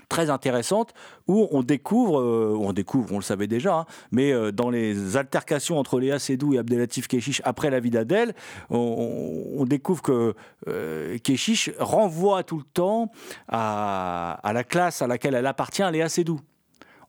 très 0.09 0.29
intéressante 0.29 0.93
où 1.27 1.47
on 1.51 1.63
découvre, 1.63 2.19
euh, 2.19 2.57
on 2.59 2.73
découvre, 2.73 3.13
on 3.13 3.17
le 3.17 3.23
savait 3.23 3.47
déjà, 3.47 3.79
hein, 3.79 3.85
mais 4.11 4.31
euh, 4.31 4.51
dans 4.51 4.69
les 4.69 5.17
altercations 5.17 5.77
entre 5.77 5.99
Léa 5.99 6.19
Seydoux 6.19 6.53
et 6.53 6.57
Abdelatif 6.57 7.07
Keshish 7.07 7.41
après 7.43 7.69
la 7.69 7.79
vie 7.79 7.89
d'Adèle, 7.89 8.33
on, 8.69 9.65
découvre 9.67 10.01
que 10.01 10.33
euh, 10.67 11.17
Keshish 11.17 11.71
renvoie 11.77 12.43
tout 12.43 12.57
le 12.57 12.63
temps 12.63 13.11
à, 13.49 14.39
la 14.53 14.63
classe 14.63 15.01
à 15.01 15.07
laquelle 15.07 15.35
elle 15.35 15.45
appartient, 15.45 15.83
Léa 15.91 16.09
Seydoux 16.09 16.39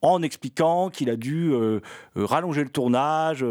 en 0.00 0.22
expliquant 0.22 0.90
qu'il 0.90 1.10
a 1.10 1.16
dû 1.16 1.50
euh, 1.52 1.80
rallonger 2.14 2.62
le 2.62 2.70
tournage 2.70 3.44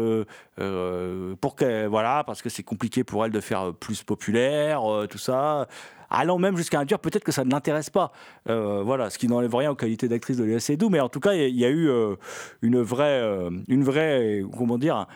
pour 1.40 1.56
voilà 1.90 2.24
parce 2.24 2.40
que 2.40 2.48
c'est 2.48 2.62
compliqué 2.62 3.04
pour 3.04 3.24
elle 3.24 3.32
de 3.32 3.40
faire 3.40 3.74
plus 3.74 4.02
populaire 4.02 4.80
tout 5.10 5.18
ça 5.18 5.68
allant 6.10 6.38
même 6.38 6.56
jusqu'à 6.56 6.84
dire 6.84 6.98
peut-être 6.98 7.24
que 7.24 7.32
ça 7.32 7.44
ne 7.44 7.50
l'intéresse 7.50 7.90
pas. 7.90 8.12
Euh, 8.48 8.82
voilà 8.84 9.10
ce 9.10 9.18
qui 9.18 9.28
n'enlève 9.28 9.54
rien 9.54 9.70
aux 9.70 9.74
qualités 9.76 10.08
d'actrice 10.08 10.36
de 10.36 10.44
Léa 10.44 10.60
Seydoux 10.60 10.88
mais 10.88 11.00
en 11.00 11.08
tout 11.08 11.20
cas 11.20 11.34
il 11.34 11.40
y 11.40 11.44
a- 11.44 11.48
il 11.48 11.56
y, 11.58 11.64
a 11.64 11.68
eu 11.70 11.88
euh, 11.88 12.14
une 12.62 12.80
vraie 12.80 13.20
euh, 13.20 13.50
une 13.68 13.84
vraie 13.84 14.42
comment 14.56 14.78
dire 14.78 15.06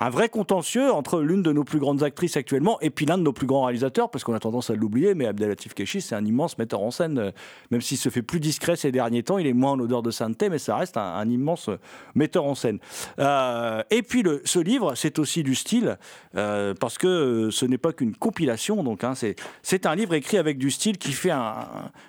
un, 0.00 0.10
vrai 0.10 0.28
contentieux 0.28 0.92
entre 0.92 1.20
l'une 1.20 1.42
de 1.42 1.52
nos 1.52 1.64
plus 1.64 1.78
grandes 1.78 2.02
actrices 2.02 2.36
actuellement 2.36 2.80
et 2.80 2.90
puis 2.90 3.06
l'un 3.06 3.18
de 3.18 3.22
nos 3.22 3.32
plus 3.32 3.46
grands 3.46 3.64
réalisateurs, 3.64 4.10
parce 4.10 4.24
qu'on 4.24 4.34
a 4.34 4.40
tendance 4.40 4.70
à 4.70 4.74
l'oublier, 4.74 5.14
mais 5.14 5.26
Abdelatif 5.26 5.74
Kechi, 5.74 6.00
c'est 6.00 6.14
un 6.14 6.24
immense 6.24 6.58
metteur 6.58 6.82
en 6.82 6.90
scène, 6.90 7.18
euh, 7.18 7.30
même 7.70 7.80
s'il 7.80 7.98
se 7.98 8.08
fait 8.08 8.22
plus 8.22 8.40
discret 8.40 8.76
ces 8.76 8.92
derniers 8.92 9.22
temps, 9.22 9.38
il 9.38 9.46
est 9.46 9.52
moins 9.52 9.72
en 9.72 9.80
odeur 9.80 10.02
de 10.02 10.10
sainteté, 10.10 10.48
mais 10.48 10.58
ça 10.58 10.76
reste 10.76 10.96
un, 10.96 11.28
immense 11.28 11.68
euh, 11.68 11.78
metteur 12.14 12.44
en 12.44 12.54
scène. 12.54 12.78
Euh, 13.18 13.82
et 13.90 14.02
puis 14.02 14.24
ce 14.44 14.58
livre, 14.58 14.94
c'est 14.94 15.18
aussi 15.18 15.42
du 15.42 15.54
style, 15.54 15.98
parce 16.32 16.98
que 16.98 17.50
ce 17.50 17.66
n'est 17.66 17.78
pas 17.78 17.92
qu'une 17.92 18.14
compilation, 18.14 18.82
donc 18.82 19.04
hein, 19.04 19.14
c'est 19.62 19.86
un 19.86 19.94
livre 19.94 20.14
écrit 20.14 20.38
avec 20.38 20.58
du 20.58 20.70
style 20.70 20.98
qui 20.98 21.12
fait 21.12 21.32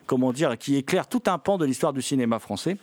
comment 0.05 0.31
dire, 0.33 0.57
qui 0.57 0.75
éclaire 0.75 1.07
tout 1.07 1.23
un 1.27 1.37
pan 1.37 1.57
de 1.57 1.65
l'histoire 1.65 1.93
du 1.93 2.01
cinéma 2.01 2.39
français. 2.39 2.77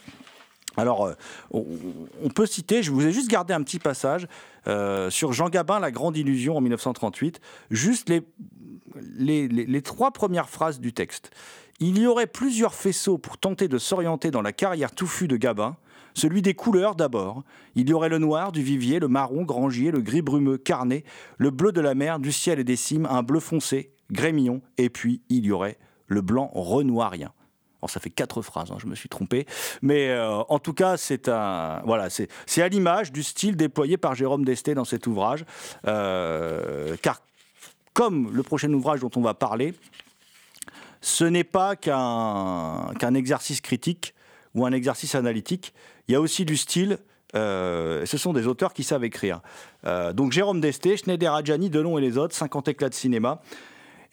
Alors, 0.76 1.06
euh, 1.06 1.14
on, 1.52 2.28
peut 2.28 2.46
citer, 2.46 2.82
je 2.82 2.90
vous 2.90 3.06
ai 3.06 3.12
juste 3.12 3.30
gardé 3.30 3.54
un 3.54 3.62
petit 3.62 3.78
passage 3.78 4.26
euh, 4.66 5.10
sur 5.10 5.32
Jean 5.32 5.48
Gabin, 5.48 5.78
La 5.80 5.90
Grande 5.90 6.16
Illusion 6.16 6.56
en 6.56 6.60
1938, 6.60 7.40
juste 7.70 8.08
les- 8.10 9.48
les 9.48 9.82
trois 9.82 10.10
premières 10.10 10.48
phrases 10.48 10.80
du 10.80 10.92
texte. 10.92 11.30
Il 11.80 11.98
y 11.98 12.06
aurait 12.06 12.26
plusieurs 12.26 12.74
faisceaux 12.74 13.18
pour 13.18 13.36
tenter 13.38 13.68
de 13.68 13.76
s'orienter 13.78 14.30
dans 14.30 14.40
la 14.42 14.52
carrière 14.52 14.92
touffue 14.92 15.28
de 15.28 15.36
Gabin. 15.36 15.76
Celui 16.14 16.40
des 16.40 16.54
couleurs 16.54 16.94
d'abord. 16.94 17.44
Il 17.74 17.90
y 17.90 17.92
aurait 17.92 18.08
le 18.08 18.16
noir 18.16 18.50
du 18.50 18.62
vivier, 18.62 18.98
le 18.98 19.08
marron 19.08 19.42
grangier, 19.42 19.90
le 19.90 20.00
gris 20.00 20.22
brumeux 20.22 20.56
carné, 20.56 21.04
le 21.36 21.50
bleu 21.50 21.72
de 21.72 21.82
la 21.82 21.94
mer, 21.94 22.18
du 22.18 22.32
ciel 22.32 22.58
et 22.58 22.64
des 22.64 22.76
cimes, 22.76 23.06
un 23.10 23.22
bleu 23.22 23.40
foncé, 23.40 23.92
grémillon, 24.10 24.62
et 24.78 24.88
puis 24.88 25.20
il 25.28 25.44
y 25.44 25.52
aurait 25.52 25.76
le 26.06 26.22
blanc 26.22 26.50
renoirien. 26.54 27.32
Ça 27.90 28.00
fait 28.00 28.10
quatre 28.10 28.42
phrases, 28.42 28.70
hein, 28.70 28.76
je 28.78 28.86
me 28.86 28.94
suis 28.94 29.08
trompé. 29.08 29.46
Mais 29.82 30.08
euh, 30.10 30.42
en 30.48 30.58
tout 30.58 30.72
cas, 30.72 30.96
c'est 30.96 31.28
un 31.28 31.82
voilà, 31.84 32.08
c'est 32.10 32.62
à 32.62 32.68
l'image 32.68 33.12
du 33.12 33.22
style 33.22 33.56
déployé 33.56 33.96
par 33.96 34.14
Jérôme 34.14 34.44
Desté 34.44 34.74
dans 34.74 34.84
cet 34.84 35.06
ouvrage, 35.06 35.44
Euh, 35.86 36.96
car 37.02 37.20
comme 37.92 38.30
le 38.34 38.42
prochain 38.42 38.72
ouvrage 38.72 39.00
dont 39.00 39.10
on 39.16 39.22
va 39.22 39.34
parler, 39.34 39.74
ce 41.00 41.24
n'est 41.24 41.44
pas 41.44 41.76
qu'un 41.76 43.14
exercice 43.14 43.60
critique 43.60 44.14
ou 44.54 44.66
un 44.66 44.72
exercice 44.72 45.14
analytique. 45.14 45.72
Il 46.08 46.12
y 46.12 46.14
a 46.14 46.20
aussi 46.20 46.44
du 46.44 46.56
style. 46.56 46.98
euh, 47.34 48.06
ce 48.06 48.18
sont 48.18 48.32
des 48.32 48.46
auteurs 48.46 48.72
qui 48.72 48.84
savent 48.84 49.04
écrire. 49.04 49.40
Donc 50.14 50.32
Jérôme 50.32 50.60
Desté, 50.60 50.96
Schneider 50.96 51.32
Adjani, 51.34 51.70
Delon 51.70 51.98
et 51.98 52.00
les 52.00 52.18
autres, 52.18 52.34
50 52.34 52.68
éclats 52.68 52.88
de 52.88 52.94
cinéma. 52.94 53.40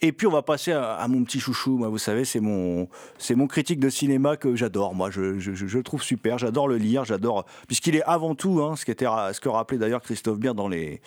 Et 0.00 0.12
puis 0.12 0.26
on 0.26 0.30
va 0.30 0.42
passer 0.42 0.72
à, 0.72 1.06
mon 1.08 1.24
petit 1.24 1.40
chouchou. 1.40 1.78
Vous 1.78 1.98
savez, 1.98 2.24
c'est 2.24 2.40
mon, 2.40 2.88
mon 3.30 3.46
critique 3.46 3.80
de 3.80 3.88
cinéma 3.88 4.36
que 4.36 4.56
j'adore. 4.56 4.94
Moi, 4.94 5.10
je, 5.10 5.20
le 5.20 5.82
trouve 5.82 6.02
super. 6.02 6.38
J'adore 6.38 6.68
le 6.68 6.76
lire. 6.76 7.04
J'adore, 7.04 7.44
puisqu'il 7.66 7.96
est 7.96 8.02
avant 8.04 8.34
tout, 8.34 8.60
hein, 8.62 8.74
ce, 8.76 8.90
était, 8.90 9.06
ce 9.06 9.40
que 9.40 9.48
rappelait 9.48 9.78
d'ailleurs 9.78 10.02
Christophe 10.02 10.38
Bier 10.38 10.54
dans 10.54 10.68
les, 10.68 11.00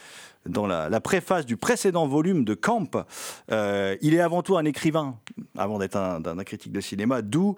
dans 0.47 0.67
la, 0.67 1.01
préface 1.01 1.45
du 1.45 1.57
précédent 1.57 2.07
volume 2.07 2.43
de 2.43 2.53
Camp. 2.53 3.05
Euh, 3.51 3.95
il 4.01 4.13
est 4.13 4.19
avant 4.19 4.41
tout 4.41 4.57
un 4.57 4.65
écrivain, 4.65 5.17
avant 5.57 5.79
d'être 5.79 5.95
un, 5.95 6.21
critique 6.43 6.71
de 6.71 6.81
cinéma. 6.81 7.21
D'où, 7.21 7.55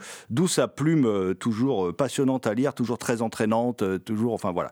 sa 0.47 0.67
plume 0.67 1.05
euh, 1.05 1.33
toujours 1.33 1.87
euh, 1.87 1.93
passionnante 1.93 2.47
à 2.47 2.53
lire, 2.53 2.73
toujours 2.73 2.97
très 2.97 3.21
entraînante, 3.21 3.83
toujours, 4.03 4.33
enfin 4.33 4.51
voilà 4.51 4.71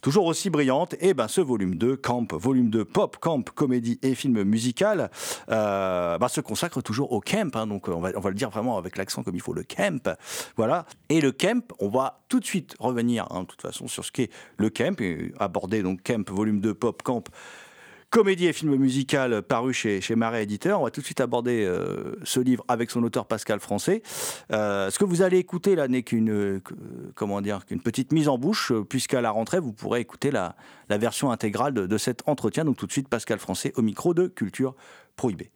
toujours 0.00 0.26
aussi 0.26 0.50
brillante. 0.50 0.96
Et 1.00 1.14
ben 1.14 1.28
ce 1.28 1.40
volume 1.40 1.76
2, 1.76 1.96
Camp, 1.96 2.32
volume 2.32 2.70
2, 2.70 2.84
pop, 2.84 3.18
camp, 3.20 3.48
comédie 3.54 4.00
et 4.02 4.16
film 4.16 4.42
musical, 4.42 5.10
ben, 5.48 6.28
se 6.28 6.40
consacre 6.40 6.82
toujours 6.82 7.12
au 7.12 7.20
camp. 7.20 7.54
hein. 7.54 7.68
donc 7.68 7.86
on 7.86 8.00
va, 8.00 8.10
on 8.16 8.20
va 8.20 8.30
le 8.30 8.34
dire 8.34 8.50
vraiment 8.50 8.78
avec 8.78 8.96
l'accent 8.96 9.22
comme 9.22 9.36
il 9.36 9.40
faut, 9.40 9.52
le 9.52 9.62
camp. 9.62 10.16
Voilà. 10.56 10.86
Et 11.08 11.20
le 11.20 11.30
camp, 11.30 11.62
on 11.78 11.88
va 11.88 12.22
tout 12.28 12.40
de 12.40 12.44
suite 12.44 12.74
revenir, 12.78 13.26
hein, 13.30 13.42
de 13.42 13.46
toute 13.46 13.62
façon, 13.62 13.86
sur 13.86 14.04
ce 14.04 14.10
qu'est 14.10 14.30
le 14.56 14.70
camp, 14.70 15.00
et 15.00 15.32
aborder 15.38 15.82
donc 15.82 16.02
camp, 16.02 16.28
volume 16.30 16.60
2, 16.60 16.74
pop, 16.74 17.02
camp. 17.02 17.22
Comédie 18.12 18.46
et 18.46 18.52
film 18.52 18.76
musical 18.76 19.40
paru 19.40 19.72
chez, 19.72 20.02
chez 20.02 20.16
Marais 20.16 20.42
Éditeur. 20.42 20.82
On 20.82 20.84
va 20.84 20.90
tout 20.90 21.00
de 21.00 21.06
suite 21.06 21.22
aborder 21.22 21.64
euh, 21.64 22.14
ce 22.24 22.40
livre 22.40 22.62
avec 22.68 22.90
son 22.90 23.02
auteur 23.04 23.24
Pascal 23.26 23.58
Français. 23.58 24.02
Euh, 24.52 24.90
ce 24.90 24.98
que 24.98 25.06
vous 25.06 25.22
allez 25.22 25.38
écouter 25.38 25.74
là 25.76 25.88
n'est 25.88 26.02
qu'une 26.02 26.60
comment 27.14 27.40
petite 27.82 28.12
mise 28.12 28.28
en 28.28 28.36
bouche, 28.36 28.70
euh, 28.70 28.84
puisqu'à 28.84 29.22
la 29.22 29.30
rentrée 29.30 29.60
vous 29.60 29.72
pourrez 29.72 30.00
écouter 30.00 30.30
la, 30.30 30.56
la 30.90 30.98
version 30.98 31.30
intégrale 31.30 31.72
de, 31.72 31.86
de 31.86 31.98
cet 31.98 32.22
entretien. 32.26 32.66
Donc 32.66 32.76
tout 32.76 32.86
de 32.86 32.92
suite 32.92 33.08
Pascal 33.08 33.38
Français 33.38 33.72
au 33.76 33.82
micro 33.82 34.12
de 34.12 34.26
Culture 34.26 34.74
Prohibée. 35.16 35.50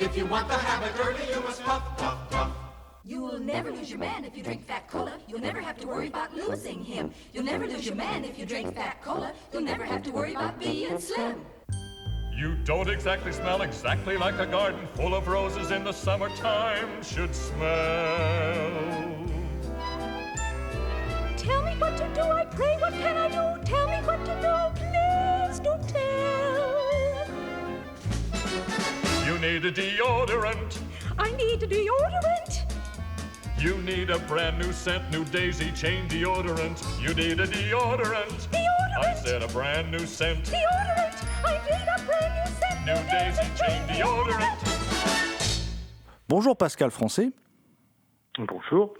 If 0.00 0.16
you 0.16 0.26
want 0.26 0.46
the 0.46 0.54
habit 0.54 0.92
early, 1.04 1.28
you 1.28 1.40
must 1.40 1.60
puff, 1.62 1.82
puff, 1.96 2.30
puff. 2.30 2.52
You 3.04 3.20
will 3.20 3.40
never 3.40 3.72
lose 3.72 3.90
your 3.90 3.98
man 3.98 4.24
if 4.24 4.36
you 4.36 4.44
drink 4.44 4.64
fat 4.64 4.86
cola. 4.86 5.14
You'll 5.26 5.40
never 5.40 5.60
have 5.60 5.76
to 5.80 5.88
worry 5.88 6.06
about 6.06 6.32
losing 6.36 6.84
him. 6.84 7.10
You'll 7.32 7.44
never 7.44 7.66
lose 7.66 7.84
your 7.84 7.96
man 7.96 8.24
if 8.24 8.38
you 8.38 8.46
drink 8.46 8.76
fat 8.76 9.02
cola. 9.02 9.32
You'll 9.52 9.62
never 9.62 9.84
have 9.84 10.04
to 10.04 10.12
worry 10.12 10.34
about 10.34 10.60
being 10.60 11.00
slim. 11.00 11.44
You 12.32 12.54
don't 12.64 12.88
exactly 12.88 13.32
smell 13.32 13.62
exactly 13.62 14.16
like 14.16 14.38
a 14.38 14.46
garden 14.46 14.86
full 14.94 15.16
of 15.16 15.26
roses 15.26 15.72
in 15.72 15.82
the 15.82 15.92
summertime 15.92 17.02
should 17.02 17.34
smell. 17.34 17.66
Tell 21.36 21.64
me 21.64 21.72
what 21.76 21.96
to 21.96 22.08
do, 22.14 22.20
I 22.20 22.44
pray, 22.44 22.76
what 22.78 22.92
can 22.92 23.16
I 23.16 23.28
do? 23.28 23.64
Tell 23.64 23.88
me 23.88 23.96
what 24.06 24.24
to 24.26 24.34
do, 24.40 24.80
please 24.80 25.58
do 25.58 25.92
tell. 25.92 26.07
Need 29.48 29.64
a 29.64 29.72
deodorant. 29.72 30.78
I 31.18 31.30
need 31.32 31.62
a 31.62 31.66
deodorant? 31.66 32.64
You 33.58 33.78
need 33.78 34.10
a 34.10 34.18
brand 34.20 34.58
new 34.58 34.72
scent, 34.72 35.10
new 35.10 35.24
daisy 35.24 35.72
chain 35.72 36.06
deodorant. 36.08 36.78
You 37.00 37.14
need 37.14 37.40
a 37.40 37.46
deodorant. 37.46 38.48
Deodorant? 38.52 39.04
I 39.04 39.14
said 39.14 39.42
a 39.42 39.48
brand 39.48 39.90
new 39.90 40.06
scent, 40.06 40.44
Deodorant? 40.44 41.14
I 41.44 41.54
need 41.64 41.88
a 41.88 41.98
brand 42.06 42.34
new 42.36 42.50
scent. 42.58 42.86
new 42.86 43.00
daisy 43.10 43.48
chain 43.56 43.80
deodorant. 43.88 44.58
Bonjour 46.28 46.56
Pascal 46.56 46.90
Français. 46.90 47.30
Bonjour. 48.38 48.94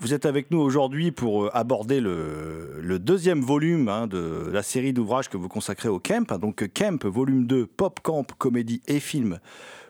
Vous 0.00 0.14
êtes 0.14 0.24
avec 0.26 0.50
nous 0.50 0.60
aujourd'hui 0.60 1.10
pour 1.10 1.44
euh, 1.44 1.50
aborder 1.52 2.00
le, 2.00 2.78
le 2.80 2.98
deuxième 2.98 3.42
volume 3.42 3.88
hein, 3.88 4.06
de 4.06 4.48
la 4.50 4.62
série 4.62 4.92
d'ouvrages 4.94 5.28
que 5.28 5.36
vous 5.36 5.48
consacrez 5.48 5.88
au 5.88 5.98
Camp. 5.98 6.30
hein. 6.32 6.38
Donc 6.38 6.66
Camp, 6.72 7.04
volume 7.04 7.46
2, 7.46 7.66
Pop 7.66 8.00
Camp, 8.02 8.24
comédie 8.38 8.80
et 8.86 9.00
film 9.00 9.40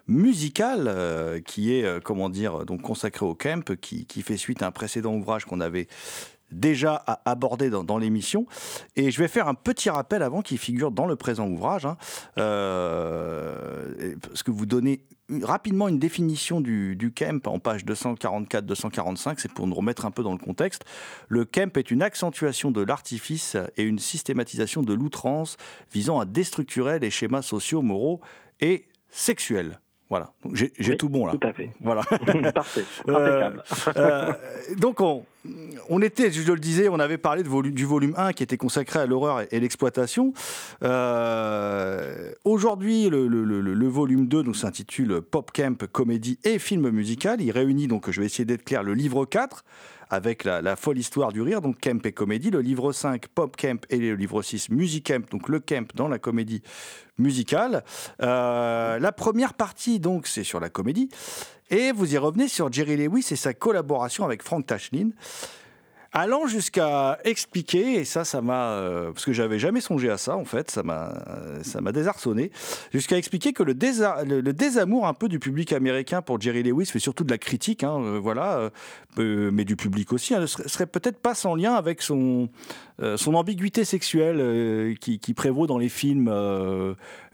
musical, 0.08 0.86
euh, 0.88 1.40
qui 1.40 1.74
est, 1.74 1.84
euh, 1.84 2.00
comment 2.02 2.28
dire, 2.28 2.64
donc 2.64 2.82
consacré 2.82 3.24
au 3.24 3.34
Camp, 3.34 3.76
qui, 3.76 4.06
qui 4.06 4.22
fait 4.22 4.36
suite 4.36 4.62
à 4.62 4.66
un 4.66 4.72
précédent 4.72 5.14
ouvrage 5.14 5.44
qu'on 5.44 5.60
avait 5.60 5.86
déjà 6.50 6.94
abordé 7.24 7.70
dans, 7.70 7.98
l'émission. 7.98 8.46
Et 8.96 9.10
je 9.10 9.18
vais 9.18 9.28
faire 9.28 9.48
un 9.48 9.54
petit 9.54 9.90
rappel 9.90 10.22
avant 10.22 10.42
qu'il 10.42 10.58
figure 10.58 10.90
dans 10.90 11.06
le 11.06 11.16
présent 11.16 11.46
ouvrage, 11.46 11.86
hein, 11.86 11.96
euh, 12.38 14.14
parce 14.22 14.42
que 14.42 14.50
vous 14.50 14.66
donnez 14.66 15.02
rapidement 15.42 15.88
une 15.88 15.98
définition 15.98 16.62
du, 16.62 16.96
du 16.96 17.12
camp 17.12 17.46
en 17.46 17.58
page 17.58 17.84
244-245, 17.84 19.34
c'est 19.38 19.52
pour 19.52 19.66
nous 19.66 19.74
remettre 19.74 20.06
un 20.06 20.10
peu 20.10 20.22
dans 20.22 20.32
le 20.32 20.38
contexte. 20.38 20.84
Le 21.28 21.44
camp 21.44 21.76
est 21.76 21.90
une 21.90 22.02
accentuation 22.02 22.70
de 22.70 22.80
l'artifice 22.80 23.56
et 23.76 23.82
une 23.82 23.98
systématisation 23.98 24.82
de 24.82 24.94
l'outrance 24.94 25.58
visant 25.92 26.18
à 26.18 26.24
déstructurer 26.24 26.98
les 26.98 27.10
schémas 27.10 27.42
sociaux, 27.42 27.82
moraux 27.82 28.20
et 28.60 28.86
sexuels. 29.10 29.80
Voilà, 30.10 30.32
j'ai 30.54 30.72
Oui, 30.80 30.96
tout 30.96 31.10
bon 31.10 31.26
là. 31.26 31.32
tout 31.38 31.46
à 31.46 31.52
fait. 31.52 31.70
Voilà. 31.82 32.02
Parfait. 32.54 32.84
Euh, 33.08 33.50
Impeccable. 33.50 33.62
euh, 33.98 34.32
donc 34.78 35.00
on, 35.02 35.24
on 35.90 36.00
était, 36.00 36.30
je 36.30 36.50
le 36.50 36.58
disais, 36.58 36.88
on 36.88 36.98
avait 36.98 37.18
parlé 37.18 37.42
de 37.42 37.48
volu- 37.48 37.72
du 37.72 37.84
volume 37.84 38.14
1 38.16 38.32
qui 38.32 38.42
était 38.42 38.56
consacré 38.56 39.00
à 39.00 39.06
l'horreur 39.06 39.42
et, 39.42 39.48
et 39.50 39.60
l'exploitation. 39.60 40.32
Euh, 40.82 42.32
Aujourd'hui, 42.44 43.08
le, 43.10 43.26
le- 43.28 43.44
le- 43.44 43.60
le 43.74 43.88
volume 43.88 44.26
2 44.28 44.42
donc, 44.42 44.56
s'intitule 44.56 45.20
Pop 45.20 45.50
Camp, 45.52 45.86
comédie 45.92 46.38
et 46.44 46.58
film 46.58 46.88
musical. 46.90 47.40
Il 47.40 47.50
réunit, 47.50 47.86
donc 47.86 48.10
je 48.10 48.20
vais 48.20 48.26
essayer 48.26 48.44
d'être 48.44 48.64
clair, 48.64 48.82
le 48.82 48.94
livre 48.94 49.24
4 49.26 49.64
avec 50.10 50.44
la, 50.44 50.76
folle 50.76 50.98
histoire 50.98 51.32
du 51.32 51.42
rire, 51.42 51.60
donc 51.60 51.80
Camp 51.80 52.04
et 52.04 52.12
comédie, 52.12 52.50
le 52.50 52.60
livre 52.60 52.92
5, 52.92 53.28
Pop 53.28 53.56
Camp, 53.56 53.84
et 53.90 53.98
le 53.98 54.14
livre 54.14 54.42
6, 54.42 54.70
Music 54.70 55.06
Camp, 55.06 55.30
donc 55.30 55.48
le 55.48 55.60
camp 55.60 55.88
dans 55.94 56.08
la 56.08 56.18
comédie 56.18 56.62
musicale. 57.18 57.84
Euh, 58.22 58.98
la 58.98 59.12
première 59.12 59.54
partie, 59.54 60.00
donc, 60.00 60.26
c'est 60.26 60.44
sur 60.44 60.60
la 60.60 60.70
comédie, 60.70 61.08
et 61.70 61.92
vous 61.92 62.14
y 62.14 62.18
revenez 62.18 62.48
sur 62.48 62.72
Jerry 62.72 62.96
Lewis 62.96 63.26
et 63.30 63.36
sa 63.36 63.52
collaboration 63.54 64.24
avec 64.24 64.42
Frank 64.42 64.66
Tashlin, 64.66 65.10
allant 66.18 66.46
jusqu'à 66.46 67.18
expliquer, 67.24 67.94
et 67.94 68.04
ça, 68.04 68.24
ça 68.24 68.42
m'a, 68.42 68.70
euh, 68.70 69.12
parce 69.12 69.24
que 69.24 69.32
j'avais 69.32 69.58
jamais 69.58 69.80
songé 69.80 70.10
à 70.10 70.18
ça, 70.18 70.36
en 70.36 70.44
fait, 70.44 70.70
ça 70.70 70.82
m'a, 70.82 71.92
désarçonné, 71.92 72.50
jusqu'à 72.92 73.16
expliquer 73.16 73.52
que 73.52 73.62
le, 73.62 73.74
désa- 73.74 74.24
le, 74.24 74.40
le 74.40 74.52
désamour 74.52 75.06
un 75.06 75.14
peu 75.14 75.28
du 75.28 75.38
public 75.38 75.72
américain 75.72 76.22
pour 76.22 76.40
Jerry 76.40 76.62
Lewis 76.62 76.86
fait 76.86 76.98
surtout 76.98 77.24
de 77.24 77.30
la 77.30 77.38
critique, 77.38 77.84
hein, 77.84 77.98
euh, 78.00 78.18
voilà, 78.18 78.70
euh, 79.18 79.50
mais 79.52 79.64
du 79.64 79.76
public 79.76 80.12
aussi, 80.12 80.34
hein, 80.34 80.46
serait, 80.46 80.86
peut-être 80.86 81.20
pas 81.20 81.34
sans 81.34 81.54
lien 81.54 81.74
avec 81.74 82.02
son, 82.02 82.48
son 83.16 83.34
ambiguïté 83.34 83.84
sexuelle 83.84 84.96
qui, 84.98 85.34
prévaut 85.34 85.66
dans 85.66 85.78
les 85.78 85.88
films 85.88 86.32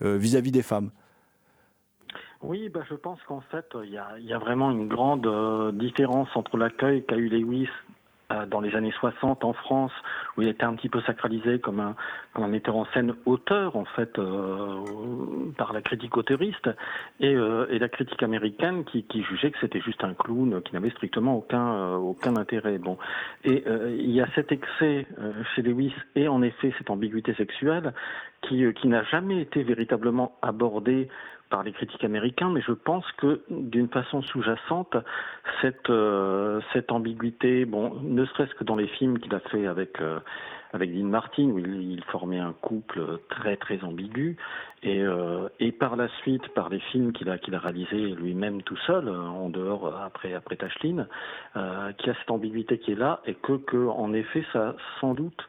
vis-à-vis 0.00 0.50
des 0.50 0.62
femmes. 0.62 0.90
Oui, 2.42 2.68
bah, 2.68 2.80
je 2.88 2.94
pense 2.94 3.18
qu'en 3.22 3.40
fait, 3.40 3.66
il 3.84 3.90
y 3.90 3.98
a, 4.32 4.38
vraiment 4.38 4.70
une 4.70 4.88
grande 4.88 5.26
différence 5.78 6.28
entre 6.34 6.56
l'accueil 6.56 7.04
qu'a 7.04 7.16
eu 7.16 7.28
Lewis 7.28 7.68
dans 8.50 8.60
les 8.60 8.74
années 8.76 8.92
60 8.92 9.44
en 9.44 9.52
France, 9.52 9.92
où 10.36 10.42
il 10.42 10.48
était 10.48 10.64
un 10.64 10.74
petit 10.74 10.88
peu 10.88 11.00
sacralisé 11.02 11.58
comme 11.58 11.80
un, 11.80 11.94
comme 12.32 12.44
un 12.44 12.48
metteur 12.48 12.76
en 12.76 12.86
scène 12.86 13.14
auteur, 13.26 13.76
en 13.76 13.84
fait, 13.84 14.18
euh, 14.18 14.82
par 15.56 15.72
la 15.72 15.82
critique 15.82 16.16
auteuriste, 16.16 16.70
et, 17.20 17.34
euh, 17.34 17.66
et 17.70 17.78
la 17.78 17.88
critique 17.88 18.22
américaine 18.22 18.84
qui, 18.84 19.04
qui 19.04 19.22
jugeait 19.22 19.50
que 19.50 19.58
c'était 19.60 19.80
juste 19.80 20.02
un 20.04 20.14
clown 20.14 20.62
qui 20.62 20.74
n'avait 20.74 20.90
strictement 20.90 21.36
aucun, 21.36 21.74
euh, 21.74 21.96
aucun 21.96 22.36
intérêt. 22.36 22.78
Bon. 22.78 22.98
Et 23.44 23.64
euh, 23.66 23.96
il 23.98 24.10
y 24.10 24.20
a 24.20 24.26
cet 24.34 24.52
excès 24.52 25.06
euh, 25.18 25.32
chez 25.54 25.62
Lewis 25.62 25.94
et 26.14 26.28
en 26.28 26.42
effet 26.42 26.72
cette 26.78 26.90
ambiguïté 26.90 27.34
sexuelle 27.34 27.92
qui, 28.42 28.64
euh, 28.64 28.72
qui 28.72 28.88
n'a 28.88 29.02
jamais 29.04 29.40
été 29.40 29.62
véritablement 29.62 30.36
abordée 30.42 31.08
par 31.54 31.62
les 31.62 31.70
critiques 31.70 32.02
américains, 32.02 32.50
mais 32.50 32.62
je 32.62 32.72
pense 32.72 33.04
que 33.12 33.42
d'une 33.48 33.86
façon 33.86 34.22
sous-jacente, 34.22 34.96
cette, 35.62 35.88
euh, 35.88 36.60
cette 36.72 36.90
ambiguïté, 36.90 37.64
bon, 37.64 37.94
ne 38.02 38.24
serait-ce 38.24 38.52
que 38.56 38.64
dans 38.64 38.74
les 38.74 38.88
films 38.88 39.20
qu'il 39.20 39.32
a 39.36 39.38
fait 39.38 39.68
avec, 39.68 40.00
euh, 40.00 40.18
avec 40.72 40.92
Dean 40.92 41.04
Martin, 41.04 41.44
où 41.44 41.60
il, 41.60 42.02
formait 42.10 42.40
un 42.40 42.54
couple 42.54 43.20
très 43.28 43.56
très 43.56 43.84
ambigu, 43.84 44.36
et, 44.82 45.00
euh, 45.00 45.48
et 45.60 45.70
par 45.70 45.94
la 45.94 46.08
suite, 46.22 46.48
par 46.54 46.70
les 46.70 46.80
films 46.80 47.12
qu'il 47.12 47.30
a, 47.30 47.38
qu'il 47.38 47.54
a 47.54 47.60
réalisés 47.60 48.16
lui-même 48.16 48.62
tout 48.62 48.78
seul, 48.78 49.08
en 49.08 49.48
dehors, 49.48 49.96
après, 50.02 50.34
après 50.34 50.56
Tashlin, 50.56 51.06
euh, 51.54 51.92
qui 51.92 52.10
a 52.10 52.14
cette 52.14 52.32
ambiguïté 52.32 52.78
qui 52.78 52.90
est 52.90 52.98
là, 52.98 53.20
et 53.26 53.34
que, 53.34 53.58
que 53.58 53.86
en 53.86 54.12
effet, 54.12 54.44
ça 54.52 54.74
sans 55.00 55.14
doute 55.14 55.46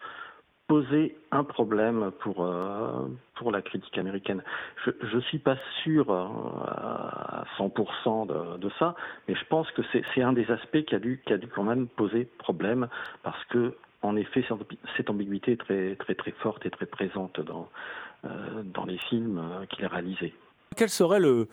poser 0.67 1.15
un 1.31 1.43
problème 1.43 2.11
pour 2.21 2.43
euh, 2.45 3.07
pour 3.35 3.51
la 3.51 3.61
critique 3.61 3.97
américaine. 3.97 4.41
Je 4.85 4.91
je 5.03 5.19
suis 5.19 5.37
pas 5.39 5.57
sûr 5.83 6.09
euh, 6.09 6.25
à 6.65 7.43
100% 7.57 8.57
de, 8.57 8.69
ça, 8.79 8.95
mais 9.27 9.35
je 9.35 9.45
pense 9.45 9.69
que 9.71 9.81
c'est 10.13 10.21
un 10.21 10.33
des 10.33 10.49
aspects 10.51 10.83
qui 10.85 10.95
a 10.95 10.99
dû 10.99 11.21
qui 11.25 11.33
a 11.33 11.37
dû 11.37 11.47
quand 11.47 11.63
même 11.63 11.87
poser 11.87 12.25
problème 12.39 12.87
parce 13.23 13.43
que 13.45 13.75
en 14.01 14.15
effet 14.15 14.41
cette 14.47 14.57
ambi- 14.57 14.77
cette 14.97 15.09
ambiguïté 15.09 15.51
est 15.53 15.57
très 15.57 15.95
très 15.97 16.15
très 16.15 16.31
forte 16.31 16.65
et 16.65 16.71
très 16.71 16.85
présente 16.87 17.39
dans 17.41 17.69
euh, 18.25 18.63
dans 18.63 18.85
les 18.85 18.97
films 18.97 19.41
qu'il 19.69 19.85
a 19.85 19.87
réalisés. 19.89 20.33
Quel 20.75 20.89
serait 20.89 21.19
le- 21.19 21.47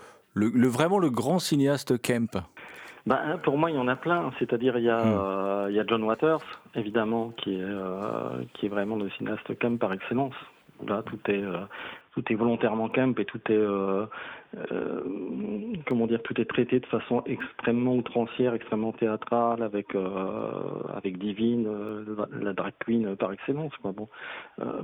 vraiment 0.68 0.98
le 0.98 1.10
grand 1.10 1.38
cinéaste 1.38 2.00
Kemp? 2.00 2.38
Ben, 3.07 3.38
pour 3.42 3.59
moi, 3.59 3.70
il 3.70 3.76
y 3.76 3.78
en 3.78 3.88
a 3.88 3.96
plein. 3.96 4.30
C'est-à-dire, 4.38 4.78
il 4.78 4.84
y 4.84 4.90
a, 4.90 5.00
euh, 5.00 5.66
il 5.70 5.74
y 5.74 5.80
a 5.80 5.84
John 5.86 6.05
Waters, 6.05 6.40
évidemment, 6.74 7.30
qui 7.36 7.57
est, 7.57 7.62
euh, 7.62 8.44
qui 8.55 8.66
est 8.66 8.68
vraiment 8.68 8.96
le 8.96 9.11
cinéaste 9.11 9.59
camp 9.59 9.76
par 9.78 9.92
excellence. 9.92 10.34
Là, 10.86 11.03
tout 11.03 11.18
est, 11.28 11.42
euh, 11.42 11.59
tout 12.14 12.24
est 12.32 12.34
volontairement 12.34 12.88
camp 12.88 13.18
et 13.18 13.24
tout 13.24 13.40
est, 13.50 13.64
comment 15.86 16.07
dire, 16.07 16.22
tout 16.22 16.40
est 16.40 16.44
traité 16.44 16.78
de 16.80 16.86
façon 16.86 17.22
extrêmement 17.26 17.94
outrancière, 17.94 18.55
extrêmement 18.55 18.92
théâtrale, 18.92 19.62
avec, 19.62 19.94
avec 20.94 21.18
Divine, 21.18 21.66
la- 22.40 22.53
drag 22.53 22.74
queen 22.84 23.16
par 23.16 23.32
excellence. 23.32 23.72
Quoi. 23.80 23.92
Bon, 23.92 24.09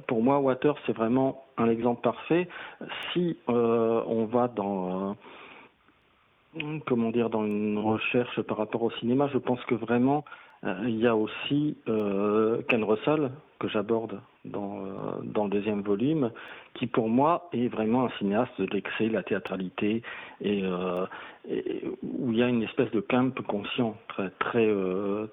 pour 0.06 0.22
moi, 0.22 0.38
Waters, 0.38 0.76
c'est 0.86 0.96
vraiment 0.96 1.44
un 1.58 1.68
exemple 1.68 2.00
parfait. 2.00 2.48
Si 3.12 3.36
on 3.48 4.24
va 4.30 4.48
dans 4.48 5.16
comment 6.86 7.10
dire, 7.10 7.30
dans 7.30 7.44
une 7.44 7.78
recherche 7.78 8.40
par 8.42 8.56
rapport 8.56 8.82
au 8.82 8.90
cinéma, 8.92 9.28
je 9.32 9.38
pense 9.38 9.62
que 9.64 9.74
vraiment, 9.74 10.24
euh, 10.64 10.74
il 10.84 10.98
y 10.98 11.06
a 11.06 11.14
aussi 11.14 11.76
euh, 11.88 12.62
Ken 12.68 12.84
Russell, 12.84 13.30
que 13.58 13.68
j'aborde 13.68 14.20
dans, 14.44 14.78
euh, 14.78 14.88
dans 15.24 15.44
le 15.44 15.50
deuxième 15.50 15.82
volume, 15.82 16.30
qui 16.74 16.86
pour 16.86 17.08
moi 17.08 17.48
est 17.52 17.68
vraiment 17.68 18.04
un 18.04 18.10
cinéaste 18.18 18.60
de 18.60 18.66
l'excès, 18.66 19.08
la 19.08 19.22
théâtralité, 19.22 20.02
et, 20.40 20.62
où 22.02 22.32
il 22.32 22.38
y 22.38 22.42
a 22.42 22.48
une 22.48 22.62
espèce 22.62 22.90
de 22.92 23.00
camp 23.00 23.34
conscient, 23.46 23.96
très, 24.08 24.30
très, 24.38 24.68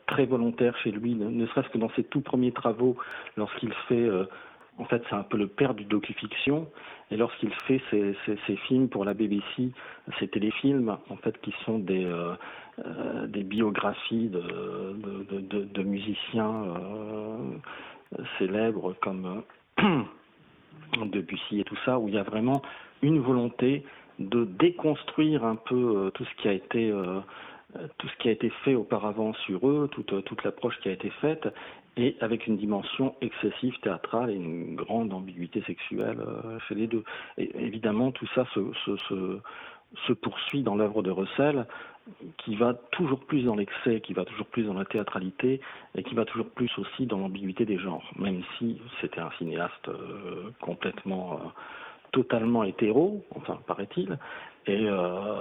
très 0.08 0.26
volontaire 0.26 0.76
chez 0.78 0.92
lui, 0.92 1.14
ne 1.14 1.46
serait-ce 1.48 1.70
que 1.70 1.78
dans 1.78 1.90
ses 1.92 2.04
tout 2.04 2.22
premiers 2.22 2.52
travaux, 2.52 2.96
lorsqu'il 3.38 3.74
fait... 3.88 4.10
en 4.78 4.86
fait, 4.86 5.02
c'est 5.10 5.16
un 5.16 5.24
peu 5.24 5.38
le 5.38 5.48
père 5.48 5.74
du 5.74 5.86
docu-fiction. 5.86 6.68
Et 7.12 7.18
lorsqu'il 7.18 7.54
fait 7.68 7.82
ses, 7.92 8.16
ses- 8.26 8.38
ses 8.48 8.56
films 8.68 8.90
pour 8.90 9.06
la 9.06 9.14
BBC, 9.14 9.72
ces 10.20 10.28
téléfilms, 10.28 10.98
en 11.10 11.16
fait, 11.18 11.40
qui 11.42 11.54
sont 11.66 11.80
des, 11.80 12.04
euh, 12.06 12.34
euh, 12.86 13.28
biographies 13.28 14.30
de, 14.30 15.84
musiciens 15.84 16.64
euh, 16.64 17.38
célèbres 18.38 18.96
comme 19.02 19.44
Debussy 21.06 21.60
et 21.60 21.64
tout 21.64 21.78
ça, 21.86 22.00
où 22.00 22.08
il 22.08 22.16
y 22.16 22.18
a 22.18 22.24
vraiment 22.24 22.62
une 23.02 23.20
volonté 23.20 23.84
de 24.20 24.46
déconstruire 24.46 25.44
un 25.46 25.56
peu 25.56 26.10
tout 26.14 26.26
ce 26.26 26.42
qui 26.42 26.48
a 26.48 26.54
été 26.54 26.92
tout 27.98 28.08
ce 28.08 28.16
qui 28.20 28.30
a 28.30 28.32
été 28.32 28.50
fait 28.64 28.76
auparavant 28.76 29.34
sur 29.46 29.68
eux, 29.68 29.90
toute, 29.92 30.24
toute 30.24 30.44
l'approche 30.46 30.80
qui 30.80 30.88
a 30.88 30.94
été 30.94 31.10
faite, 31.22 31.48
et 31.98 32.16
avec 32.20 32.48
une 32.48 32.58
dimension 32.58 33.16
excessive 33.22 33.80
théâtrale 33.82 34.30
et 34.30 34.36
une 34.36 34.76
grande 34.76 35.14
ambiguïté 35.14 35.62
sexuelle 35.64 36.20
euh, 36.20 36.60
chez 36.68 36.76
les 36.76 36.88
deux. 36.88 37.04
Et 37.38 37.50
évidemment, 37.58 38.12
tout 38.12 38.28
ça 38.36 38.46
se, 38.54 38.62
se, 40.08 40.14
poursuit 40.14 40.62
dans 40.64 40.76
l'œuvre 40.76 41.02
de 41.04 41.12
Russell, 41.12 41.66
qui 42.38 42.56
va 42.56 42.74
toujours 42.92 43.20
plus 43.22 43.44
dans 43.44 43.56
l'excès, 43.56 44.02
qui 44.02 44.14
va 44.14 44.26
toujours 44.26 44.46
plus 44.48 44.64
dans 44.64 44.74
la 44.74 44.86
théâtralité, 44.86 45.62
et 45.96 46.04
qui 46.04 46.16
va 46.16 46.26
toujours 46.26 46.50
plus 46.50 46.70
aussi 46.78 47.06
dans 47.06 47.18
l'ambiguïté 47.18 47.66
des 47.66 47.78
genres, 47.78 48.12
même 48.18 48.44
si 48.58 48.80
c'était 49.02 49.22
un 49.22 49.32
cinéaste 49.38 49.88
euh, 49.88 50.52
complètement, 50.60 51.34
euh, 51.34 51.50
totalement 52.16 52.64
hétéro, 52.64 53.24
enfin 53.36 53.60
paraît-il, 53.68 54.18
et, 54.68 54.86
euh, 54.88 55.36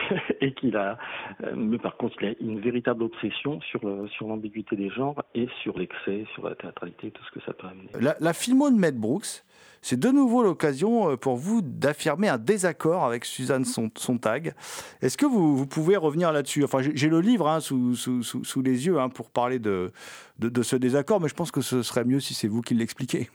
et 0.40 0.54
qu'il 0.54 0.74
a, 0.76 0.96
euh, 1.44 1.52
mais 1.54 1.76
par 1.78 1.96
contre, 1.98 2.14
il 2.22 2.28
a 2.28 2.32
une 2.40 2.60
véritable 2.60 3.02
obsession 3.04 3.60
sur 3.60 3.84
le, 3.86 4.08
sur 4.08 4.26
l'ambiguïté 4.26 4.74
des 4.74 4.88
genres 4.88 5.22
et 5.34 5.46
sur 5.62 5.78
l'excès, 5.78 6.24
sur 6.34 6.48
la 6.48 6.54
théâtralité, 6.54 7.10
tout 7.10 7.22
ce 7.26 7.30
que 7.38 7.44
ça 7.44 7.52
peut 7.52 7.66
amener. 7.66 7.90
La, 8.00 8.16
la 8.18 8.32
filmo 8.32 8.70
de 8.70 8.74
Mel 8.76 8.94
Brooks, 8.94 9.44
c'est 9.82 10.00
de 10.00 10.08
nouveau 10.08 10.42
l'occasion 10.42 11.10
euh, 11.10 11.16
pour 11.18 11.36
vous 11.36 11.60
d'affirmer 11.62 12.28
un 12.30 12.38
désaccord 12.38 13.04
avec 13.04 13.26
Suzanne 13.26 13.66
Son- 13.66 13.90
Sontag. 13.98 14.54
Est-ce 15.02 15.18
que 15.18 15.26
vous, 15.26 15.66
pouvez 15.66 15.96
revenir 15.98 16.32
là-dessus? 16.32 16.64
Enfin, 16.64 16.78
j'ai 16.80 17.08
le 17.10 17.20
livre 17.20 17.46
hein, 17.48 17.60
sous, 17.60 17.94
sous- 17.94 18.22
sous- 18.22 18.44
sous 18.44 18.62
les 18.62 18.86
yeux 18.86 18.98
hein, 18.98 19.10
pour 19.10 19.30
parler 19.30 19.58
de, 19.58 19.92
de, 20.38 20.48
de 20.48 20.62
ce 20.62 20.74
désaccord, 20.76 21.20
mais 21.20 21.28
je 21.28 21.34
pense 21.34 21.50
que 21.50 21.60
ce 21.60 21.82
serait 21.82 22.04
mieux 22.06 22.18
si 22.20 22.32
c'est 22.32 22.48
vous 22.48 22.62
qui 22.62 22.72
l'expliquez. 22.74 23.28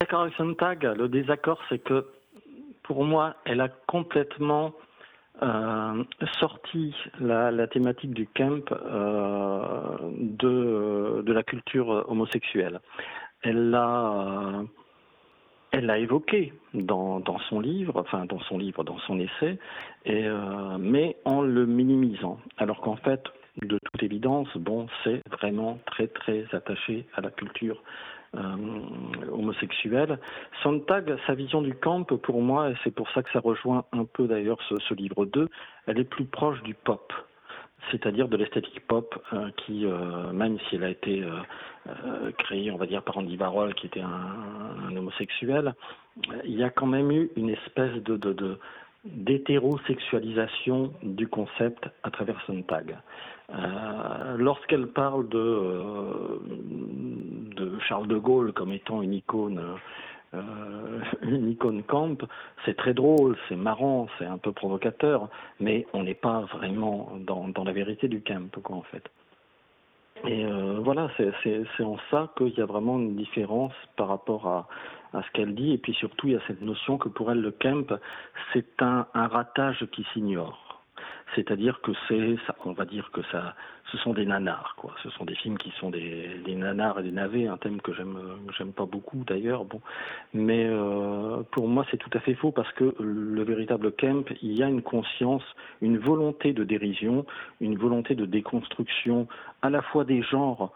D'accord 0.00 0.22
avec 0.22 0.34
Sontag, 0.34 0.84
le 0.84 1.08
désaccord, 1.08 1.58
c'est 1.70 1.78
que 1.78 2.06
pour 2.82 3.02
moi, 3.04 3.34
elle 3.46 3.62
a 3.62 3.68
complètement 3.68 4.74
euh, 5.42 6.04
sorti 6.38 6.94
la, 7.18 7.66
thématique 7.66 8.12
du 8.12 8.26
camp 8.26 8.70
euh, 8.72 9.96
de, 10.18 11.22
de 11.24 11.32
la 11.32 11.42
culture 11.42 12.04
homosexuelle. 12.08 12.80
Elle 13.42 13.70
l'a, 13.70 14.64
elle 15.72 15.86
l'a 15.86 15.98
évoqué 15.98 16.52
dans, 16.74 17.20
dans 17.20 17.38
son 17.48 17.60
livre, 17.60 17.98
enfin 17.98 18.26
dans 18.26 18.40
son 18.40 18.58
livre, 18.58 18.84
dans 18.84 18.98
son 18.98 19.18
essai, 19.18 19.58
euh, 20.08 20.76
mais 20.78 21.16
en 21.24 21.40
le 21.40 21.64
minimisant. 21.64 22.38
Alors 22.58 22.82
qu'en 22.82 22.96
fait, 22.96 23.22
de 23.62 23.78
toute 23.82 24.02
évidence, 24.02 24.48
bon, 24.56 24.88
c'est 25.04 25.22
vraiment 25.30 25.78
très 25.86 26.08
très 26.08 26.44
attaché 26.52 27.06
à 27.14 27.22
la 27.22 27.30
culture 27.30 27.82
euh, 28.36 29.30
homosexuelle. 29.32 30.18
Sontag, 30.62 31.16
sa 31.26 31.34
vision 31.34 31.62
du 31.62 31.74
camp, 31.74 32.04
pour 32.04 32.42
moi, 32.42 32.70
et 32.70 32.74
c'est 32.84 32.94
pour 32.94 33.10
ça 33.10 33.22
que 33.22 33.30
ça 33.30 33.40
rejoint 33.40 33.84
un 33.92 34.04
peu 34.04 34.26
d'ailleurs 34.26 34.58
ce, 34.68 34.94
livre 34.94 35.26
2, 35.26 35.48
elle 35.86 35.98
est 35.98 36.04
plus 36.04 36.24
proche 36.24 36.62
du 36.62 36.74
pop, 36.74 37.12
c'est-à-dire 37.90 38.28
de 38.28 38.36
l'esthétique 38.36 38.86
pop, 38.86 39.14
euh, 39.32 39.50
qui, 39.56 39.86
euh, 39.86 40.32
même 40.32 40.58
si 40.68 40.76
elle 40.76 40.84
a 40.84 40.90
été 40.90 41.24
créée, 42.38 42.70
on 42.72 42.76
va 42.76 42.86
dire, 42.86 43.02
par 43.02 43.18
Andy 43.18 43.36
Warhol, 43.36 43.74
qui 43.74 43.86
était 43.86 44.00
un, 44.00 44.96
homosexuel, 44.96 45.74
il 46.44 46.56
y 46.56 46.64
a 46.64 46.70
quand 46.70 46.86
même 46.86 47.12
eu 47.12 47.30
une 47.36 47.50
espèce 47.50 47.94
de 48.02 48.16
d'hétérosexualisation 49.14 50.92
du 51.02 51.28
concept 51.28 51.88
à 52.02 52.10
travers 52.10 52.40
Sontag. 52.46 52.96
Euh, 53.50 54.36
Lorsqu'elle 54.38 54.88
parle 54.88 55.28
de, 55.28 55.38
euh, 55.38 56.38
de 57.56 57.78
Charles 57.80 58.08
de 58.08 58.18
Gaulle 58.18 58.52
comme 58.52 58.72
étant 58.72 59.02
une 59.02 59.14
icône, 59.14 59.60
euh, 60.34 61.00
une 61.22 61.50
icône 61.50 61.82
camp, 61.84 62.16
c'est 62.64 62.76
très 62.76 62.94
drôle, 62.94 63.36
c'est 63.48 63.56
marrant, 63.56 64.08
c'est 64.18 64.26
un 64.26 64.38
peu 64.38 64.52
provocateur, 64.52 65.28
mais 65.60 65.86
on 65.92 66.02
n'est 66.02 66.14
pas 66.14 66.40
vraiment 66.52 67.12
dans, 67.20 67.64
la 67.64 67.72
vérité 67.72 68.08
du 68.08 68.22
camp, 68.22 68.50
quoi, 68.62 68.76
en 68.76 68.82
fait. 68.82 69.08
Et 70.24 70.44
euh, 70.44 70.80
voilà, 70.82 71.10
c'est 71.16 71.84
en 71.84 71.98
ça 72.10 72.32
qu'il 72.36 72.54
y 72.54 72.60
a 72.60 72.66
vraiment 72.66 72.98
une 72.98 73.16
différence 73.16 73.74
par 73.96 74.08
rapport 74.08 74.46
à, 74.46 74.66
à 75.12 75.22
ce 75.22 75.30
qu'elle 75.32 75.54
dit. 75.54 75.72
Et 75.72 75.78
puis 75.78 75.94
surtout, 75.94 76.28
il 76.28 76.34
y 76.34 76.36
a 76.36 76.40
cette 76.46 76.62
notion 76.62 76.98
que 76.98 77.08
pour 77.08 77.30
elle, 77.30 77.40
le 77.40 77.52
camp, 77.52 77.98
c'est 78.52 78.82
un, 78.82 79.06
ratage 79.14 79.86
qui 79.92 80.06
s'ignore. 80.12 80.62
C'est-à-dire 81.34 81.80
que 81.82 81.92
c'est, 82.08 82.36
on 82.64 82.72
va 82.72 82.84
dire 82.84 83.10
que 83.12 83.20
ça, 83.32 83.54
ce 83.90 83.98
sont 83.98 84.14
des 84.14 84.24
nanars, 84.24 84.74
quoi. 84.78 84.94
Ce 85.02 85.10
sont 85.10 85.24
des 85.24 85.34
films 85.34 85.58
qui 85.58 85.70
sont 85.80 85.90
des, 85.90 86.40
nanars 86.46 87.00
et 87.00 87.02
des 87.02 87.10
navets, 87.10 87.46
un 87.46 87.56
thème 87.56 87.80
que 87.80 87.92
j'aime, 87.92 88.16
j'aime 88.56 88.72
pas 88.72 88.86
beaucoup 88.86 89.22
d'ailleurs. 89.26 89.64
Bon, 89.64 89.80
mais 90.32 90.66
euh, 90.66 91.42
pour 91.50 91.68
moi, 91.68 91.84
c'est 91.90 91.96
tout 91.96 92.10
à 92.14 92.20
fait 92.20 92.34
faux 92.34 92.52
parce 92.52 92.72
que 92.72 92.94
le 93.00 93.42
véritable 93.42 93.92
camp, 93.92 94.24
il 94.40 94.56
y 94.56 94.62
a 94.62 94.68
une 94.68 94.82
conscience, 94.82 95.42
une 95.82 95.98
volonté 95.98 96.52
de 96.52 96.64
dérision, 96.64 97.26
une 97.60 97.76
volonté 97.76 98.14
de 98.14 98.24
déconstruction 98.24 99.26
à 99.62 99.68
la 99.68 99.82
fois 99.82 100.04
des 100.04 100.22
genres 100.22 100.72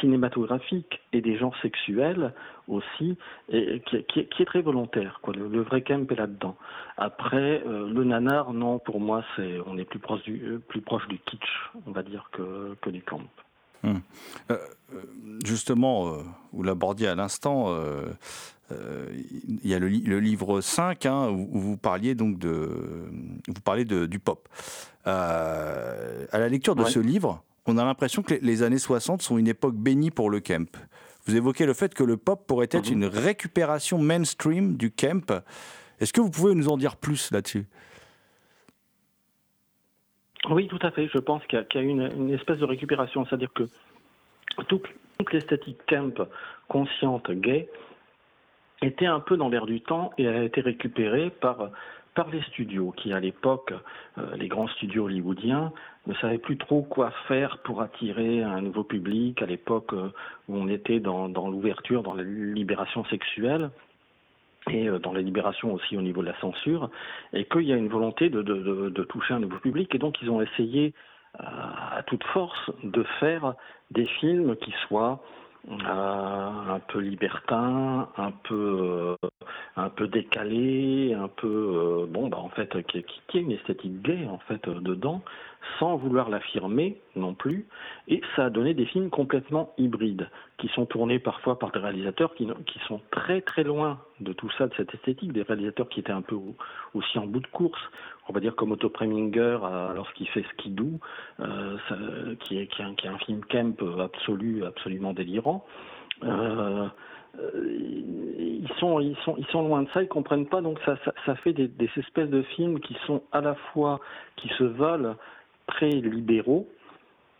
cinématographiques 0.00 1.00
et 1.12 1.20
des 1.20 1.36
genres 1.36 1.56
sexuels 1.62 2.32
aussi, 2.68 3.16
et 3.50 3.80
qui, 3.86 4.02
qui 4.04 4.20
est- 4.20 4.28
qui 4.28 4.42
est 4.42 4.46
très 4.46 4.62
volontaire. 4.62 5.20
Quoi. 5.22 5.34
Le, 5.34 5.48
le 5.48 5.62
vrai 5.62 5.82
camp 5.82 6.10
est 6.10 6.14
là-dedans. 6.16 6.56
Après, 6.96 7.62
euh, 7.66 7.88
le 7.92 8.04
nanar, 8.04 8.52
non, 8.52 8.78
pour 8.78 9.00
moi, 9.00 9.22
c'est 9.36 9.58
on 9.66 9.76
est 9.78 9.84
plus 9.84 9.98
proche 9.98 10.22
du 10.22 10.40
euh, 10.44 10.58
plus 10.58 10.80
proche 10.80 11.06
du 11.08 11.18
kitsch, 11.18 11.70
on 11.86 11.90
va 11.92 12.02
dire, 12.02 12.28
que, 12.32 12.74
que 12.80 12.90
du 12.90 13.02
camp. 13.02 13.20
Hum. 13.84 14.00
Euh, 14.50 14.56
justement, 15.44 16.08
euh, 16.08 16.22
vous 16.54 16.62
l'abordiez 16.62 17.06
à 17.08 17.14
l'instant, 17.14 17.66
euh, 17.68 18.06
il 18.70 19.66
y 19.68 19.74
a 19.74 19.78
le, 19.78 19.88
li- 19.88 20.00
le 20.02 20.20
livre 20.20 20.62
5 20.62 21.04
hein, 21.04 21.28
où, 21.28 21.48
où 21.52 21.58
vous 21.60 21.76
parliez 21.76 22.14
donc 22.14 22.38
de, 22.38 22.66
vous 23.46 23.60
parlez 23.62 23.84
de, 23.84 24.06
du 24.06 24.18
pop. 24.18 24.48
À 25.04 26.38
la 26.38 26.48
lecture 26.48 26.74
de 26.74 26.82
Ouais. 26.82 26.90
ce 26.90 26.98
livre, 26.98 27.42
on 27.66 27.78
a 27.78 27.84
l'impression 27.84 28.22
que 28.22 28.34
les, 28.34 28.62
années 28.62 28.78
60 28.78 29.22
sont 29.22 29.38
une 29.38 29.48
époque 29.48 29.74
bénie 29.74 30.10
pour 30.10 30.30
le 30.30 30.40
camp. 30.40 30.68
Vous 31.26 31.36
évoquez 31.36 31.64
le 31.64 31.74
fait 31.74 31.94
que 31.94 32.04
le 32.04 32.16
pop 32.16 32.46
pourrait 32.46 32.68
être 32.70 32.90
une 32.90 33.06
récupération 33.06 33.98
mainstream 33.98 34.76
du 34.76 34.90
camp. 34.90 35.32
Est-ce 36.00 36.12
que 36.12 36.20
vous 36.20 36.30
pouvez 36.30 36.54
nous 36.54 36.68
en 36.68 36.76
dire 36.76 36.96
plus 36.96 37.30
là-dessus? 37.30 37.66
Oui, 40.50 40.68
tout 40.68 40.78
à 40.82 40.90
fait. 40.90 41.08
Je 41.08 41.18
pense 41.18 41.42
qu'il 41.46 41.58
y 41.58 41.62
a, 41.62 41.64
qu'il 41.64 41.80
y 41.80 41.84
a 41.84 41.86
une, 41.86 42.10
une 42.16 42.30
espèce 42.30 42.58
de 42.58 42.66
récupération, 42.66 43.24
c'est-à-dire 43.24 43.52
que 43.54 43.64
toute, 44.68 44.84
toute 45.18 45.32
l'esthétique 45.32 45.78
camp 45.88 46.28
consciente 46.68 47.30
gay 47.30 47.68
était 48.82 49.06
un 49.06 49.20
peu 49.20 49.38
dans 49.38 49.48
l'air 49.48 49.64
du 49.64 49.80
temps 49.80 50.12
et 50.18 50.28
a 50.28 50.42
été 50.42 50.60
récupérée 50.60 51.30
par 51.30 51.70
par 52.14 52.28
les 52.30 52.42
studios 52.42 52.92
qui 52.96 53.12
à 53.12 53.20
l'époque 53.20 53.72
euh, 54.18 54.36
les 54.36 54.48
grands 54.48 54.68
studios 54.68 55.04
hollywoodiens 55.04 55.72
ne 56.06 56.14
savaient 56.14 56.38
plus 56.38 56.56
trop 56.56 56.82
quoi 56.82 57.10
faire 57.28 57.58
pour 57.58 57.82
attirer 57.82 58.42
un 58.42 58.60
nouveau 58.60 58.84
public 58.84 59.42
à 59.42 59.46
l'époque 59.46 59.92
euh, 59.92 60.12
où 60.48 60.56
on 60.56 60.68
était 60.68 61.00
dans, 61.00 61.28
l'ouverture 61.48 62.02
dans 62.02 62.14
la 62.14 62.22
libération 62.22 63.04
sexuelle 63.06 63.70
et 64.70 64.88
euh, 64.88 64.98
dans 64.98 65.12
la 65.12 65.20
libération 65.20 65.72
aussi 65.74 65.96
au 65.96 66.02
niveau 66.02 66.22
de 66.22 66.28
la 66.28 66.40
censure, 66.40 66.90
et 67.32 67.44
qu'il 67.44 67.62
y 67.62 67.72
a 67.72 67.76
une 67.76 67.88
volonté 67.88 68.30
de, 68.30 69.02
toucher 69.04 69.34
un 69.34 69.40
nouveau 69.40 69.58
public, 69.58 69.94
et 69.94 69.98
donc 69.98 70.22
ils 70.22 70.30
ont 70.30 70.40
essayé 70.40 70.94
à 71.38 72.02
toute 72.06 72.22
force 72.24 72.70
de 72.84 73.02
faire 73.18 73.54
des 73.90 74.06
films 74.06 74.56
qui 74.56 74.72
soient 74.86 75.20
un 75.68 76.80
peu 76.88 76.98
libertins, 76.98 78.08
un 78.16 78.30
peu 78.30 79.16
euh, 79.22 79.28
un 79.76 79.88
peu 79.88 80.08
décalés, 80.08 81.14
un 81.14 81.28
peu 81.28 81.46
euh, 81.48 82.06
bon 82.06 82.28
bah 82.28 82.38
en 82.38 82.48
fait 82.50 82.70
qui, 82.86 83.02
qui, 83.02 83.20
qui 83.28 83.38
ait 83.38 83.42
une 83.42 83.52
esthétique 83.52 84.02
gay 84.02 84.26
en 84.26 84.38
fait 84.38 84.66
euh, 84.68 84.80
dedans, 84.80 85.22
sans 85.78 85.96
vouloir 85.96 86.28
l'affirmer 86.30 86.96
non 87.16 87.34
plus, 87.34 87.66
et 88.08 88.20
ça 88.36 88.46
a 88.46 88.50
donné 88.50 88.74
des 88.74 88.86
films 88.86 89.10
complètement 89.10 89.72
hybrides, 89.78 90.28
qui 90.58 90.68
sont 90.68 90.86
tournés 90.86 91.18
parfois 91.18 91.58
par 91.58 91.70
des 91.72 91.78
réalisateurs 91.78 92.34
qui, 92.34 92.46
qui 92.66 92.78
sont 92.88 93.00
très 93.10 93.40
très 93.40 93.64
loin 93.64 93.98
de 94.20 94.32
tout 94.32 94.50
ça, 94.58 94.66
de 94.68 94.74
cette 94.76 94.94
esthétique, 94.94 95.32
des 95.32 95.42
réalisateurs 95.42 95.88
qui 95.88 96.00
étaient 96.00 96.12
un 96.12 96.22
peu 96.22 96.34
au- 96.34 96.54
aussi 96.94 97.18
en 97.18 97.26
bout 97.26 97.40
de 97.40 97.46
course, 97.48 97.80
on 98.28 98.32
va 98.32 98.40
dire 98.40 98.54
comme 98.56 98.72
Otto 98.72 98.88
Preminger 98.88 99.58
euh, 99.62 99.94
lorsqu'il 99.94 100.28
fait 100.28 100.44
Skidoo, 100.52 101.00
euh, 101.40 101.76
ça- 101.88 101.96
qui, 102.40 102.58
est, 102.58 102.66
qui, 102.68 102.82
est 102.82 102.84
un, 102.84 102.94
qui 102.94 103.06
est 103.06 103.10
un 103.10 103.18
film 103.18 103.40
camp 103.44 103.74
absolu, 104.00 104.64
absolument 104.64 105.12
délirant. 105.12 105.64
Euh, 106.22 106.86
euh, 107.40 107.66
ils 108.38 108.70
sont 108.78 109.00
ils 109.00 109.16
sont 109.24 109.34
ils 109.36 109.46
sont 109.46 109.62
loin 109.66 109.82
de 109.82 109.88
ça 109.90 110.02
ils 110.02 110.08
comprennent 110.08 110.46
pas 110.46 110.60
donc 110.60 110.78
ça 110.86 110.96
ça, 111.26 111.34
fait 111.34 111.52
des, 111.52 111.66
des 111.66 111.90
espèces 111.96 112.30
de 112.30 112.42
films 112.42 112.78
qui 112.78 112.96
sont 113.06 113.22
à 113.32 113.40
la 113.40 113.54
fois 113.56 113.98
qui 114.36 114.48
se 114.50 114.62
veulent 114.62 115.16
très 115.66 115.90
libéraux 115.90 116.68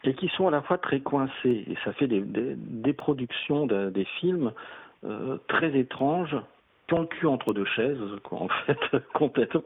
et 0.05 0.14
qui 0.14 0.29
sont 0.29 0.47
à 0.49 0.51
la 0.51 0.62
fois 0.62 0.79
très 0.79 1.01
coincés. 1.01 1.64
Et 1.68 1.77
ça 1.85 1.93
fait 1.93 2.07
des, 2.07 2.93
productions 2.93 3.66
de- 3.66 3.91
des 3.91 4.05
films 4.20 4.53
euh, 5.05 5.39
très 5.49 5.77
étranges 5.79 6.37
ont 6.93 7.01
le 7.01 7.07
cul 7.07 7.26
entre 7.26 7.53
deux 7.53 7.64
chaises, 7.64 7.99
quoi, 8.22 8.43
en 8.43 8.49
fait, 8.49 8.78
complètement, 9.14 9.62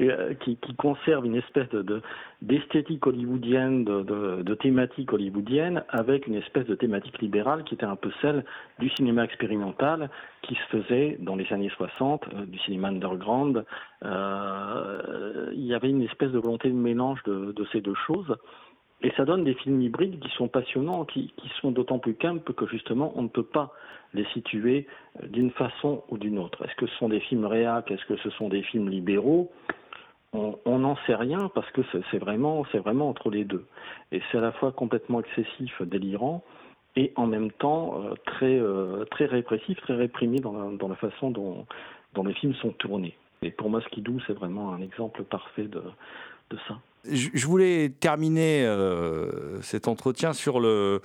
euh, 0.00 0.34
qui, 0.34 0.58
conservent 0.76 1.24
une 1.24 1.36
espèce 1.36 1.68
de, 1.70 1.82
de- 1.82 2.02
d'esthétique 2.42 3.06
hollywoodienne, 3.06 3.84
de, 3.84 4.42
de, 4.42 4.54
thématique 4.54 5.12
hollywoodienne, 5.12 5.82
avec 5.88 6.26
une 6.26 6.34
espèce 6.34 6.66
de 6.66 6.74
thématique 6.74 7.18
libérale 7.20 7.64
qui 7.64 7.74
était 7.74 7.86
un 7.86 7.96
peu 7.96 8.10
celle 8.20 8.44
du 8.78 8.90
cinéma 8.90 9.24
expérimental 9.24 10.10
qui 10.42 10.54
se 10.54 10.76
faisait 10.76 11.16
dans 11.20 11.36
les 11.36 11.50
années 11.52 11.70
60, 11.70 12.24
euh, 12.34 12.46
du 12.46 12.58
cinéma 12.60 12.88
underground. 12.88 13.64
Euh, 14.04 15.50
il 15.54 15.64
y 15.64 15.74
avait 15.74 15.90
une 15.90 16.02
espèce 16.02 16.30
de 16.30 16.38
volonté 16.38 16.68
de 16.68 16.74
mélange 16.74 17.22
de 17.24 17.66
ces 17.72 17.80
deux 17.80 17.94
choses. 18.06 18.36
Et 19.02 19.12
ça 19.16 19.24
donne 19.24 19.44
des 19.44 19.54
films 19.54 19.82
hybrides 19.82 20.18
qui 20.20 20.30
sont 20.30 20.48
passionnants, 20.48 21.04
qui, 21.04 21.32
sont 21.60 21.70
d'autant 21.70 21.98
plus 21.98 22.14
camp 22.14 22.42
que 22.42 22.66
justement 22.66 23.12
on 23.16 23.22
ne 23.22 23.28
peut 23.28 23.44
pas 23.44 23.72
les 24.14 24.24
situer 24.26 24.86
euh, 25.22 25.26
d'une 25.26 25.50
façon 25.50 26.02
ou 26.08 26.18
d'une 26.18 26.38
autre. 26.38 26.64
Est-ce 26.64 26.74
que 26.76 26.86
ce 26.86 26.96
sont 26.96 27.08
des 27.08 27.20
films 27.20 27.44
réac 27.44 27.90
Est-ce 27.90 28.04
que 28.06 28.16
ce 28.16 28.30
sont 28.30 28.48
des 28.48 28.62
films 28.62 28.88
libéraux? 28.88 29.50
On 30.32 30.80
n'en 30.80 30.96
sait 31.06 31.14
rien 31.14 31.50
parce 31.54 31.70
que 31.70 31.80
c'est 32.10 32.18
vraiment, 32.18 32.66
entre 33.08 33.30
les 33.30 33.44
deux. 33.44 33.64
Et 34.12 34.20
c'est 34.30 34.36
à 34.36 34.42
la 34.42 34.52
fois 34.52 34.70
complètement 34.70 35.20
excessif, 35.20 35.80
délirant, 35.80 36.44
et 36.94 37.10
en 37.16 37.26
même 37.26 37.50
temps 37.52 38.02
euh, 38.02 38.14
très, 38.26 38.58
euh, 38.58 39.06
très 39.06 39.24
répressif, 39.24 39.80
très 39.80 39.94
réprimé 39.94 40.40
dans 40.40 40.88
la, 40.88 40.96
façon 40.96 41.30
dont, 41.30 41.64
les 42.22 42.34
films 42.34 42.54
sont 42.56 42.72
tournés. 42.72 43.16
Et 43.40 43.50
pour 43.50 43.70
moi, 43.70 43.80
Skidoo, 43.82 44.18
c'est 44.26 44.34
vraiment 44.34 44.74
un 44.74 44.82
exemple 44.82 45.24
parfait 45.24 45.68
de 45.68 45.80
ça. 46.68 46.76
Je 47.10 47.46
voulais 47.46 47.90
terminer 47.90 48.64
euh, 48.64 49.60
cet 49.62 49.88
entretien 49.88 50.32
sur 50.32 50.60
le, 50.60 51.00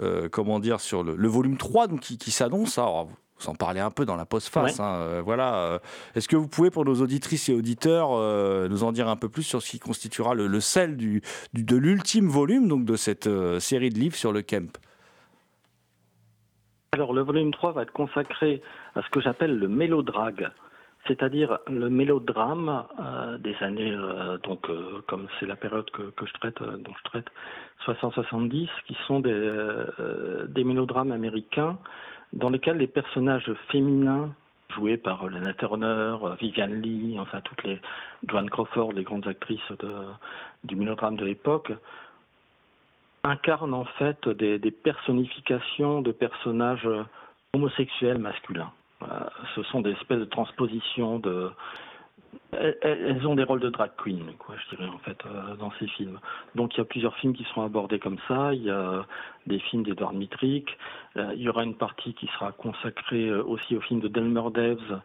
euh, 0.00 0.28
comment 0.30 0.58
dire, 0.60 0.80
sur 0.80 1.02
le, 1.02 1.14
le 1.16 1.28
volume 1.28 1.56
3 1.56 1.86
donc, 1.88 2.00
qui, 2.00 2.18
qui 2.18 2.30
s'annonce. 2.30 2.78
Alors, 2.78 3.08
vous 3.40 3.48
en 3.48 3.54
parlez 3.54 3.80
un 3.80 3.90
peu 3.90 4.04
dans 4.04 4.14
la 4.16 4.24
postface. 4.24 4.78
Ouais. 4.78 4.84
hein, 4.84 4.94
euh, 5.00 5.22
voilà. 5.24 5.80
Est-ce 6.14 6.28
que 6.28 6.36
vous 6.36 6.46
pouvez, 6.48 6.70
pour 6.70 6.84
nos 6.84 7.00
auditrices 7.02 7.48
et 7.48 7.54
auditeurs, 7.54 8.10
euh, 8.12 8.68
nous 8.68 8.84
en 8.84 8.92
dire 8.92 9.08
un 9.08 9.16
peu 9.16 9.28
plus 9.28 9.42
sur 9.42 9.60
ce 9.62 9.70
qui 9.70 9.78
constituera 9.80 10.34
le, 10.34 10.46
le 10.46 10.60
sel 10.60 10.96
du, 10.96 11.22
du- 11.52 11.64
de 11.64 11.76
l'ultime 11.76 12.28
volume 12.28 12.68
donc, 12.68 12.84
de 12.84 12.96
cette 12.96 13.26
euh, 13.26 13.58
série 13.60 13.90
de 13.90 13.98
livres 13.98 14.16
sur 14.16 14.32
le 14.32 14.42
Kemp? 14.42 14.78
Alors, 16.92 17.12
le 17.14 17.22
volume 17.22 17.52
3 17.52 17.72
va 17.72 17.82
être 17.82 17.92
consacré 17.92 18.60
à 18.94 19.02
ce 19.02 19.08
que 19.10 19.20
j'appelle 19.20 19.58
le 19.58 19.66
mélodrague, 19.68 20.48
c'est-à-dire 21.06 21.58
le 21.66 21.90
mélodrame 21.90 22.84
euh, 23.00 23.38
des 23.38 23.56
années, 23.60 23.90
euh, 23.90 24.38
donc 24.38 24.68
euh, 24.70 25.02
comme 25.08 25.26
c'est 25.38 25.46
la 25.46 25.56
période 25.56 25.90
que, 25.90 26.12
je 26.24 26.32
traite, 26.34 26.62
dont 26.62 26.94
je 26.96 27.04
traite, 27.04 27.26
60-70, 27.86 28.68
qui 28.86 28.96
sont 29.06 29.20
des, 29.20 30.64
mélodrames 30.64 31.10
américains 31.10 31.78
dans 32.32 32.50
lesquels 32.50 32.76
les 32.76 32.86
personnages 32.86 33.52
féminins 33.70 34.34
joués 34.74 34.96
par 34.96 35.28
Lana 35.28 35.52
Turner, 35.54 36.16
Vivian 36.40 36.68
Lee, 36.68 37.16
enfin 37.18 37.40
toutes 37.42 37.62
les 37.64 37.80
Joan 38.26 38.48
Crawford, 38.48 38.92
les 38.92 39.02
grandes 39.02 39.26
actrices 39.26 39.60
du 40.64 40.76
mélodrame 40.76 41.16
de 41.16 41.26
l'époque, 41.26 41.72
incarnent 43.24 43.74
en 43.74 43.84
fait 43.84 44.28
des, 44.28 44.58
des 44.58 44.70
personnifications 44.70 46.00
de 46.00 46.12
personnages 46.12 46.88
homosexuels 47.52 48.18
masculins. 48.18 48.72
Voilà. 49.06 49.30
Ce 49.54 49.62
sont 49.64 49.80
des 49.80 49.90
espèces 49.90 50.20
de 50.20 50.24
transpositions 50.24 51.18
de. 51.18 51.50
Elles, 52.52 53.26
ont 53.26 53.34
des 53.34 53.44
rôles 53.44 53.60
de 53.60 53.70
drag 53.70 53.90
queen, 53.96 54.32
quoi, 54.38 54.54
je 54.56 54.76
dirais 54.76 54.88
en 54.88 54.98
fait, 54.98 55.18
euh, 55.26 55.56
dans 55.56 55.72
ces 55.78 55.86
films. 55.86 56.18
Donc 56.54 56.74
il 56.74 56.78
y 56.78 56.80
a 56.80 56.84
plusieurs 56.84 57.16
films 57.16 57.34
qui 57.34 57.44
seront 57.44 57.62
abordés 57.62 57.98
comme 57.98 58.18
ça. 58.28 58.52
Il 58.52 58.62
y 58.62 58.70
a 58.70 59.06
des 59.46 59.58
films 59.58 59.82
d'Edward 59.82 60.14
Mitrick. 60.14 60.76
Euh, 61.16 61.32
il 61.34 61.42
y 61.42 61.48
aura 61.48 61.64
une 61.64 61.74
partie 61.74 62.14
qui 62.14 62.26
sera 62.28 62.52
consacrée 62.52 63.28
euh, 63.28 63.42
aussi 63.42 63.76
au 63.76 63.80
film 63.80 64.00
de 64.00 64.08
Delmer 64.08 64.42
Daves, 64.54 65.00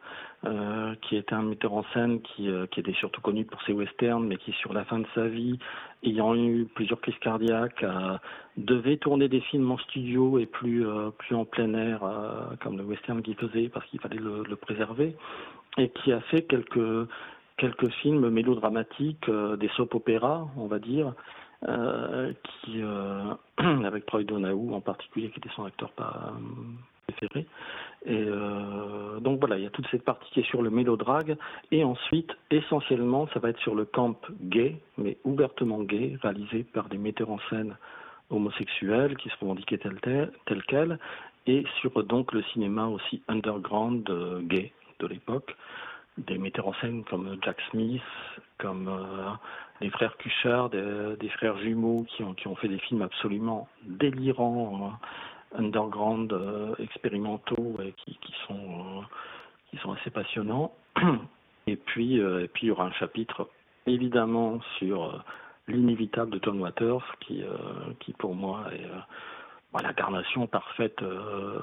euh, 0.45 0.95
qui 1.01 1.15
était 1.15 1.34
un 1.34 1.41
metteur 1.41 1.73
en 1.73 1.84
scène 1.93 2.21
qui, 2.21 2.49
était 2.49 2.93
surtout 2.93 3.21
connu 3.21 3.43
pour 3.45 3.61
ses 3.63 3.73
westerns, 3.73 4.25
mais 4.25 4.38
qui 4.38 4.51
sur 4.53 4.73
la 4.73 4.86
fin 4.86 4.99
de 4.99 5.07
sa 5.15 5.28
vie, 5.28 5.57
ayant 6.03 6.36
eu 6.36 6.67
plusieurs 6.75 7.01
crises 7.01 7.17
cardiaques, 7.19 7.84
devait 8.55 8.97
tourner 8.97 9.28
des 9.28 9.41
films 9.41 9.71
en 9.71 9.78
studio 9.80 10.38
et 10.38 10.45
plus 10.45 10.86
plus 11.17 11.36
en 11.36 11.43
plein 11.43 11.73
air, 11.73 12.01
comme 12.61 12.78
le 12.78 12.84
western 12.84 13.23
qu'il 13.23 13.36
faisait, 13.36 13.69
parce 13.69 13.86
qu'il 13.88 13.99
fallait 13.99 14.17
le, 14.19 14.43
le 14.43 14.55
préserver, 14.55 15.15
et 15.78 15.89
qui 15.89 16.11
a 16.11 16.21
fait 16.21 16.43
quelques 16.43 17.07
quelques 17.57 17.89
films 17.89 18.30
mélodramatiques, 18.30 19.28
euh, 19.30 19.57
des 19.57 19.67
soap 19.69 19.95
opéras, 19.95 20.47
on 20.57 20.67
va 20.67 20.80
dire, 20.80 21.13
euh, 21.67 22.32
euh, 22.69 23.34
avec 23.57 24.05
Troy 24.05 24.23
Donahue 24.23 24.73
en 24.73 24.82
particulier, 24.82 25.30
qui 25.32 25.39
était 25.39 25.49
son 25.55 25.65
acteur 25.65 25.91
préféré. 27.07 27.47
Et 28.05 28.25
donc 29.21 29.39
voilà, 29.39 29.57
il 29.57 29.63
y 29.63 29.65
a 29.65 29.71
toute 29.71 29.88
cette 29.89 30.03
partie 30.03 30.30
qui 30.32 30.39
est 30.41 30.49
sur 30.49 30.61
le 30.61 30.69
mélodrague. 30.69 31.36
Et 31.71 31.84
ensuite, 31.84 32.32
essentiellement, 32.51 33.28
ça 33.34 33.39
va 33.39 33.49
être 33.49 33.59
sur 33.59 33.75
le 33.75 33.86
camp 33.86 34.15
gay, 34.43 34.78
mais 34.97 35.17
ouvertement 35.25 35.82
gay, 35.82 36.17
réalisé 36.21 36.63
par 36.63 36.88
des 36.89 36.97
metteurs 36.97 37.32
en 37.32 37.39
scène 37.49 37.75
homosexuels 38.30 39.17
qui 39.17 39.30
se 39.30 39.36
revendiquaient 39.41 39.80
tel, 39.80 39.99
tel, 40.01 40.32
tel 40.45 40.63
quel, 40.67 40.99
et 41.47 41.65
sur 41.82 42.03
donc 42.03 42.34
le 42.34 42.43
cinéma 42.43 42.88
aussi 42.88 43.21
underground 43.28 44.07
gay 44.43 44.71
de 45.00 45.08
l'époque. 45.08 45.56
Des 46.18 46.38
metteurs 46.38 46.68
en 46.68 46.74
scène 46.76 47.04
comme 47.04 47.38
Jack 47.43 47.58
Smith, 47.70 48.02
comme 48.58 48.88
euh, 48.88 49.30
les 49.82 49.89
frères 49.91 50.18
Cushard, 50.18 50.72
des, 50.72 51.30
frères 51.30 51.58
jumeaux 51.60 52.06
qui 52.10 52.24
ont, 52.24 52.34
qui 52.34 52.48
ont 52.48 52.56
fait 52.56 52.68
des 52.68 52.80
films 52.80 53.04
absolument 53.04 53.68
délirants, 53.84 54.98
euh, 55.54 55.60
underground, 55.60 56.34
euh, 56.34 56.74
expérimentaux, 56.80 57.78
et 57.84 57.93
qui, 57.93 58.18
qui 58.18 58.34
sont, 58.48 58.56
euh, 58.56 59.02
qui 59.70 59.78
sont 59.78 59.91
assez 59.93 60.10
passionnants. 60.10 60.74
Et 61.68 61.76
puis, 61.76 62.20
euh, 62.20 62.45
et 62.45 62.48
puis 62.48 62.68
il 62.68 62.70
y 62.70 62.72
aura 62.72 62.86
un 62.86 62.93
chapitre 62.93 63.50
évidemment 63.86 64.60
sur 64.80 65.04
euh, 65.04 65.18
l'inévitable 65.68 66.32
de 66.32 66.39
John 66.41 66.60
Waters, 66.62 67.04
qui, 67.20 67.43
euh, 67.43 67.58
qui 68.00 68.14
pour 68.14 68.34
moi 68.34 68.66
est 68.74 68.88
euh, 69.78 69.82
bah, 69.82 69.88
l'incarnation 69.88 70.47
parfaite, 70.47 71.01
euh, 71.01 71.59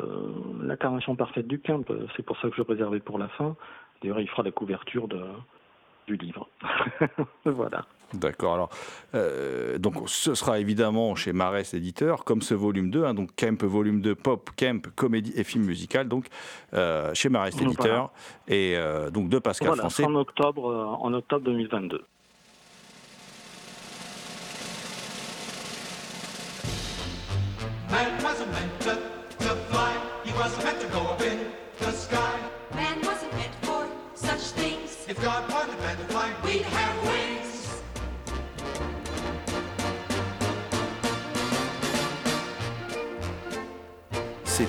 l'incarnation 0.62 1.16
parfaite 1.16 1.46
du 1.46 1.60
camp. 1.60 1.84
C'est 2.16 2.22
pour 2.22 2.36
ça 2.38 2.48
que 2.48 2.56
je 2.56 2.62
l'ai 2.62 2.68
réservé 2.68 3.00
pour 3.00 3.18
la 3.18 3.28
fin. 3.28 3.56
D'ailleurs, 4.02 4.20
il 4.20 4.28
fera 4.28 4.42
la 4.42 4.50
couverture 4.50 5.08
de, 5.08 5.22
du 6.06 6.16
livre. 6.16 6.48
voilà. 7.44 7.84
D'accord. 8.12 8.54
Alors, 8.54 8.68
euh, 9.14 9.78
donc, 9.78 10.08
ce 10.08 10.34
sera 10.34 10.60
évidemment 10.60 11.14
chez 11.14 11.32
Marès 11.32 11.74
Éditeur, 11.74 12.24
comme 12.24 12.42
ce 12.42 12.54
volume 12.54 12.90
2, 12.90 13.04
hein, 13.04 13.14
donc 13.14 13.34
Kemp 13.34 13.62
volume 13.64 14.00
2, 14.00 14.14
pop, 14.14 14.50
Kemp, 14.56 14.86
comédie 14.94 15.32
et 15.36 15.42
film 15.44 15.64
musical, 15.64 16.08
donc 16.08 16.26
euh, 16.74 17.12
chez 17.14 17.28
Marès 17.28 17.54
Voilà. 17.54 17.68
Éditeur, 17.68 18.12
et 18.46 18.74
euh, 18.76 19.10
donc 19.10 19.28
de 19.28 19.38
Pascal 19.38 19.68
Voilà, 19.68 19.82
Français. 19.82 20.04
en 20.04 20.14
octobre, 20.14 20.70
euh, 20.70 20.84
en 20.84 21.12
octobre 21.12 21.44
2022. 21.44 22.04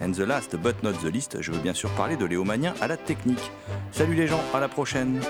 and 0.00 0.12
the 0.14 0.26
last 0.26 0.56
but 0.56 0.74
not 0.82 0.92
the 1.02 1.10
least, 1.10 1.40
je 1.40 1.52
veux 1.52 1.58
bien 1.58 1.74
sûr 1.74 1.90
parler 1.90 2.16
de 2.16 2.24
Léo 2.24 2.44
Magnien 2.44 2.74
à 2.80 2.86
la 2.86 2.96
technique. 2.96 3.50
Salut 3.92 4.14
les 4.14 4.26
gens, 4.26 4.40
à 4.52 4.60
la 4.60 4.68
prochaine 4.68 5.20